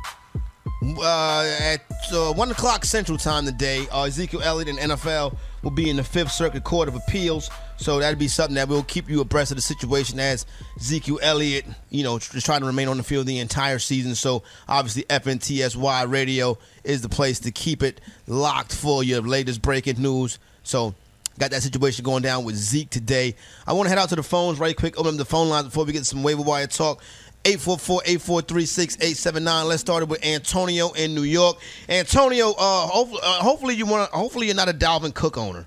uh, 0.83 1.57
at 1.59 1.81
uh, 2.11 2.33
one 2.33 2.51
o'clock 2.51 2.83
Central 2.85 3.17
Time 3.17 3.45
today, 3.45 3.85
uh, 3.91 4.03
Ezekiel 4.03 4.41
Elliott 4.41 4.69
and 4.69 4.91
NFL 4.91 5.37
will 5.61 5.71
be 5.71 5.89
in 5.89 5.95
the 5.95 6.03
Fifth 6.03 6.31
Circuit 6.31 6.63
Court 6.63 6.87
of 6.87 6.95
Appeals. 6.95 7.49
So 7.77 7.99
that'd 7.99 8.19
be 8.19 8.27
something 8.27 8.55
that 8.55 8.67
will 8.67 8.83
keep 8.83 9.09
you 9.09 9.21
abreast 9.21 9.51
of 9.51 9.57
the 9.57 9.61
situation 9.61 10.19
as 10.19 10.45
Ezekiel 10.77 11.19
Elliott, 11.21 11.65
you 11.89 12.03
know, 12.03 12.19
just 12.19 12.45
trying 12.45 12.61
to 12.61 12.67
remain 12.67 12.87
on 12.87 12.97
the 12.97 13.03
field 13.03 13.27
the 13.27 13.39
entire 13.39 13.79
season. 13.79 14.15
So 14.15 14.43
obviously 14.67 15.03
FNTSY 15.03 16.11
Radio 16.11 16.57
is 16.83 17.01
the 17.01 17.09
place 17.09 17.39
to 17.41 17.51
keep 17.51 17.81
it 17.81 18.01
locked 18.27 18.75
for 18.75 19.03
your 19.03 19.21
latest 19.21 19.61
breaking 19.61 20.01
news. 20.01 20.37
So 20.63 20.93
got 21.39 21.51
that 21.51 21.63
situation 21.63 22.03
going 22.03 22.23
down 22.23 22.43
with 22.43 22.55
Zeke 22.55 22.89
today. 22.89 23.35
I 23.65 23.73
want 23.73 23.85
to 23.85 23.89
head 23.89 23.97
out 23.97 24.09
to 24.09 24.15
the 24.15 24.23
phones 24.23 24.59
right 24.59 24.75
quick. 24.75 24.99
Open 24.99 25.13
up 25.13 25.17
the 25.17 25.25
phone 25.25 25.49
lines 25.49 25.65
before 25.65 25.85
we 25.85 25.93
get 25.93 26.05
some 26.05 26.23
waiver 26.23 26.41
wire 26.41 26.67
talk. 26.67 27.01
844-843-6879. 27.43 29.65
Let's 29.65 29.81
start 29.81 30.03
it 30.03 30.09
with 30.09 30.23
Antonio 30.25 30.91
in 30.91 31.13
New 31.13 31.23
York. 31.23 31.57
Antonio, 31.89 32.51
uh, 32.51 32.87
hopefully, 32.87 33.19
uh, 33.23 33.33
hopefully 33.41 33.75
you 33.75 33.85
want. 33.85 34.09
Hopefully 34.11 34.47
you're 34.47 34.55
not 34.55 34.69
a 34.69 34.73
Dalvin 34.73 35.13
Cook 35.13 35.37
owner. 35.37 35.65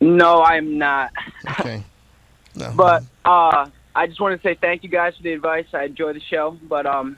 No, 0.00 0.42
I'm 0.42 0.78
not. 0.78 1.12
Okay. 1.60 1.82
No. 2.54 2.72
But 2.74 3.04
uh, 3.24 3.68
I 3.94 4.06
just 4.08 4.20
want 4.20 4.40
to 4.40 4.48
say 4.48 4.54
thank 4.60 4.82
you 4.82 4.88
guys 4.88 5.16
for 5.16 5.22
the 5.22 5.32
advice. 5.32 5.66
I 5.72 5.84
enjoy 5.84 6.12
the 6.14 6.20
show. 6.20 6.58
But 6.64 6.86
um, 6.86 7.16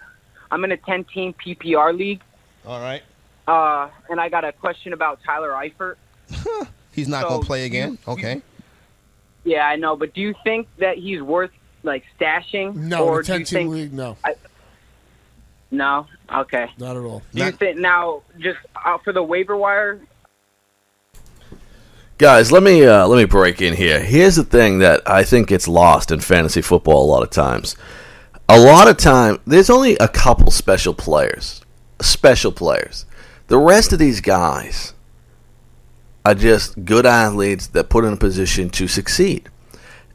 I'm 0.50 0.62
in 0.64 0.72
a 0.72 0.76
10 0.76 1.04
team 1.04 1.32
PPR 1.34 1.96
league. 1.96 2.20
All 2.66 2.78
right. 2.78 3.02
Uh, 3.48 3.88
and 4.10 4.20
I 4.20 4.28
got 4.28 4.44
a 4.44 4.52
question 4.52 4.92
about 4.92 5.20
Tyler 5.24 5.52
Eifert. 5.52 5.94
He's 6.92 7.08
not 7.08 7.22
So, 7.22 7.28
going 7.30 7.40
to 7.40 7.46
play 7.46 7.64
again. 7.64 7.96
Okay. 8.06 8.42
Yeah, 9.44 9.66
I 9.66 9.76
know. 9.76 9.96
But 9.96 10.12
do 10.12 10.20
you 10.20 10.34
think 10.44 10.68
that 10.76 10.98
he's 10.98 11.22
worth 11.22 11.52
like 11.82 12.04
stashing? 12.18 12.74
No, 12.74 13.06
or 13.06 13.22
the 13.22 13.26
do 13.26 13.32
you 13.32 13.38
10 13.38 13.44
team 13.44 13.56
think, 13.56 13.70
league, 13.70 13.92
no. 13.92 14.16
I, 14.24 14.34
no. 15.70 16.06
Okay. 16.32 16.70
Not 16.78 16.96
at 16.96 17.02
all. 17.02 17.22
Do 17.32 17.44
you 17.44 17.52
think 17.52 17.78
now 17.78 18.22
just 18.38 18.58
out 18.84 19.04
for 19.04 19.12
the 19.12 19.22
waiver 19.22 19.56
wire? 19.56 20.00
Guys, 22.18 22.52
let 22.52 22.62
me 22.62 22.84
uh, 22.84 23.06
let 23.06 23.16
me 23.16 23.24
break 23.24 23.62
in 23.62 23.74
here. 23.74 24.00
Here's 24.00 24.36
the 24.36 24.44
thing 24.44 24.80
that 24.80 25.00
I 25.08 25.24
think 25.24 25.48
gets 25.48 25.66
lost 25.66 26.10
in 26.10 26.20
fantasy 26.20 26.60
football 26.60 27.04
a 27.04 27.10
lot 27.10 27.22
of 27.22 27.30
times. 27.30 27.76
A 28.48 28.58
lot 28.58 28.88
of 28.88 28.96
time, 28.96 29.38
there's 29.46 29.70
only 29.70 29.96
a 29.96 30.08
couple 30.08 30.50
special 30.50 30.92
players, 30.92 31.62
special 32.02 32.52
players. 32.52 33.06
The 33.46 33.58
rest 33.58 33.92
of 33.92 33.98
these 33.98 34.20
guys 34.20 34.92
are 36.24 36.34
just 36.34 36.84
good 36.84 37.06
athletes 37.06 37.68
that 37.68 37.88
put 37.88 38.04
in 38.04 38.12
a 38.12 38.16
position 38.16 38.70
to 38.70 38.86
succeed. 38.86 39.48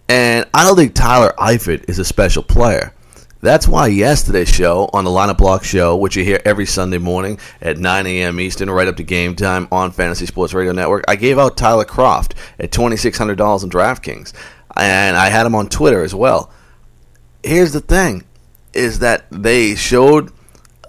And 0.07 0.44
I 0.55 0.63
don't 0.63 0.77
think 0.77 0.93
Tyler 0.93 1.33
Eifert 1.37 1.89
is 1.89 1.99
a 1.99 2.05
special 2.05 2.41
player. 2.41 2.93
That's 3.41 3.67
why 3.67 3.87
yesterday's 3.87 4.47
show 4.47 4.89
on 4.93 5.03
the 5.03 5.09
Lineup 5.09 5.37
Block 5.37 5.65
Show, 5.65 5.97
which 5.97 6.15
you 6.15 6.23
hear 6.23 6.39
every 6.45 6.65
Sunday 6.65 6.97
morning 6.97 7.39
at 7.59 7.77
9 7.77 8.07
a.m. 8.07 8.39
Eastern, 8.39 8.69
right 8.69 8.87
up 8.87 8.95
to 8.95 9.03
game 9.03 9.35
time 9.35 9.67
on 9.69 9.91
Fantasy 9.91 10.25
Sports 10.25 10.53
Radio 10.53 10.71
Network, 10.71 11.03
I 11.09 11.17
gave 11.17 11.37
out 11.37 11.57
Tyler 11.57 11.83
Kroft 11.83 12.37
at 12.57 12.71
$2,600 12.71 13.63
in 13.65 13.69
DraftKings. 13.69 14.31
And 14.77 15.17
I 15.17 15.27
had 15.27 15.45
him 15.45 15.55
on 15.55 15.67
Twitter 15.67 16.01
as 16.03 16.15
well. 16.15 16.49
Here's 17.43 17.73
the 17.73 17.81
thing 17.81 18.23
is 18.73 18.99
that 18.99 19.25
they 19.31 19.75
showed 19.75 20.31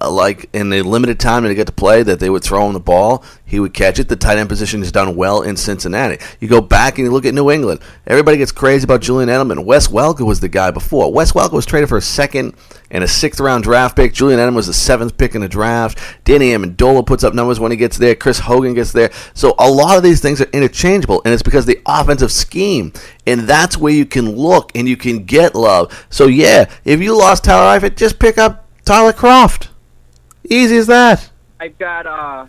uh, 0.00 0.10
like 0.10 0.48
in 0.52 0.70
the 0.70 0.82
limited 0.82 1.18
time 1.18 1.42
that 1.42 1.48
he 1.48 1.54
got 1.54 1.66
to 1.66 1.72
play 1.72 2.02
that 2.02 2.20
they 2.20 2.30
would 2.30 2.42
throw 2.42 2.66
him 2.66 2.72
the 2.72 2.80
ball, 2.80 3.24
he 3.44 3.60
would 3.60 3.74
catch 3.74 3.98
it. 3.98 4.08
The 4.08 4.16
tight 4.16 4.38
end 4.38 4.48
position 4.48 4.82
is 4.82 4.92
done 4.92 5.16
well 5.16 5.42
in 5.42 5.56
Cincinnati. 5.56 6.18
You 6.40 6.48
go 6.48 6.60
back 6.60 6.98
and 6.98 7.06
you 7.06 7.12
look 7.12 7.24
at 7.24 7.34
New 7.34 7.50
England. 7.50 7.80
Everybody 8.06 8.38
gets 8.38 8.52
crazy 8.52 8.84
about 8.84 9.02
Julian 9.02 9.28
Edelman. 9.28 9.64
Wes 9.64 9.88
Welker 9.88 10.26
was 10.26 10.40
the 10.40 10.48
guy 10.48 10.70
before. 10.70 11.12
Wes 11.12 11.32
Welker 11.32 11.52
was 11.52 11.66
traded 11.66 11.88
for 11.88 11.96
a 11.96 12.02
second 12.02 12.54
and 12.90 13.02
a 13.02 13.08
sixth 13.08 13.40
round 13.40 13.64
draft 13.64 13.96
pick. 13.96 14.12
Julian 14.12 14.40
Edelman 14.40 14.56
was 14.56 14.66
the 14.66 14.74
seventh 14.74 15.16
pick 15.16 15.34
in 15.34 15.40
the 15.40 15.48
draft. 15.48 15.98
Danny 16.24 16.50
Amendola 16.50 17.06
puts 17.06 17.24
up 17.24 17.34
numbers 17.34 17.60
when 17.60 17.70
he 17.70 17.76
gets 17.76 17.98
there. 17.98 18.14
Chris 18.14 18.40
Hogan 18.40 18.74
gets 18.74 18.92
there. 18.92 19.10
So 19.34 19.54
a 19.58 19.70
lot 19.70 19.96
of 19.96 20.02
these 20.02 20.20
things 20.20 20.40
are 20.40 20.50
interchangeable, 20.52 21.22
and 21.24 21.32
it's 21.32 21.42
because 21.42 21.66
the 21.66 21.80
offensive 21.86 22.32
scheme. 22.32 22.92
And 23.26 23.42
that's 23.42 23.76
where 23.76 23.92
you 23.92 24.06
can 24.06 24.36
look 24.36 24.72
and 24.74 24.88
you 24.88 24.96
can 24.96 25.24
get 25.24 25.54
love. 25.54 26.06
So 26.10 26.26
yeah, 26.26 26.70
if 26.84 27.00
you 27.00 27.16
lost 27.16 27.44
Tyler 27.44 27.78
Eifert, 27.78 27.96
just 27.96 28.18
pick 28.18 28.38
up 28.38 28.66
Tyler 28.84 29.12
Kroft. 29.12 29.68
Easy 30.50 30.76
as 30.76 30.86
that. 30.88 31.28
I've 31.60 31.78
got 31.78 32.06
uh, 32.06 32.46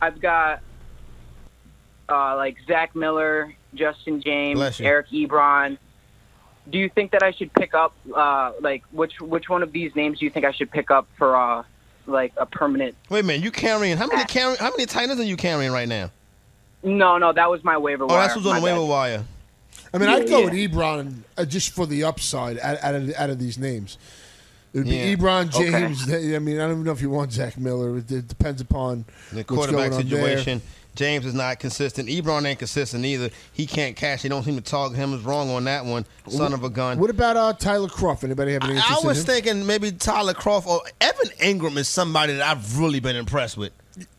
I've 0.00 0.20
got 0.20 0.60
uh, 2.08 2.36
like 2.36 2.56
Zach 2.66 2.94
Miller, 2.94 3.54
Justin 3.74 4.20
James, 4.20 4.80
Eric 4.80 5.08
Ebron. 5.10 5.78
Do 6.70 6.78
you 6.78 6.88
think 6.88 7.12
that 7.12 7.22
I 7.22 7.32
should 7.32 7.52
pick 7.54 7.74
up 7.74 7.94
uh, 8.14 8.52
like 8.60 8.82
which 8.92 9.20
which 9.20 9.48
one 9.48 9.62
of 9.62 9.72
these 9.72 9.94
names 9.96 10.18
do 10.18 10.24
you 10.24 10.30
think 10.30 10.44
I 10.44 10.52
should 10.52 10.70
pick 10.70 10.90
up 10.90 11.06
for 11.16 11.36
uh, 11.36 11.64
like 12.06 12.32
a 12.36 12.46
permanent? 12.46 12.96
Wait 13.08 13.20
a 13.20 13.22
minute. 13.22 13.42
You 13.42 13.50
carrying 13.50 13.96
how 13.96 14.06
many 14.06 14.24
carry, 14.24 14.56
How 14.56 14.70
many 14.70 14.86
tight 14.86 15.08
ends 15.08 15.20
are 15.20 15.24
you 15.24 15.36
carrying 15.36 15.72
right 15.72 15.88
now? 15.88 16.10
No, 16.82 17.18
no, 17.18 17.32
that 17.32 17.50
was 17.50 17.62
my 17.62 17.76
waiver 17.76 18.04
Oh, 18.04 18.06
wire. 18.08 18.20
that's 18.22 18.34
what's 18.36 18.46
on 18.46 18.54
My 18.54 18.58
the 18.60 18.64
waiver 18.64 18.80
bad. 18.80 18.88
wire. 18.88 19.24
I 19.92 19.98
mean, 19.98 20.08
I'd 20.08 20.28
go 20.28 20.38
yeah. 20.40 20.44
with 20.44 20.54
Ebron 20.54 21.22
uh, 21.36 21.44
just 21.44 21.72
for 21.72 21.84
the 21.86 22.04
upside 22.04 22.58
out, 22.60 22.82
out, 22.82 22.94
of, 22.94 23.12
out 23.16 23.30
of 23.30 23.38
these 23.38 23.58
names. 23.58 23.98
It 24.72 24.78
would 24.78 24.86
be 24.88 24.96
Yeah. 24.96 25.14
Ebron, 25.16 25.48
Okay. 25.54 25.70
James. 25.70 26.12
I 26.12 26.38
mean, 26.38 26.56
I 26.58 26.62
don't 26.62 26.72
even 26.72 26.84
know 26.84 26.92
if 26.92 27.02
you 27.02 27.10
want 27.10 27.32
Zach 27.32 27.58
Miller. 27.58 27.98
It, 27.98 28.10
it 28.10 28.28
depends 28.28 28.60
upon 28.60 29.04
The 29.30 29.36
what's 29.38 29.48
quarterback 29.48 29.90
going 29.90 30.02
on 30.04 30.08
there. 30.08 30.20
situation. 30.28 30.62
James 30.96 31.24
is 31.24 31.34
not 31.34 31.60
consistent. 31.60 32.08
Ebron 32.08 32.44
ain't 32.44 32.58
consistent 32.58 33.04
either. 33.04 33.30
He 33.52 33.64
can't 33.66 33.94
catch. 33.96 34.22
They 34.22 34.28
don't 34.28 34.42
seem 34.42 34.56
to 34.56 34.60
target 34.60 34.96
him 34.98 35.14
as 35.14 35.20
wrong 35.22 35.48
on 35.50 35.64
that 35.64 35.84
one. 35.84 36.04
Son 36.28 36.52
of 36.52 36.64
a 36.64 36.68
gun. 36.68 36.98
What 36.98 37.10
about 37.10 37.36
uh, 37.36 37.52
Tyler 37.52 37.88
Kroft? 37.88 38.24
Anybody 38.24 38.52
have 38.54 38.64
any 38.64 38.74
I 38.74 38.76
interest 38.76 39.04
was 39.04 39.18
in 39.18 39.22
him? 39.36 39.42
thinking 39.42 39.66
maybe 39.66 39.92
Tyler 39.92 40.34
Kroft 40.34 40.66
or 40.66 40.82
Evan 41.00 41.28
Engram 41.40 41.76
is 41.76 41.88
somebody 41.88 42.34
that 42.34 42.42
I've 42.42 42.78
really 42.78 42.98
been 43.00 43.16
impressed 43.16 43.56
with. 43.56 43.72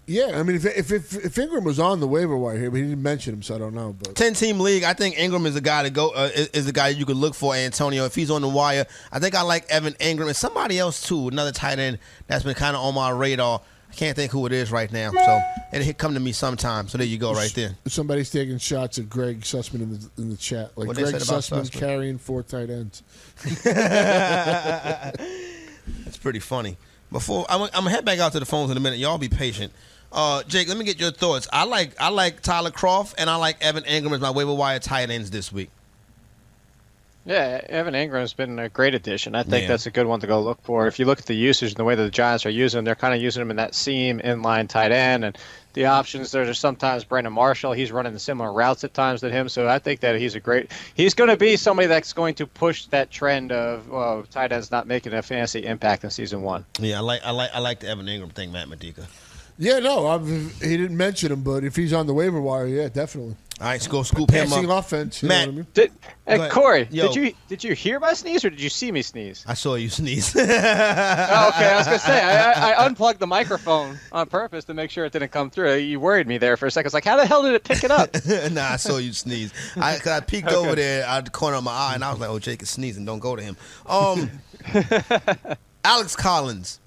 Yeah, 0.07 0.39
I 0.39 0.43
mean, 0.43 0.57
if, 0.57 0.65
if 0.65 0.91
if 0.91 1.25
if 1.25 1.35
Engram 1.35 1.63
was 1.63 1.79
on 1.79 2.01
the 2.01 2.07
waiver 2.07 2.35
wire 2.35 2.57
here, 2.57 2.69
but 2.69 2.77
he 2.77 2.83
didn't 2.83 3.01
mention 3.01 3.33
him, 3.35 3.41
so 3.41 3.55
I 3.55 3.59
don't 3.59 3.73
know. 3.73 3.95
But 3.97 4.15
Ten 4.15 4.33
team 4.33 4.59
league. 4.59 4.83
I 4.83 4.93
think 4.93 5.15
Engram 5.15 5.45
is 5.45 5.55
a 5.55 5.61
guy 5.61 5.83
to 5.83 5.89
go. 5.89 6.09
Uh, 6.09 6.29
is, 6.35 6.47
is 6.49 6.67
a 6.67 6.73
guy 6.73 6.89
you 6.89 7.05
could 7.05 7.15
look 7.15 7.33
for. 7.33 7.55
Antonio, 7.55 8.03
if 8.05 8.13
he's 8.13 8.29
on 8.29 8.41
the 8.41 8.49
wire, 8.49 8.85
I 9.11 9.19
think 9.19 9.35
I 9.35 9.41
like 9.43 9.65
Evan 9.69 9.93
Engram 9.93 10.27
and 10.27 10.35
somebody 10.35 10.79
else 10.79 11.07
too. 11.07 11.29
Another 11.29 11.53
tight 11.53 11.79
end 11.79 11.97
that's 12.27 12.43
been 12.43 12.55
kind 12.55 12.75
of 12.75 12.83
on 12.83 12.93
my 12.93 13.09
radar. 13.09 13.61
I 13.89 13.93
can't 13.93 14.15
think 14.15 14.31
who 14.31 14.45
it 14.45 14.53
is 14.53 14.71
right 14.71 14.91
now. 14.91 15.11
So 15.11 15.41
it'll 15.73 15.93
come 15.93 16.13
to 16.13 16.19
me 16.19 16.31
sometime. 16.31 16.87
So 16.87 16.97
there 16.97 17.07
you 17.07 17.17
go, 17.17 17.33
right 17.33 17.53
there. 17.53 17.75
somebody's 17.87 18.29
taking 18.29 18.57
shots 18.57 18.99
at 18.99 19.09
Greg 19.09 19.41
Sussman 19.41 19.81
in 19.81 19.91
the 19.91 20.09
in 20.17 20.29
the 20.29 20.37
chat, 20.37 20.77
like 20.77 20.87
What 20.87 20.97
Greg 20.97 21.15
Sussman, 21.15 21.63
Sussman? 21.63 21.71
carrying 21.71 22.17
four 22.17 22.43
tight 22.43 22.69
ends. 22.69 23.03
That's 23.63 25.17
pretty 26.21 26.39
funny. 26.39 26.77
Before 27.11 27.45
I'm, 27.49 27.63
I'm 27.63 27.69
gonna 27.71 27.89
head 27.89 28.05
back 28.05 28.19
out 28.19 28.31
to 28.33 28.39
the 28.39 28.45
phones 28.45 28.71
in 28.71 28.77
a 28.77 28.79
minute. 28.79 28.99
Y'all 28.99 29.17
be 29.17 29.29
patient. 29.29 29.73
Uh, 30.11 30.43
Jake, 30.43 30.67
let 30.67 30.77
me 30.77 30.85
get 30.85 30.99
your 30.99 31.11
thoughts. 31.11 31.47
I 31.51 31.65
like 31.65 31.93
I 31.99 32.09
like 32.09 32.41
Tyler 32.41 32.71
Kroft 32.71 33.15
and 33.17 33.29
I 33.29 33.35
like 33.35 33.63
Evan 33.63 33.83
Engram 33.83 34.13
as 34.13 34.21
my 34.21 34.31
waiver 34.31 34.53
wire 34.53 34.79
tight 34.79 35.09
ends 35.09 35.31
this 35.31 35.51
week. 35.51 35.69
Yeah, 37.23 37.61
Evan 37.69 37.93
Engram's 37.93 38.33
been 38.33 38.57
a 38.57 38.67
great 38.67 38.95
addition. 38.95 39.35
I 39.35 39.43
think 39.43 39.63
Yeah. 39.63 39.67
that's 39.67 39.85
a 39.85 39.91
good 39.91 40.07
one 40.07 40.19
to 40.21 40.27
go 40.27 40.41
look 40.41 40.59
for. 40.63 40.87
If 40.87 40.97
you 40.97 41.05
look 41.05 41.19
at 41.19 41.27
the 41.27 41.35
usage 41.35 41.69
and 41.69 41.77
the 41.77 41.83
way 41.83 41.93
that 41.93 42.01
the 42.01 42.09
Giants 42.09 42.47
are 42.47 42.49
using 42.49 42.79
him, 42.79 42.85
they're 42.85 42.95
kind 42.95 43.13
of 43.13 43.21
using 43.21 43.41
him 43.43 43.51
in 43.51 43.57
that 43.57 43.75
seam 43.75 44.19
inline 44.21 44.67
tight 44.67 44.91
end, 44.91 45.23
and 45.23 45.37
the 45.73 45.85
options 45.85 46.31
there 46.31 46.49
are 46.49 46.53
sometimes 46.55 47.03
Brandon 47.03 47.31
Marshall. 47.31 47.73
He's 47.73 47.91
running 47.91 48.17
similar 48.17 48.51
routes 48.51 48.83
at 48.83 48.95
times 48.95 49.21
than 49.21 49.31
him, 49.31 49.49
so 49.49 49.67
I 49.67 49.77
think 49.77 49.99
that 49.99 50.15
he's 50.15 50.33
a 50.33 50.39
great. 50.39 50.71
He's 50.95 51.13
going 51.13 51.29
to 51.29 51.37
be 51.37 51.57
somebody 51.57 51.87
that's 51.87 52.11
going 52.11 52.33
to 52.35 52.47
push 52.47 52.85
that 52.87 53.11
trend 53.11 53.51
of 53.51 53.87
well, 53.87 54.23
tight 54.31 54.51
ends 54.51 54.71
not 54.71 54.87
making 54.87 55.13
a 55.13 55.21
fantasy 55.21 55.63
impact 55.65 56.03
in 56.03 56.09
season 56.09 56.41
one. 56.41 56.65
Yeah, 56.79 56.97
I 56.97 57.01
like 57.01 57.21
I 57.23 57.29
like 57.31 57.51
I 57.53 57.59
like 57.59 57.79
the 57.81 57.87
Evan 57.89 58.07
Engram 58.07 58.31
thing, 58.33 58.51
Matt 58.51 58.67
Modica. 58.67 59.05
Yeah, 59.59 59.77
no, 59.77 60.07
I've, 60.07 60.25
he 60.27 60.75
didn't 60.75 60.97
mention 60.97 61.31
him, 61.31 61.43
but 61.43 61.63
if 61.63 61.75
he's 61.75 61.93
on 61.93 62.07
the 62.07 62.15
waiver 62.15 62.41
wire, 62.41 62.65
yeah, 62.65 62.87
definitely. 62.89 63.35
All 63.61 63.67
right, 63.67 63.73
let's 63.73 63.85
go 63.85 64.01
scoop 64.01 64.31
him 64.31 64.51
up. 64.51 64.79
offense, 64.85 65.21
you 65.21 65.29
know 65.29 65.35
what 65.35 65.47
I 65.47 65.51
mean? 65.51 65.67
Did, 65.75 65.91
Go 65.91 66.07
hey, 66.25 66.35
ahead. 66.35 66.51
Corey, 66.51 66.87
Yo. 66.89 67.07
did 67.09 67.15
you 67.15 67.33
did 67.47 67.63
you 67.63 67.75
hear 67.75 67.99
my 67.99 68.13
sneeze 68.13 68.43
or 68.43 68.49
did 68.49 68.59
you 68.59 68.69
see 68.69 68.91
me 68.91 69.03
sneeze? 69.03 69.45
I 69.47 69.53
saw 69.53 69.75
you 69.75 69.87
sneeze. 69.87 70.35
oh, 70.35 70.41
okay, 70.41 70.49
I 70.49 71.75
was 71.77 71.85
gonna 71.85 71.99
say 71.99 72.23
I, 72.23 72.53
I, 72.53 72.71
I 72.71 72.85
unplugged 72.87 73.19
the 73.19 73.27
microphone 73.27 73.99
on 74.11 74.25
purpose 74.27 74.65
to 74.65 74.73
make 74.73 74.89
sure 74.89 75.05
it 75.05 75.13
didn't 75.13 75.31
come 75.31 75.51
through. 75.51 75.75
You 75.75 75.99
worried 75.99 76.25
me 76.27 76.39
there 76.39 76.57
for 76.57 76.65
a 76.65 76.71
second. 76.71 76.87
It's 76.87 76.95
like, 76.95 77.05
how 77.05 77.17
the 77.17 77.25
hell 77.27 77.43
did 77.43 77.53
it 77.53 77.63
pick 77.63 77.83
it 77.83 77.91
up? 77.91 78.09
nah, 78.51 78.69
I 78.71 78.75
saw 78.77 78.97
you 78.97 79.13
sneeze. 79.13 79.53
I, 79.77 79.99
'cause 79.99 80.07
I 80.07 80.21
peeked 80.21 80.49
over 80.49 80.73
there 80.73 81.05
out 81.05 81.25
the 81.25 81.31
corner 81.31 81.57
of 81.57 81.63
my 81.63 81.71
eye, 81.71 81.91
and 81.93 82.03
I 82.03 82.09
was 82.09 82.19
like, 82.19 82.31
"Oh, 82.31 82.39
Jake 82.39 82.63
is 82.63 82.69
sneezing. 82.71 83.05
Don't 83.05 83.19
go 83.19 83.35
to 83.35 83.43
him." 83.43 83.57
Um, 83.85 84.31
Alex 85.83 86.15
Collins. 86.15 86.79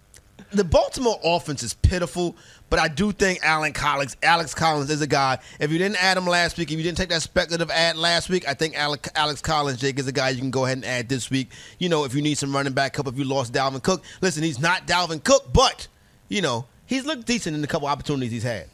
The 0.55 0.63
Baltimore 0.63 1.19
offense 1.25 1.65
is 1.65 1.75
pitiful, 1.75 2.37
but 2.71 2.79
I 2.79 2.87
do 2.87 3.11
think 3.11 3.41
Alan 3.43 3.73
Collins, 3.73 4.17
Alex 4.23 4.55
Collins 4.55 4.89
is 4.89 5.01
a 5.01 5.07
guy. 5.07 5.39
If 5.59 5.73
you 5.73 5.79
didn't 5.79 6.01
add 6.01 6.17
him 6.17 6.29
last 6.29 6.57
week, 6.59 6.71
if 6.71 6.77
you 6.77 6.85
didn't 6.85 6.97
take 6.97 7.09
that 7.09 7.23
speculative 7.23 7.73
ad 7.73 7.97
last 7.97 8.29
week, 8.29 8.47
I 8.47 8.55
think 8.55 8.77
Alex, 8.77 9.11
Alex 9.17 9.41
Collins, 9.41 9.81
Jake, 9.81 9.99
is 9.99 10.07
a 10.07 10.13
guy 10.13 10.29
you 10.29 10.39
can 10.39 10.53
go 10.53 10.65
ahead 10.65 10.77
and 10.77 10.85
add 10.85 11.09
this 11.09 11.29
week. 11.29 11.51
You 11.81 11.89
know, 11.89 12.05
if 12.05 12.15
you 12.15 12.23
need 12.23 12.39
some 12.39 12.55
running 12.55 12.73
back 12.73 12.95
help, 12.95 13.09
if 13.09 13.19
you 13.19 13.25
lost 13.25 13.53
Dalvin 13.53 13.83
Cook, 13.83 14.05
listen, 14.21 14.45
he's 14.45 14.61
not 14.61 14.87
Dalvin 14.87 15.25
Cook, 15.25 15.53
but 15.53 15.89
you 16.29 16.41
know 16.41 16.67
he's 16.87 17.05
looked 17.05 17.27
decent 17.27 17.57
in 17.57 17.61
the 17.61 17.67
couple 17.67 17.89
opportunities 17.89 18.31
he's 18.31 18.45
had. 18.45 18.69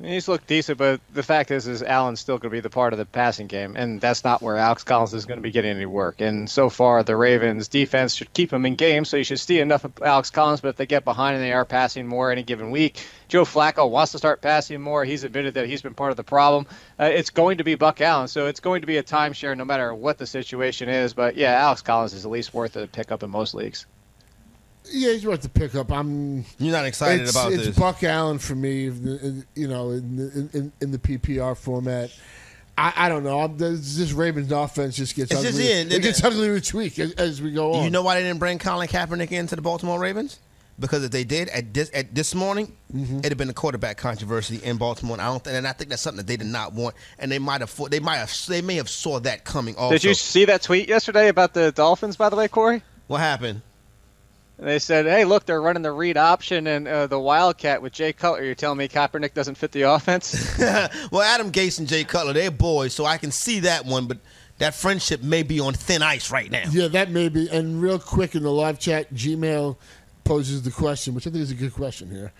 He's 0.00 0.26
looked 0.26 0.46
decent, 0.46 0.78
but 0.78 1.00
the 1.12 1.22
fact 1.22 1.50
is, 1.50 1.66
is 1.66 1.82
Allen's 1.82 2.18
still 2.18 2.38
going 2.38 2.50
to 2.50 2.56
be 2.56 2.60
the 2.60 2.70
part 2.70 2.94
of 2.94 2.98
the 2.98 3.04
passing 3.04 3.46
game, 3.46 3.76
and 3.76 4.00
that's 4.00 4.24
not 4.24 4.40
where 4.40 4.56
Alex 4.56 4.84
Collins 4.84 5.12
is 5.12 5.26
going 5.26 5.36
to 5.36 5.42
be 5.42 5.50
getting 5.50 5.76
any 5.76 5.86
work. 5.86 6.20
And 6.20 6.48
so 6.48 6.70
far, 6.70 7.02
the 7.02 7.14
Ravens' 7.14 7.68
defense 7.68 8.14
should 8.14 8.32
keep 8.32 8.52
him 8.52 8.64
in 8.64 8.74
game, 8.74 9.04
so 9.04 9.18
you 9.18 9.24
should 9.24 9.38
see 9.38 9.60
enough 9.60 9.84
of 9.84 9.92
Alex 10.02 10.30
Collins. 10.30 10.62
But 10.62 10.70
if 10.70 10.76
they 10.76 10.86
get 10.86 11.04
behind 11.04 11.36
and 11.36 11.44
they 11.44 11.52
are 11.52 11.66
passing 11.66 12.06
more 12.06 12.32
any 12.32 12.42
given 12.42 12.70
week, 12.70 13.04
Joe 13.28 13.44
Flacco 13.44 13.88
wants 13.88 14.12
to 14.12 14.18
start 14.18 14.40
passing 14.40 14.80
more. 14.80 15.04
He's 15.04 15.24
admitted 15.24 15.54
that 15.54 15.66
he's 15.66 15.82
been 15.82 15.94
part 15.94 16.10
of 16.10 16.16
the 16.16 16.24
problem. 16.24 16.66
Uh, 16.98 17.04
it's 17.04 17.30
going 17.30 17.58
to 17.58 17.64
be 17.64 17.74
Buck 17.74 18.00
Allen, 18.00 18.28
so 18.28 18.46
it's 18.46 18.60
going 18.60 18.80
to 18.80 18.86
be 18.86 18.96
a 18.96 19.02
timeshare 19.02 19.56
no 19.56 19.64
matter 19.64 19.94
what 19.94 20.16
the 20.16 20.26
situation 20.26 20.88
is. 20.88 21.12
But 21.12 21.36
yeah, 21.36 21.52
Alex 21.52 21.82
Collins 21.82 22.14
is 22.14 22.24
at 22.24 22.30
least 22.30 22.54
worth 22.54 22.76
a 22.76 22.86
pickup 22.86 23.22
in 23.22 23.30
most 23.30 23.54
leagues. 23.54 23.86
Yeah, 24.90 25.12
he's 25.12 25.24
worth 25.26 25.42
the 25.42 25.48
pickup. 25.48 25.90
I'm. 25.92 26.44
You're 26.58 26.72
not 26.72 26.84
excited 26.86 27.22
it's, 27.22 27.30
about 27.30 27.52
it's 27.52 27.66
this. 27.66 27.78
Buck 27.78 28.02
Allen 28.02 28.38
for 28.38 28.54
me, 28.54 28.84
you 29.54 29.68
know, 29.68 29.90
in, 29.90 30.18
in, 30.18 30.50
in, 30.52 30.72
in 30.80 30.90
the 30.90 30.98
PPR 30.98 31.56
format. 31.56 32.10
I, 32.76 32.92
I 32.96 33.08
don't 33.08 33.22
know. 33.22 33.40
I'm, 33.40 33.56
this, 33.58 33.96
this 33.96 34.12
Ravens 34.12 34.50
offense 34.50 34.96
just 34.96 35.14
gets 35.14 35.30
It's 35.30 35.40
ugly. 35.40 35.50
just- 35.52 35.62
yeah, 35.62 35.96
it 35.96 36.02
gets 36.02 36.24
uglier 36.24 36.56
each 36.56 36.72
week 36.74 36.98
as, 36.98 37.12
as 37.12 37.40
we 37.42 37.52
go 37.52 37.74
on. 37.74 37.84
You 37.84 37.90
know 37.90 38.02
why 38.02 38.14
they 38.16 38.26
didn't 38.26 38.40
bring 38.40 38.58
Colin 38.58 38.88
Kaepernick 38.88 39.30
into 39.30 39.56
the 39.56 39.62
Baltimore 39.62 39.98
Ravens? 40.00 40.38
Because 40.80 41.04
if 41.04 41.10
they 41.10 41.22
did 41.22 41.48
at 41.50 41.74
this 41.74 41.90
at 41.94 42.14
this 42.14 42.34
morning, 42.34 42.72
Mm-hmm. 42.92 43.18
it'd 43.18 43.30
have 43.30 43.38
been 43.38 43.48
a 43.50 43.54
quarterback 43.54 43.96
controversy 43.98 44.56
in 44.62 44.76
Baltimore. 44.78 45.14
And 45.14 45.22
I 45.22 45.26
don't, 45.26 45.42
think, 45.44 45.56
and 45.56 45.66
I 45.68 45.72
think 45.72 45.90
that's 45.90 46.02
something 46.02 46.18
that 46.18 46.26
they 46.26 46.36
did 46.36 46.46
not 46.46 46.72
want, 46.74 46.94
and 47.18 47.30
they 47.32 47.38
might 47.38 47.60
have, 47.62 47.74
they 47.90 48.00
might 48.00 48.16
have, 48.16 48.34
they 48.48 48.60
may 48.60 48.74
have 48.76 48.88
saw 48.90 49.18
that 49.20 49.44
coming. 49.44 49.76
Also, 49.76 49.94
Did 49.94 50.04
you 50.04 50.12
see 50.14 50.44
that 50.46 50.60
tweet 50.62 50.88
yesterday 50.88 51.28
about 51.28 51.54
the 51.54 51.72
Dolphins? 51.72 52.16
By 52.16 52.28
the 52.30 52.36
way, 52.36 52.48
Corey. 52.48 52.82
What 53.06 53.20
happened? 53.20 53.62
They 54.62 54.78
said, 54.78 55.06
"Hey, 55.06 55.24
look, 55.24 55.44
they're 55.44 55.60
running 55.60 55.82
the 55.82 55.90
read 55.90 56.16
option 56.16 56.68
and 56.68 56.86
uh, 56.86 57.06
the 57.08 57.18
Wildcat 57.18 57.82
with 57.82 57.92
Jay 57.92 58.12
Cutler. 58.12 58.44
You're 58.44 58.54
telling 58.54 58.78
me 58.78 58.86
Kaepernick 58.86 59.34
doesn't 59.34 59.56
fit 59.56 59.72
the 59.72 59.82
offense?" 59.82 60.56
well, 61.10 61.22
Adam 61.22 61.50
Gase 61.50 61.80
and 61.80 61.88
Jay 61.88 62.04
Cutler, 62.04 62.32
they're 62.32 62.50
boys, 62.50 62.94
so 62.94 63.04
I 63.04 63.18
can 63.18 63.32
see 63.32 63.60
that 63.60 63.84
one, 63.84 64.06
but 64.06 64.18
that 64.58 64.74
friendship 64.74 65.22
may 65.22 65.42
be 65.42 65.58
on 65.58 65.74
thin 65.74 66.02
ice 66.02 66.30
right 66.30 66.48
now. 66.48 66.64
Yeah, 66.70 66.86
that 66.88 67.10
may 67.10 67.28
be. 67.28 67.48
And 67.50 67.82
real 67.82 67.98
quick 67.98 68.36
in 68.36 68.44
the 68.44 68.52
live 68.52 68.78
chat, 68.78 69.12
Gmail 69.12 69.76
poses 70.22 70.62
the 70.62 70.70
question, 70.70 71.14
which 71.14 71.26
I 71.26 71.30
think 71.30 71.42
is 71.42 71.50
a 71.50 71.56
good 71.56 71.74
question 71.74 72.10
here. 72.10 72.32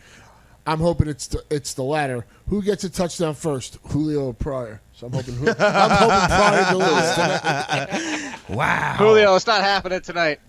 I'm 0.65 0.79
hoping 0.79 1.09
it's 1.09 1.27
the 1.27 1.43
it's 1.51 1.75
the 1.75 1.83
latter. 1.83 2.25
Who 2.49 2.63
gets 2.63 2.85
a 2.85 2.91
touchdown 2.91 3.35
first, 3.35 3.79
Julio 3.89 4.27
or 4.27 4.35
Pryor? 4.35 4.81
So 4.93 5.09
I'm 5.09 5.13
hoping 5.13 5.35
I'm 5.35 5.91
hoping 5.91 6.37
Pryor 6.37 6.71
delivers 6.71 7.15
tonight. 7.15 8.19
Wow, 8.49 8.97
Julio, 8.99 9.35
it's 9.37 9.47
not 9.47 9.63
happening 9.63 10.01
tonight. 10.03 10.41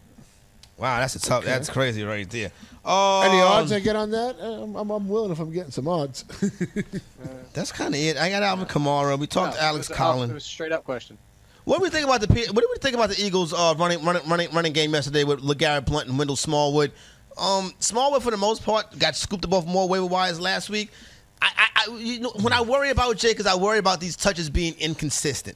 Wow, 0.77 0.99
that's 0.99 1.15
a 1.15 1.19
tough. 1.21 1.45
That's 1.45 1.69
crazy 1.69 2.03
right 2.03 2.29
there. 2.29 2.51
Um, 2.83 3.23
Any 3.25 3.39
odds 3.41 3.71
I 3.71 3.79
get 3.79 3.95
on 3.95 4.11
that? 4.11 4.35
Uh, 4.39 4.63
I'm, 4.63 4.75
I'm, 4.75 4.89
I'm 4.89 5.07
willing 5.07 5.31
if 5.31 5.39
I'm 5.39 5.51
getting 5.51 5.71
some 5.71 5.87
odds. 5.87 6.25
That's 7.53 7.71
kind 7.71 7.93
of 7.93 8.01
it. 8.01 8.17
I 8.17 8.29
got 8.29 8.43
Alvin 8.43 8.65
Kamara. 8.65 9.17
We 9.17 9.27
talked 9.27 9.53
No, 9.53 9.59
to 9.59 9.63
Alex 9.63 9.87
it 9.87 9.91
was 9.91 9.95
a- 9.97 10.01
Collins. 10.01 10.31
It 10.31 10.33
was 10.33 10.43
a 10.43 10.47
straight 10.47 10.71
up 10.73 10.83
question. 10.83 11.17
What 11.63 11.77
do 11.77 11.83
we 11.83 11.89
think 11.89 12.03
about 12.05 12.19
the 12.19 12.27
P- 12.27 12.47
What 12.47 12.61
do 12.61 12.67
we 12.69 12.77
think 12.79 12.93
about 12.95 13.09
the 13.09 13.23
Eagles' 13.23 13.53
uh, 13.53 13.73
running 13.77 14.03
running 14.03 14.27
running 14.27 14.51
running 14.51 14.73
game 14.73 14.93
yesterday 14.93 15.23
with 15.23 15.39
LeGarrette 15.41 15.85
Blunt 15.85 16.09
and 16.09 16.17
Wendell 16.17 16.35
Smallwood? 16.35 16.91
Um, 17.37 17.71
Smallwood 17.79 18.21
for 18.21 18.31
the 18.31 18.37
most 18.37 18.65
part 18.65 18.99
got 18.99 19.15
scooped 19.15 19.45
up 19.45 19.49
above 19.49 19.65
more 19.67 19.87
waiver 19.87 20.05
wires 20.05 20.41
last 20.41 20.69
week. 20.69 20.91
I, 21.41 21.51
I, 21.55 21.85
I 21.87 21.95
you 21.97 22.19
know, 22.19 22.31
when 22.41 22.51
I 22.51 22.61
worry 22.61 22.89
about 22.89 23.15
Jay, 23.17 23.31
because 23.31 23.45
I 23.47 23.55
worry 23.55 23.77
about 23.77 24.01
these 24.01 24.17
touches 24.17 24.49
being 24.49 24.73
inconsistent. 24.77 25.55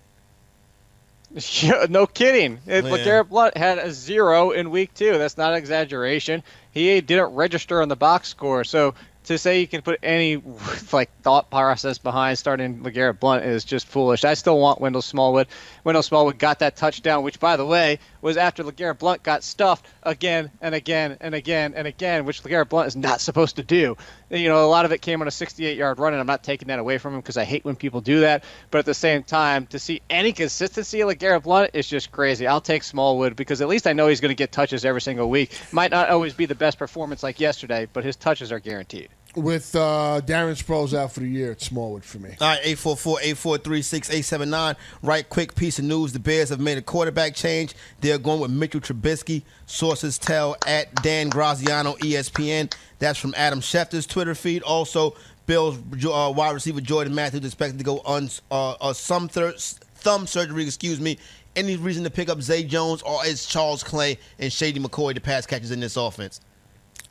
Yeah, 1.62 1.86
no 1.90 2.08
kidding. 2.08 2.60
It, 2.66 2.84
Yeah. 2.86 2.92
LeGarrette 2.92 3.30
Blunt 3.30 3.58
had 3.58 3.78
a 3.78 3.92
zero 3.92 4.52
in 4.52 4.72
week 4.72 4.94
two. 4.94 5.18
That's 5.18 5.38
not 5.38 5.52
an 5.52 5.58
exaggeration. 5.58 6.44
He 6.72 7.00
didn't 7.02 7.36
register 7.36 7.82
on 7.82 7.90
the 7.90 7.96
box 7.96 8.30
score. 8.30 8.64
So 8.64 8.96
to 9.26 9.38
say 9.38 9.60
you 9.60 9.68
can 9.68 9.82
put 9.82 10.00
any 10.02 10.38
like 10.92 11.10
thought 11.22 11.50
process 11.52 11.98
behind 11.98 12.40
starting 12.40 12.80
LeGarrette 12.80 13.20
Blunt 13.20 13.46
is 13.46 13.66
just 13.66 13.86
foolish. 13.88 14.24
I 14.24 14.34
still 14.34 14.58
want 14.60 14.82
Wendell 14.82 15.02
Smallwood. 15.02 15.48
Wendell 15.84 16.04
Smallwood 16.04 16.40
got 16.40 16.60
that 16.60 16.76
touchdown, 16.76 17.24
which 17.24 17.40
by 17.40 17.58
the 17.58 17.66
way 17.66 18.00
was 18.22 18.38
after 18.38 18.64
LeGarrette 18.64 19.00
Blunt 19.00 19.24
got 19.24 19.44
stuffed 19.44 19.86
again 20.04 20.52
and 20.62 20.74
again 20.74 21.18
and 21.22 21.36
again 21.36 21.74
and 21.76 21.88
again, 21.88 22.26
which 22.26 22.44
LeGarrette 22.44 22.70
Blunt 22.70 22.88
is 22.88 22.96
not 22.96 23.22
supposed 23.22 23.58
to 23.58 23.64
do. 23.64 23.98
You 24.30 24.50
know, 24.50 24.66
a 24.66 24.68
lot 24.68 24.86
of 24.86 24.92
it 24.92 25.02
came 25.02 25.22
on 25.22 25.28
a 25.28 25.32
68-yard 25.32 26.00
run, 26.00 26.14
and 26.14 26.20
I'm 26.20 26.28
not 26.28 26.44
taking 26.44 26.68
that 26.68 26.80
away 26.80 26.98
from 26.98 27.14
him 27.14 27.22
because 27.22 27.38
I 27.38 27.44
hate 27.44 27.64
when 27.64 27.76
people 27.76 28.02
do 28.02 28.22
that. 28.22 28.44
But 28.72 28.80
at 28.80 28.86
the 28.86 28.94
same 28.94 29.24
time, 29.24 29.68
to 29.68 29.80
see 29.80 30.02
any 30.10 30.34
consistency 30.34 31.02
of 31.02 31.10
LeGarrette 31.10 31.44
Blunt 31.44 31.72
is 31.74 31.88
just 31.88 32.12
crazy. 32.12 32.48
I'll 32.48 32.62
take 32.62 32.84
Smallwood 32.84 33.36
because 33.36 33.62
at 33.62 33.68
least 33.68 33.88
I 33.88 33.94
know 33.94 34.08
he's 34.08 34.22
going 34.22 34.30
to 34.30 34.36
get 34.36 34.52
touches 34.52 34.84
every 34.86 35.02
single 35.02 35.30
week. 35.30 35.58
Might 35.72 35.92
not 35.92 36.10
always 36.10 36.34
be 36.34 36.46
the 36.46 36.56
best 36.56 36.78
performance 36.78 37.24
like 37.24 37.40
yesterday, 37.40 37.88
but 37.92 38.04
his 38.04 38.16
touches 38.16 38.52
are 38.52 38.60
guaranteed. 38.60 39.10
With 39.38 39.76
uh, 39.76 40.22
Darren 40.26 40.56
Sproles 40.62 40.96
out 40.98 41.12
for 41.12 41.20
the 41.20 41.28
year, 41.28 41.52
it's 41.52 41.68
Smallwood 41.68 42.04
for 42.04 42.18
me. 42.18 42.32
All 42.42 42.48
right, 42.48 42.60
844-843-6879. 42.64 44.76
Right 45.04 45.30
quick 45.30 45.54
piece 45.54 45.78
of 45.78 45.86
news. 45.86 46.12
The 46.12 46.18
Bears 46.20 46.50
have 46.50 46.60
made 46.60 46.80
a 46.80 46.82
quarterback 46.82 47.36
change. 47.36 47.76
They're 48.02 48.18
going 48.18 48.40
with 48.40 48.50
Mitchell 48.50 48.82
Trubisky. 48.82 49.44
Sources 49.68 50.18
tell 50.18 50.56
at 50.66 51.04
Dan 51.04 51.30
Graziano, 51.30 51.94
ESPN. 51.98 52.74
That's 52.98 53.20
from 53.20 53.36
Adam 53.38 53.62
Schefter's 53.62 54.08
Twitter 54.08 54.34
feed. 54.34 54.64
Also, 54.64 55.14
Bills 55.46 55.78
uh, 56.06 56.34
wide 56.36 56.56
receiver 56.56 56.82
Jordan 56.82 57.14
Matthews 57.14 57.46
expected 57.46 57.78
to 57.78 57.84
go 57.84 58.00
on 58.00 58.30
uh, 58.50 58.72
uh, 58.82 58.92
some 58.94 59.28
thir- 59.28 59.54
thumb 59.58 60.26
surgery, 60.26 60.64
excuse 60.64 61.00
me, 61.00 61.20
any 61.56 61.76
reason 61.76 62.04
to 62.06 62.10
pick 62.10 62.28
up 62.30 62.42
Zay 62.42 62.64
Jones 62.64 63.04
or 63.04 63.24
is 63.24 63.46
Charles 63.46 63.84
Clay 63.84 64.18
and 64.40 64.52
Shady 64.52 64.80
McCoy 64.80 65.14
the 65.14 65.22
pass 65.22 65.46
catchers 65.46 65.70
in 65.70 65.80
this 65.80 65.96
offense? 65.96 66.42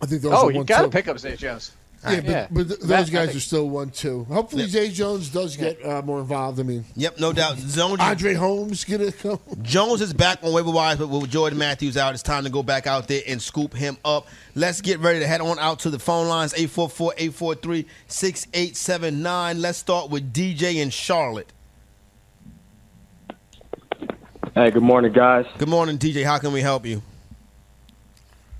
I 0.02 0.06
think 0.06 0.22
those 0.22 0.32
Oh, 0.34 0.48
are 0.48 0.52
you 0.52 0.64
got 0.64 0.82
to 0.82 0.88
pick 0.88 1.06
up 1.08 1.18
Zay 1.20 1.36
Jones. 1.36 1.70
Yeah, 2.08 2.46
but, 2.50 2.54
but 2.54 2.68
th- 2.68 2.80
those 2.80 2.88
Matt, 2.88 3.10
guys 3.10 3.26
think- 3.28 3.36
are 3.36 3.40
still 3.40 3.68
one 3.68 3.90
two. 3.90 4.24
Hopefully, 4.24 4.66
Zay 4.66 4.90
Jones 4.90 5.28
does 5.30 5.56
get 5.56 5.84
uh, 5.84 6.02
more 6.02 6.20
involved. 6.20 6.60
I 6.60 6.62
mean, 6.62 6.84
Yep, 6.96 7.18
no 7.18 7.32
doubt. 7.32 7.56
Jones, 7.58 8.00
Andre 8.00 8.34
Holmes 8.34 8.84
gonna 8.84 9.12
come. 9.12 9.38
Jones 9.62 10.00
is 10.00 10.12
back 10.12 10.38
on 10.42 10.52
waiver 10.52 10.70
wires, 10.70 10.98
but 10.98 11.08
with 11.08 11.30
Jordan 11.30 11.58
Matthews 11.58 11.96
out, 11.96 12.14
it's 12.14 12.22
time 12.22 12.44
to 12.44 12.50
go 12.50 12.62
back 12.62 12.86
out 12.86 13.08
there 13.08 13.22
and 13.26 13.40
scoop 13.42 13.74
him 13.74 13.96
up. 14.04 14.26
Let's 14.54 14.80
get 14.80 15.00
ready 15.00 15.18
to 15.20 15.26
head 15.26 15.40
on 15.40 15.58
out 15.58 15.80
to 15.80 15.90
the 15.90 15.98
phone 15.98 16.28
lines 16.28 16.52
844 16.54 17.14
843 17.18 17.86
6879. 18.06 19.60
Let's 19.60 19.78
start 19.78 20.10
with 20.10 20.32
DJ 20.32 20.76
in 20.76 20.90
Charlotte. 20.90 21.52
Hey, 24.54 24.70
good 24.70 24.82
morning, 24.82 25.12
guys. 25.12 25.44
Good 25.58 25.68
morning, 25.68 25.98
DJ. 25.98 26.24
How 26.24 26.38
can 26.38 26.52
we 26.52 26.62
help 26.62 26.86
you? 26.86 27.02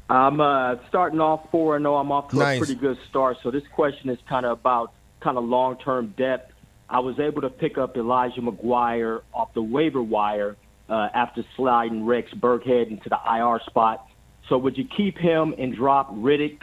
I'm 0.09 0.41
uh, 0.41 0.77
starting 0.89 1.21
off 1.21 1.51
four 1.51 1.77
and 1.77 1.83
zero. 1.85 1.97
I'm 1.97 2.13
off 2.13 2.31
to 2.31 2.37
Nice. 2.37 2.57
a 2.57 2.65
pretty 2.65 2.75
good 2.81 2.99
start. 3.09 3.39
So 3.43 3.51
this 3.51 3.65
question 3.75 4.09
is 4.09 4.19
kind 4.29 4.47
of 4.47 4.53
about 4.59 4.93
kind 5.21 5.37
of 5.37 5.45
long 5.45 5.77
term 5.79 6.15
depth. 6.17 6.53
I 6.89 7.01
was 7.01 7.19
able 7.19 7.43
to 7.43 7.51
pick 7.51 7.79
up 7.79 7.97
Elijah 7.97 8.41
McGuire 8.41 9.23
off 9.35 9.53
the 9.55 9.63
waiver 9.63 10.01
wire 10.03 10.57
uh, 10.89 11.09
after 11.13 11.45
sliding 11.57 12.07
Rex 12.07 12.31
Burkhead 12.35 12.91
into 12.91 13.09
the 13.09 13.19
IR 13.29 13.61
spot. 13.67 14.07
So 14.49 14.57
would 14.59 14.79
you 14.79 14.85
keep 14.85 15.19
him 15.19 15.53
and 15.59 15.75
drop 15.75 16.15
Riddick, 16.15 16.61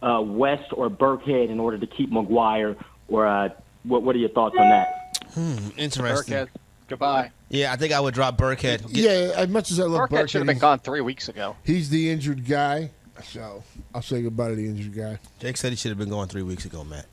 uh, 0.00 0.22
West, 0.22 0.72
or 0.72 0.88
Burkhead 0.88 1.50
in 1.50 1.60
order 1.60 1.76
to 1.76 1.86
keep 1.86 2.10
McGuire? 2.10 2.76
Or 3.08 3.26
uh, 3.26 3.50
what? 3.82 4.02
What 4.02 4.16
are 4.16 4.18
your 4.18 4.30
thoughts 4.30 4.56
on 4.58 4.70
that? 4.70 5.18
Hmm, 5.34 5.68
interesting. 5.76 6.34
Burkhead, 6.34 6.48
goodbye. 6.88 7.30
Yeah, 7.48 7.72
I 7.72 7.76
think 7.76 7.92
I 7.92 8.00
would 8.00 8.14
drop 8.14 8.36
Burkhead. 8.36 8.92
Get- 8.92 9.04
Yeah, 9.04 9.32
as 9.36 9.48
much 9.48 9.70
as 9.70 9.78
I 9.78 9.84
love 9.84 10.08
Burkhead 10.10 10.24
Burkhead, 10.24 10.28
should 10.30 10.38
have 10.40 10.46
been 10.46 10.56
he's- 10.56 10.60
gone 10.60 10.78
three 10.80 11.00
weeks 11.00 11.28
ago. 11.28 11.56
He's 11.64 11.90
the 11.90 12.10
injured 12.10 12.44
guy, 12.46 12.90
so 13.24 13.62
I'll 13.94 14.02
say 14.02 14.22
goodbye 14.22 14.48
to 14.48 14.54
the 14.56 14.66
injured 14.66 14.94
guy. 14.94 15.18
Jake 15.38 15.56
said 15.56 15.70
he 15.70 15.76
should 15.76 15.90
have 15.90 15.98
been 15.98 16.08
going 16.10 16.28
three 16.28 16.42
weeks 16.42 16.64
ago, 16.64 16.82
Matt. 16.84 17.06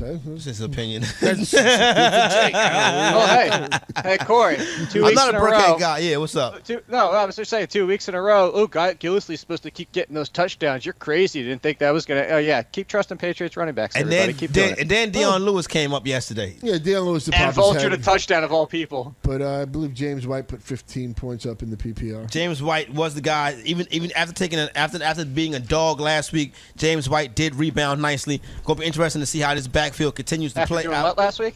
Okay, 0.00 0.20
That's 0.24 0.44
his 0.44 0.60
opinion. 0.60 1.02
That's- 1.20 1.54
oh, 2.54 3.26
hey, 3.26 3.68
hey, 4.02 4.18
Corey. 4.18 4.56
2 4.90 4.98
I'm 5.00 5.04
weeks 5.06 5.16
not 5.16 5.34
a 5.34 5.38
a 5.38 5.40
Burkhead 5.40 5.78
guy. 5.78 5.98
Yeah, 5.98 6.16
what's 6.16 6.34
up? 6.36 6.64
Two, 6.64 6.80
no, 6.88 7.10
I 7.10 7.24
was 7.24 7.36
just 7.36 7.50
saying 7.50 7.66
two 7.68 7.86
weeks 7.86 8.08
in 8.08 8.14
a 8.14 8.20
row. 8.22 8.50
Oh, 8.52 8.66
God, 8.66 8.98
Gillislee's 8.98 9.40
supposed 9.40 9.62
to 9.64 9.70
keep 9.70 9.92
getting 9.92 10.14
those 10.14 10.28
touchdowns. 10.28 10.84
You're 10.86 10.94
crazy. 10.94 11.40
You 11.40 11.44
didn't 11.46 11.62
think 11.62 11.78
that 11.78 11.90
was 11.90 12.06
gonna. 12.06 12.26
Oh 12.30 12.38
yeah, 12.38 12.62
keep 12.62 12.88
trusting 12.88 13.18
Patriots 13.18 13.56
running 13.56 13.74
backs. 13.74 13.94
And 13.96 14.04
everybody. 14.04 14.32
then, 14.32 14.38
keep 14.38 14.50
then 14.50 14.64
doing 14.68 14.72
it. 14.78 14.80
and 14.82 14.90
then 14.90 15.10
Dion 15.10 15.44
Lewis 15.44 15.66
came 15.66 15.92
up 15.92 16.06
yesterday. 16.06 16.56
Yeah, 16.62 16.78
Dan 16.78 17.00
Lewis 17.00 17.26
the 17.26 17.34
and 17.34 17.40
Papa's 17.40 17.56
vulture 17.56 17.90
head. 17.90 17.92
the 17.92 17.98
touchdown 17.98 18.44
of 18.44 18.52
all 18.52 18.66
people. 18.66 19.14
But 19.22 19.42
uh, 19.42 19.60
I 19.62 19.64
believe 19.64 19.94
James 19.94 20.26
White 20.26 20.48
put 20.48 20.62
15 20.62 21.14
points 21.14 21.46
up 21.46 21.62
in 21.62 21.70
the 21.70 21.76
PPR. 21.76 22.30
James 22.30 22.62
White 22.62 22.92
was 22.92 23.14
the 23.14 23.20
guy. 23.20 23.60
Even 23.64 23.86
even 23.90 24.12
after 24.12 24.32
taking 24.34 24.58
a, 24.58 24.70
after 24.74 25.02
after 25.02 25.24
being 25.24 25.54
a 25.54 25.60
dog 25.60 26.00
last 26.00 26.32
week, 26.32 26.54
James 26.76 27.08
White 27.08 27.34
did 27.34 27.54
rebound 27.54 28.00
nicely. 28.00 28.40
Going 28.64 28.76
to 28.76 28.80
be 28.80 28.86
interesting 28.86 29.20
to 29.20 29.26
see 29.26 29.40
how 29.40 29.54
this 29.54 29.66
backfield 29.82 30.14
continues 30.14 30.52
to 30.54 30.60
After 30.60 30.74
play 30.74 30.82
doing 30.84 30.94
out. 30.94 31.04
what 31.04 31.18
last 31.18 31.38
week? 31.40 31.54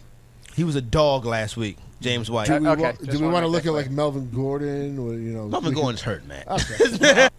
He 0.54 0.64
was 0.64 0.74
a 0.76 0.80
dog 0.80 1.24
last 1.24 1.56
week, 1.56 1.76
James 2.00 2.30
White. 2.30 2.46
Do 2.48 2.58
we, 2.58 2.68
Okay, 2.68 2.82
wa- 2.82 2.92
do 2.92 3.18
we 3.18 3.24
wanna 3.26 3.32
want 3.32 3.44
to 3.44 3.48
make 3.50 3.52
look 3.52 3.66
at 3.66 3.72
like 3.72 3.90
Melvin 3.90 4.30
Gordon 4.34 4.98
or 4.98 5.12
you 5.12 5.32
know? 5.32 5.46
Melvin 5.48 5.74
Gordon's 5.74 6.02
hurt, 6.02 6.26
man. 6.26 6.44
Okay. 6.48 7.28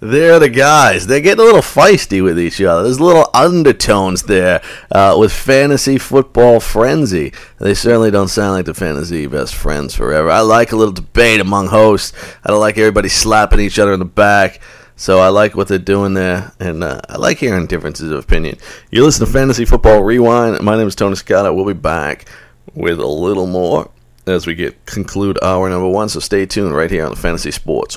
They're 0.00 0.38
the 0.38 0.48
guys. 0.48 1.08
They're 1.08 1.20
getting 1.20 1.40
a 1.42 1.44
little 1.44 1.60
feisty 1.60 2.22
with 2.22 2.38
each 2.38 2.60
other. 2.60 2.84
There's 2.84 3.00
little 3.00 3.28
undertones 3.34 4.22
there 4.22 4.62
uh, 4.92 5.16
with 5.18 5.32
fantasy 5.32 5.98
football 5.98 6.60
frenzy. 6.60 7.32
They 7.58 7.74
certainly 7.74 8.12
don't 8.12 8.28
sound 8.28 8.52
like 8.52 8.66
the 8.66 8.74
fantasy 8.74 9.26
best 9.26 9.56
friends 9.56 9.96
forever. 9.96 10.30
I 10.30 10.40
like 10.42 10.70
a 10.70 10.76
little 10.76 10.94
debate 10.94 11.40
among 11.40 11.66
hosts. 11.68 12.12
I 12.44 12.48
don't 12.50 12.60
like 12.60 12.78
everybody 12.78 13.08
slapping 13.08 13.58
each 13.58 13.80
other 13.80 13.92
in 13.92 13.98
the 13.98 14.04
back. 14.04 14.60
So 15.00 15.20
I 15.20 15.28
like 15.28 15.54
what 15.54 15.68
they're 15.68 15.78
doing 15.78 16.14
there, 16.14 16.50
and 16.58 16.82
uh, 16.82 17.00
I 17.08 17.18
like 17.18 17.38
hearing 17.38 17.68
differences 17.68 18.10
of 18.10 18.18
opinion. 18.18 18.58
You 18.90 19.04
listen 19.04 19.24
to 19.24 19.32
Fantasy 19.32 19.64
Football 19.64 20.02
Rewind. 20.02 20.60
My 20.60 20.76
name 20.76 20.88
is 20.88 20.96
Tony 20.96 21.14
Scott. 21.14 21.54
We'll 21.54 21.64
be 21.64 21.72
back 21.72 22.28
with 22.74 22.98
a 22.98 23.06
little 23.06 23.46
more 23.46 23.92
as 24.26 24.44
we 24.48 24.56
get 24.56 24.86
conclude 24.86 25.38
hour 25.40 25.70
number 25.70 25.88
one. 25.88 26.08
So 26.08 26.18
stay 26.18 26.46
tuned 26.46 26.74
right 26.74 26.90
here 26.90 27.04
on 27.04 27.10
the 27.10 27.16
Fantasy 27.16 27.52
Sports. 27.52 27.96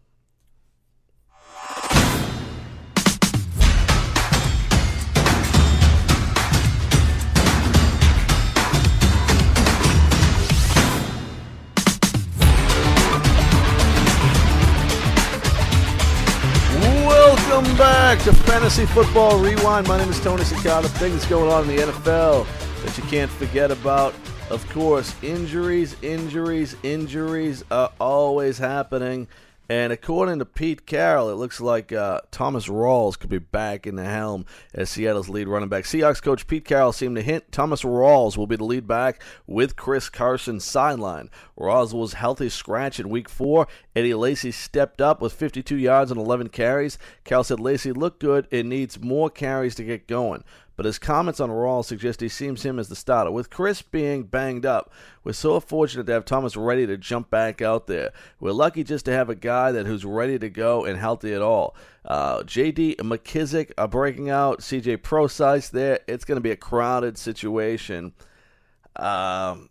Back 18.15 18.23
to 18.25 18.33
Fantasy 18.33 18.85
Football 18.87 19.39
Rewind. 19.39 19.87
My 19.87 19.97
name 19.97 20.09
is 20.09 20.19
Tony 20.19 20.43
Cicada. 20.43 20.89
Things 20.89 21.25
going 21.27 21.49
on 21.49 21.69
in 21.69 21.73
the 21.77 21.81
NFL 21.83 22.45
that 22.83 22.97
you 22.97 23.03
can't 23.05 23.31
forget 23.31 23.71
about. 23.71 24.13
Of 24.49 24.69
course, 24.69 25.15
injuries, 25.23 25.95
injuries, 26.01 26.75
injuries 26.83 27.63
are 27.71 27.89
always 28.01 28.57
happening. 28.57 29.29
And 29.71 29.93
according 29.93 30.39
to 30.39 30.45
Pete 30.45 30.85
Carroll, 30.85 31.29
it 31.29 31.35
looks 31.35 31.61
like 31.61 31.93
uh, 31.93 32.19
Thomas 32.29 32.67
Rawls 32.67 33.17
could 33.17 33.29
be 33.29 33.37
back 33.37 33.87
in 33.87 33.95
the 33.95 34.03
helm 34.03 34.45
as 34.73 34.89
Seattle's 34.89 35.29
lead 35.29 35.47
running 35.47 35.69
back. 35.69 35.85
Seahawks 35.85 36.21
coach 36.21 36.45
Pete 36.45 36.65
Carroll 36.65 36.91
seemed 36.91 37.15
to 37.15 37.21
hint 37.21 37.53
Thomas 37.53 37.83
Rawls 37.83 38.35
will 38.35 38.47
be 38.47 38.57
the 38.57 38.65
lead 38.65 38.85
back 38.85 39.23
with 39.47 39.77
Chris 39.77 40.09
Carson 40.09 40.59
sideline. 40.59 41.29
Rawls 41.57 41.93
was 41.93 42.15
healthy 42.15 42.49
scratch 42.49 42.99
in 42.99 43.07
week 43.07 43.29
four. 43.29 43.65
Eddie 43.95 44.13
Lacy 44.13 44.51
stepped 44.51 44.99
up 44.99 45.21
with 45.21 45.31
52 45.31 45.77
yards 45.77 46.11
and 46.11 46.19
11 46.19 46.49
carries. 46.49 46.97
Carroll 47.23 47.45
said 47.45 47.61
Lacy 47.61 47.93
looked 47.93 48.19
good 48.19 48.49
and 48.51 48.67
needs 48.67 48.99
more 48.99 49.29
carries 49.29 49.75
to 49.75 49.85
get 49.85 50.05
going 50.05 50.43
but 50.81 50.87
his 50.87 50.97
comments 50.97 51.39
on 51.39 51.51
Rawls 51.51 51.85
suggest 51.85 52.21
he 52.21 52.27
seems 52.27 52.65
him 52.65 52.79
as 52.79 52.89
the 52.89 52.95
starter. 52.95 53.29
With 53.29 53.51
Chris 53.51 53.83
being 53.83 54.23
banged 54.23 54.65
up, 54.65 54.91
we're 55.23 55.33
so 55.33 55.59
fortunate 55.59 56.07
to 56.07 56.13
have 56.13 56.25
Thomas 56.25 56.57
ready 56.57 56.87
to 56.87 56.97
jump 56.97 57.29
back 57.29 57.61
out 57.61 57.85
there. 57.85 58.11
We're 58.39 58.53
lucky 58.53 58.83
just 58.83 59.05
to 59.05 59.11
have 59.11 59.29
a 59.29 59.35
guy 59.35 59.71
that 59.73 59.85
who's 59.85 60.03
ready 60.03 60.39
to 60.39 60.49
go 60.49 60.83
and 60.83 60.97
healthy 60.97 61.35
at 61.35 61.41
all. 61.43 61.75
Uh, 62.03 62.41
J.D. 62.41 62.95
McKissic 62.97 63.73
are 63.77 63.87
breaking 63.87 64.31
out. 64.31 64.63
C.J. 64.63 64.97
Prosise 64.97 65.69
there. 65.69 65.99
It's 66.07 66.25
going 66.25 66.37
to 66.37 66.41
be 66.41 66.49
a 66.49 66.55
crowded 66.55 67.15
situation. 67.15 68.13
Um, 68.95 69.69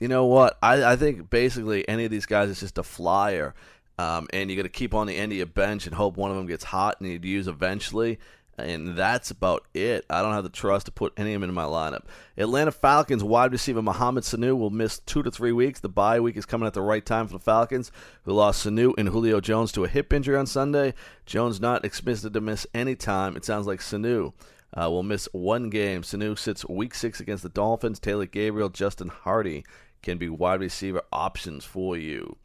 you 0.00 0.08
know 0.08 0.24
what? 0.24 0.56
I, 0.62 0.92
I 0.92 0.96
think 0.96 1.28
basically 1.28 1.86
any 1.86 2.06
of 2.06 2.10
these 2.10 2.24
guys 2.24 2.48
is 2.48 2.60
just 2.60 2.78
a 2.78 2.82
flyer. 2.82 3.54
Um, 3.98 4.28
and 4.32 4.48
you 4.48 4.56
got 4.56 4.62
to 4.62 4.70
keep 4.70 4.94
on 4.94 5.08
the 5.08 5.16
end 5.16 5.32
of 5.32 5.36
your 5.36 5.46
bench 5.46 5.86
and 5.86 5.94
hope 5.94 6.16
one 6.16 6.30
of 6.30 6.38
them 6.38 6.46
gets 6.46 6.64
hot 6.64 7.00
and 7.00 7.10
you'd 7.10 7.24
use 7.26 7.48
eventually. 7.48 8.18
And 8.58 8.96
that's 8.96 9.30
about 9.30 9.66
it. 9.72 10.04
I 10.10 10.20
don't 10.20 10.34
have 10.34 10.42
the 10.42 10.50
trust 10.50 10.86
to 10.86 10.92
put 10.92 11.12
any 11.16 11.32
of 11.34 11.40
them 11.40 11.50
in 11.50 11.54
my 11.54 11.64
lineup. 11.64 12.04
Atlanta 12.36 12.72
Falcons 12.72 13.22
wide 13.22 13.52
receiver 13.52 13.80
Mohamed 13.80 14.24
Sanu 14.24 14.58
will 14.58 14.70
miss 14.70 14.98
two 14.98 15.22
to 15.22 15.30
three 15.30 15.52
weeks. 15.52 15.80
The 15.80 15.88
bye 15.88 16.18
week 16.18 16.36
is 16.36 16.44
coming 16.44 16.66
at 16.66 16.74
the 16.74 16.82
right 16.82 17.04
time 17.04 17.26
for 17.26 17.34
the 17.34 17.38
Falcons, 17.38 17.92
who 18.24 18.32
lost 18.32 18.66
Sanu 18.66 18.94
and 18.98 19.08
Julio 19.08 19.40
Jones 19.40 19.70
to 19.72 19.84
a 19.84 19.88
hip 19.88 20.12
injury 20.12 20.36
on 20.36 20.46
Sunday. 20.46 20.94
Jones 21.24 21.60
not 21.60 21.84
expected 21.84 22.32
to 22.32 22.40
miss 22.40 22.66
any 22.74 22.96
time. 22.96 23.36
It 23.36 23.44
sounds 23.44 23.66
like 23.66 23.80
Sanu 23.80 24.32
uh, 24.74 24.90
will 24.90 25.02
miss 25.02 25.28
one 25.32 25.70
game. 25.70 26.02
Sanu 26.02 26.36
sits 26.36 26.68
week 26.68 26.94
six 26.94 27.20
against 27.20 27.42
the 27.42 27.48
Dolphins. 27.48 27.98
Taylor 27.98 28.26
Gabriel, 28.26 28.68
Justin 28.68 29.08
Hardy 29.08 29.64
can 30.02 30.18
be 30.18 30.28
wide 30.28 30.60
receiver 30.60 31.02
options 31.12 31.64
for 31.64 31.96
you. 31.96 32.36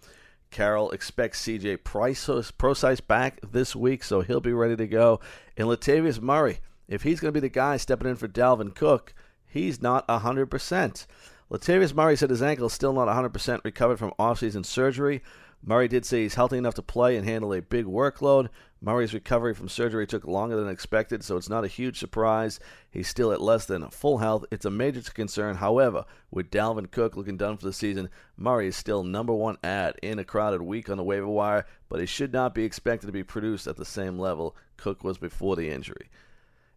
Carroll 0.54 0.92
expects 0.92 1.42
CJ 1.42 1.84
Prosise 1.84 3.02
back 3.02 3.40
this 3.42 3.76
week, 3.76 4.04
so 4.04 4.22
he'll 4.22 4.40
be 4.40 4.54
ready 4.54 4.76
to 4.76 4.88
go. 4.88 5.20
And 5.58 5.68
Latavius 5.68 6.22
Murray, 6.22 6.60
if 6.88 7.02
he's 7.02 7.20
going 7.20 7.34
to 7.34 7.40
be 7.42 7.46
the 7.46 7.50
guy 7.50 7.78
stepping 7.78 8.08
in 8.08 8.16
for 8.16 8.28
Dalvin 8.28 8.74
Cook, 8.74 9.14
he's 9.46 9.82
not 9.82 10.08
100%. 10.08 11.06
Latavius 11.52 11.94
Murray 11.94 12.16
said 12.16 12.30
his 12.30 12.42
ankle 12.42 12.68
is 12.68 12.74
still 12.74 12.94
not 12.94 13.08
100% 13.08 13.64
recovered 13.66 13.98
from 13.98 14.14
offseason 14.20 14.66
surgery. 14.66 15.22
Murray 15.66 15.88
did 15.88 16.06
say 16.06 16.22
he's 16.22 16.36
healthy 16.36 16.58
enough 16.58 16.76
to 16.76 16.82
play 16.82 17.18
and 17.18 17.28
handle 17.28 17.54
a 17.54 17.62
big 17.62 17.86
workload. 17.86 18.50
Murray's 18.84 19.14
recovery 19.14 19.54
from 19.54 19.70
surgery 19.70 20.06
took 20.06 20.28
longer 20.28 20.58
than 20.58 20.68
expected, 20.68 21.24
so 21.24 21.38
it's 21.38 21.48
not 21.48 21.64
a 21.64 21.70
huge 21.70 21.98
surprise. 21.98 22.60
He's 22.92 23.08
still 23.08 23.32
at 23.32 23.40
less 23.40 23.66
than 23.66 23.90
full 23.92 24.18
health. 24.18 24.44
It's 24.52 24.66
a 24.66 24.70
major 24.70 25.02
concern. 25.04 25.56
However, 25.56 26.04
with 26.32 26.52
Dalvin 26.52 26.92
Cook 26.92 27.16
looking 27.16 27.38
done 27.38 27.56
for 27.56 27.64
the 27.64 27.72
season, 27.72 28.10
Murray 28.36 28.68
is 28.68 28.76
still 28.76 29.06
number 29.06 29.34
one 29.34 29.58
ad 29.64 29.96
in 30.04 30.20
a 30.20 30.26
crowded 30.26 30.62
week 30.64 30.90
on 30.90 30.98
the 30.98 31.04
waiver 31.04 31.30
wire, 31.30 31.66
but 31.88 32.02
he 32.02 32.06
should 32.06 32.34
not 32.34 32.54
be 32.54 32.66
expected 32.66 33.06
to 33.06 33.14
be 33.14 33.24
produced 33.24 33.68
at 33.68 33.78
the 33.78 33.86
same 33.86 34.20
level 34.20 34.54
Cook 34.76 35.02
was 35.02 35.18
before 35.18 35.56
the 35.56 35.70
injury. 35.70 36.10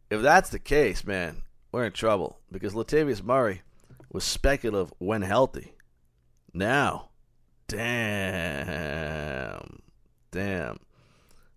If 0.09 0.23
that's 0.23 0.51
the 0.51 0.61
case, 0.61 1.05
man, 1.05 1.43
we're 1.73 1.87
in 1.87 1.93
trouble 1.93 2.39
because 2.53 2.75
Latavius 2.75 3.25
Murray 3.25 3.63
was 4.13 4.23
speculative 4.23 4.93
when 4.99 5.23
healthy. 5.23 5.75
Now, 6.55 7.09
damn, 7.67 8.61
damn 10.31 10.79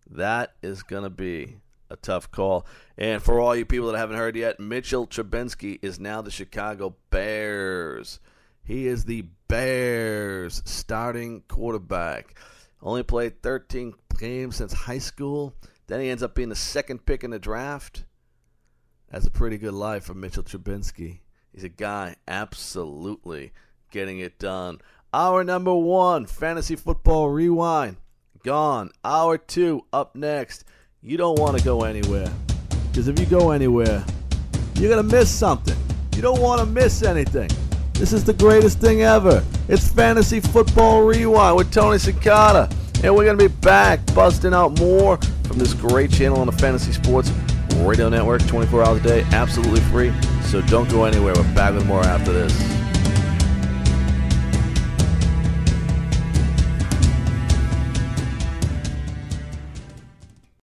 that 0.10 0.53
is 0.62 0.84
going 0.84 1.03
to 1.03 1.10
be 1.10 1.57
a 1.89 1.95
tough 1.95 2.32
call. 2.32 2.66
And 2.97 3.22
for 3.22 3.39
all 3.39 3.55
you 3.55 3.66
people 3.66 3.91
that 3.91 3.97
haven't 3.97 4.18
heard 4.18 4.36
yet, 4.36 4.60
Mitchell 4.60 5.07
Trubisky 5.07 5.80
is 5.82 5.99
now 5.99 6.22
the 6.22 6.32
Chicago 6.32 6.95
Bears. 7.10 8.20
He 8.64 8.88
is 8.88 9.05
the 9.05 9.26
Bears 9.47 10.62
starting 10.66 11.43
quarterback. 11.47 12.36
Only 12.82 13.03
played 13.03 13.41
13 13.41 13.93
games 14.20 14.57
since 14.57 14.74
high 14.74 14.99
school. 14.99 15.55
Then 15.88 16.01
he 16.01 16.10
ends 16.10 16.24
up 16.24 16.36
being 16.36 16.49
the 16.49 16.55
second 16.55 17.05
pick 17.05 17.24
in 17.24 17.32
the 17.32 17.39
draft. 17.39 18.05
That's 19.10 19.26
a 19.26 19.32
pretty 19.32 19.57
good 19.57 19.74
life 19.74 20.03
for 20.03 20.14
Mitchell 20.14 20.43
Trubisky. 20.43 21.20
He's 21.51 21.64
a 21.64 21.70
guy 21.70 22.16
absolutely 22.28 23.53
getting 23.89 24.20
it 24.20 24.38
done. 24.38 24.82
Our 25.12 25.43
number 25.43 25.74
one 25.74 26.28
fantasy 26.28 26.76
football 26.76 27.30
rewind 27.30 27.97
gone. 28.44 28.92
Hour 29.04 29.38
two 29.38 29.86
up 29.94 30.16
next. 30.16 30.66
You 31.02 31.18
don't 31.18 31.40
want 31.40 31.58
to 31.58 31.64
go 31.64 31.84
anywhere. 31.84 32.32
Because 32.90 33.08
if 33.08 33.20
you 33.20 33.26
go 33.26 33.52
anywhere, 33.52 34.04
you're 34.76 34.90
going 34.90 35.08
to 35.08 35.16
miss 35.16 35.30
something. 35.30 35.78
You 36.16 36.22
don't 36.22 36.42
want 36.42 36.60
to 36.60 36.66
miss 36.66 37.04
anything. 37.04 37.50
This 37.94 38.14
is 38.14 38.24
the 38.24 38.34
greatest 38.34 38.80
thing 38.80 39.02
ever. 39.02 39.44
It's 39.68 39.88
Fantasy 39.92 40.40
Football 40.40 41.04
Rewind 41.04 41.58
with 41.58 41.72
Tony 41.72 41.98
Cicada. 41.98 42.70
And 43.04 43.16
we're 43.16 43.26
going 43.26 43.38
to 43.38 43.50
be 43.50 43.56
back 43.62 44.00
busting 44.14 44.54
out 44.54 44.80
more 44.80 45.18
from 45.44 45.58
this 45.58 45.74
great 45.74 46.12
channel 46.12 46.40
on 46.40 46.48
the 46.48 46.54
Fantasy 46.54 46.92
Sports 46.92 47.32
Radio 47.78 48.10
Network 48.10 48.46
24 48.46 48.84
hours 48.84 49.00
a 49.00 49.04
day, 49.04 49.22
absolutely 49.32 49.80
free. 49.82 50.14
So 50.44 50.62
don't 50.64 50.90
go 50.90 51.06
anywhere. 51.06 51.34
We're 51.36 51.56
back 51.56 51.74
with 51.74 51.86
more 51.86 52.04
after 52.04 52.34
this. 52.34 52.78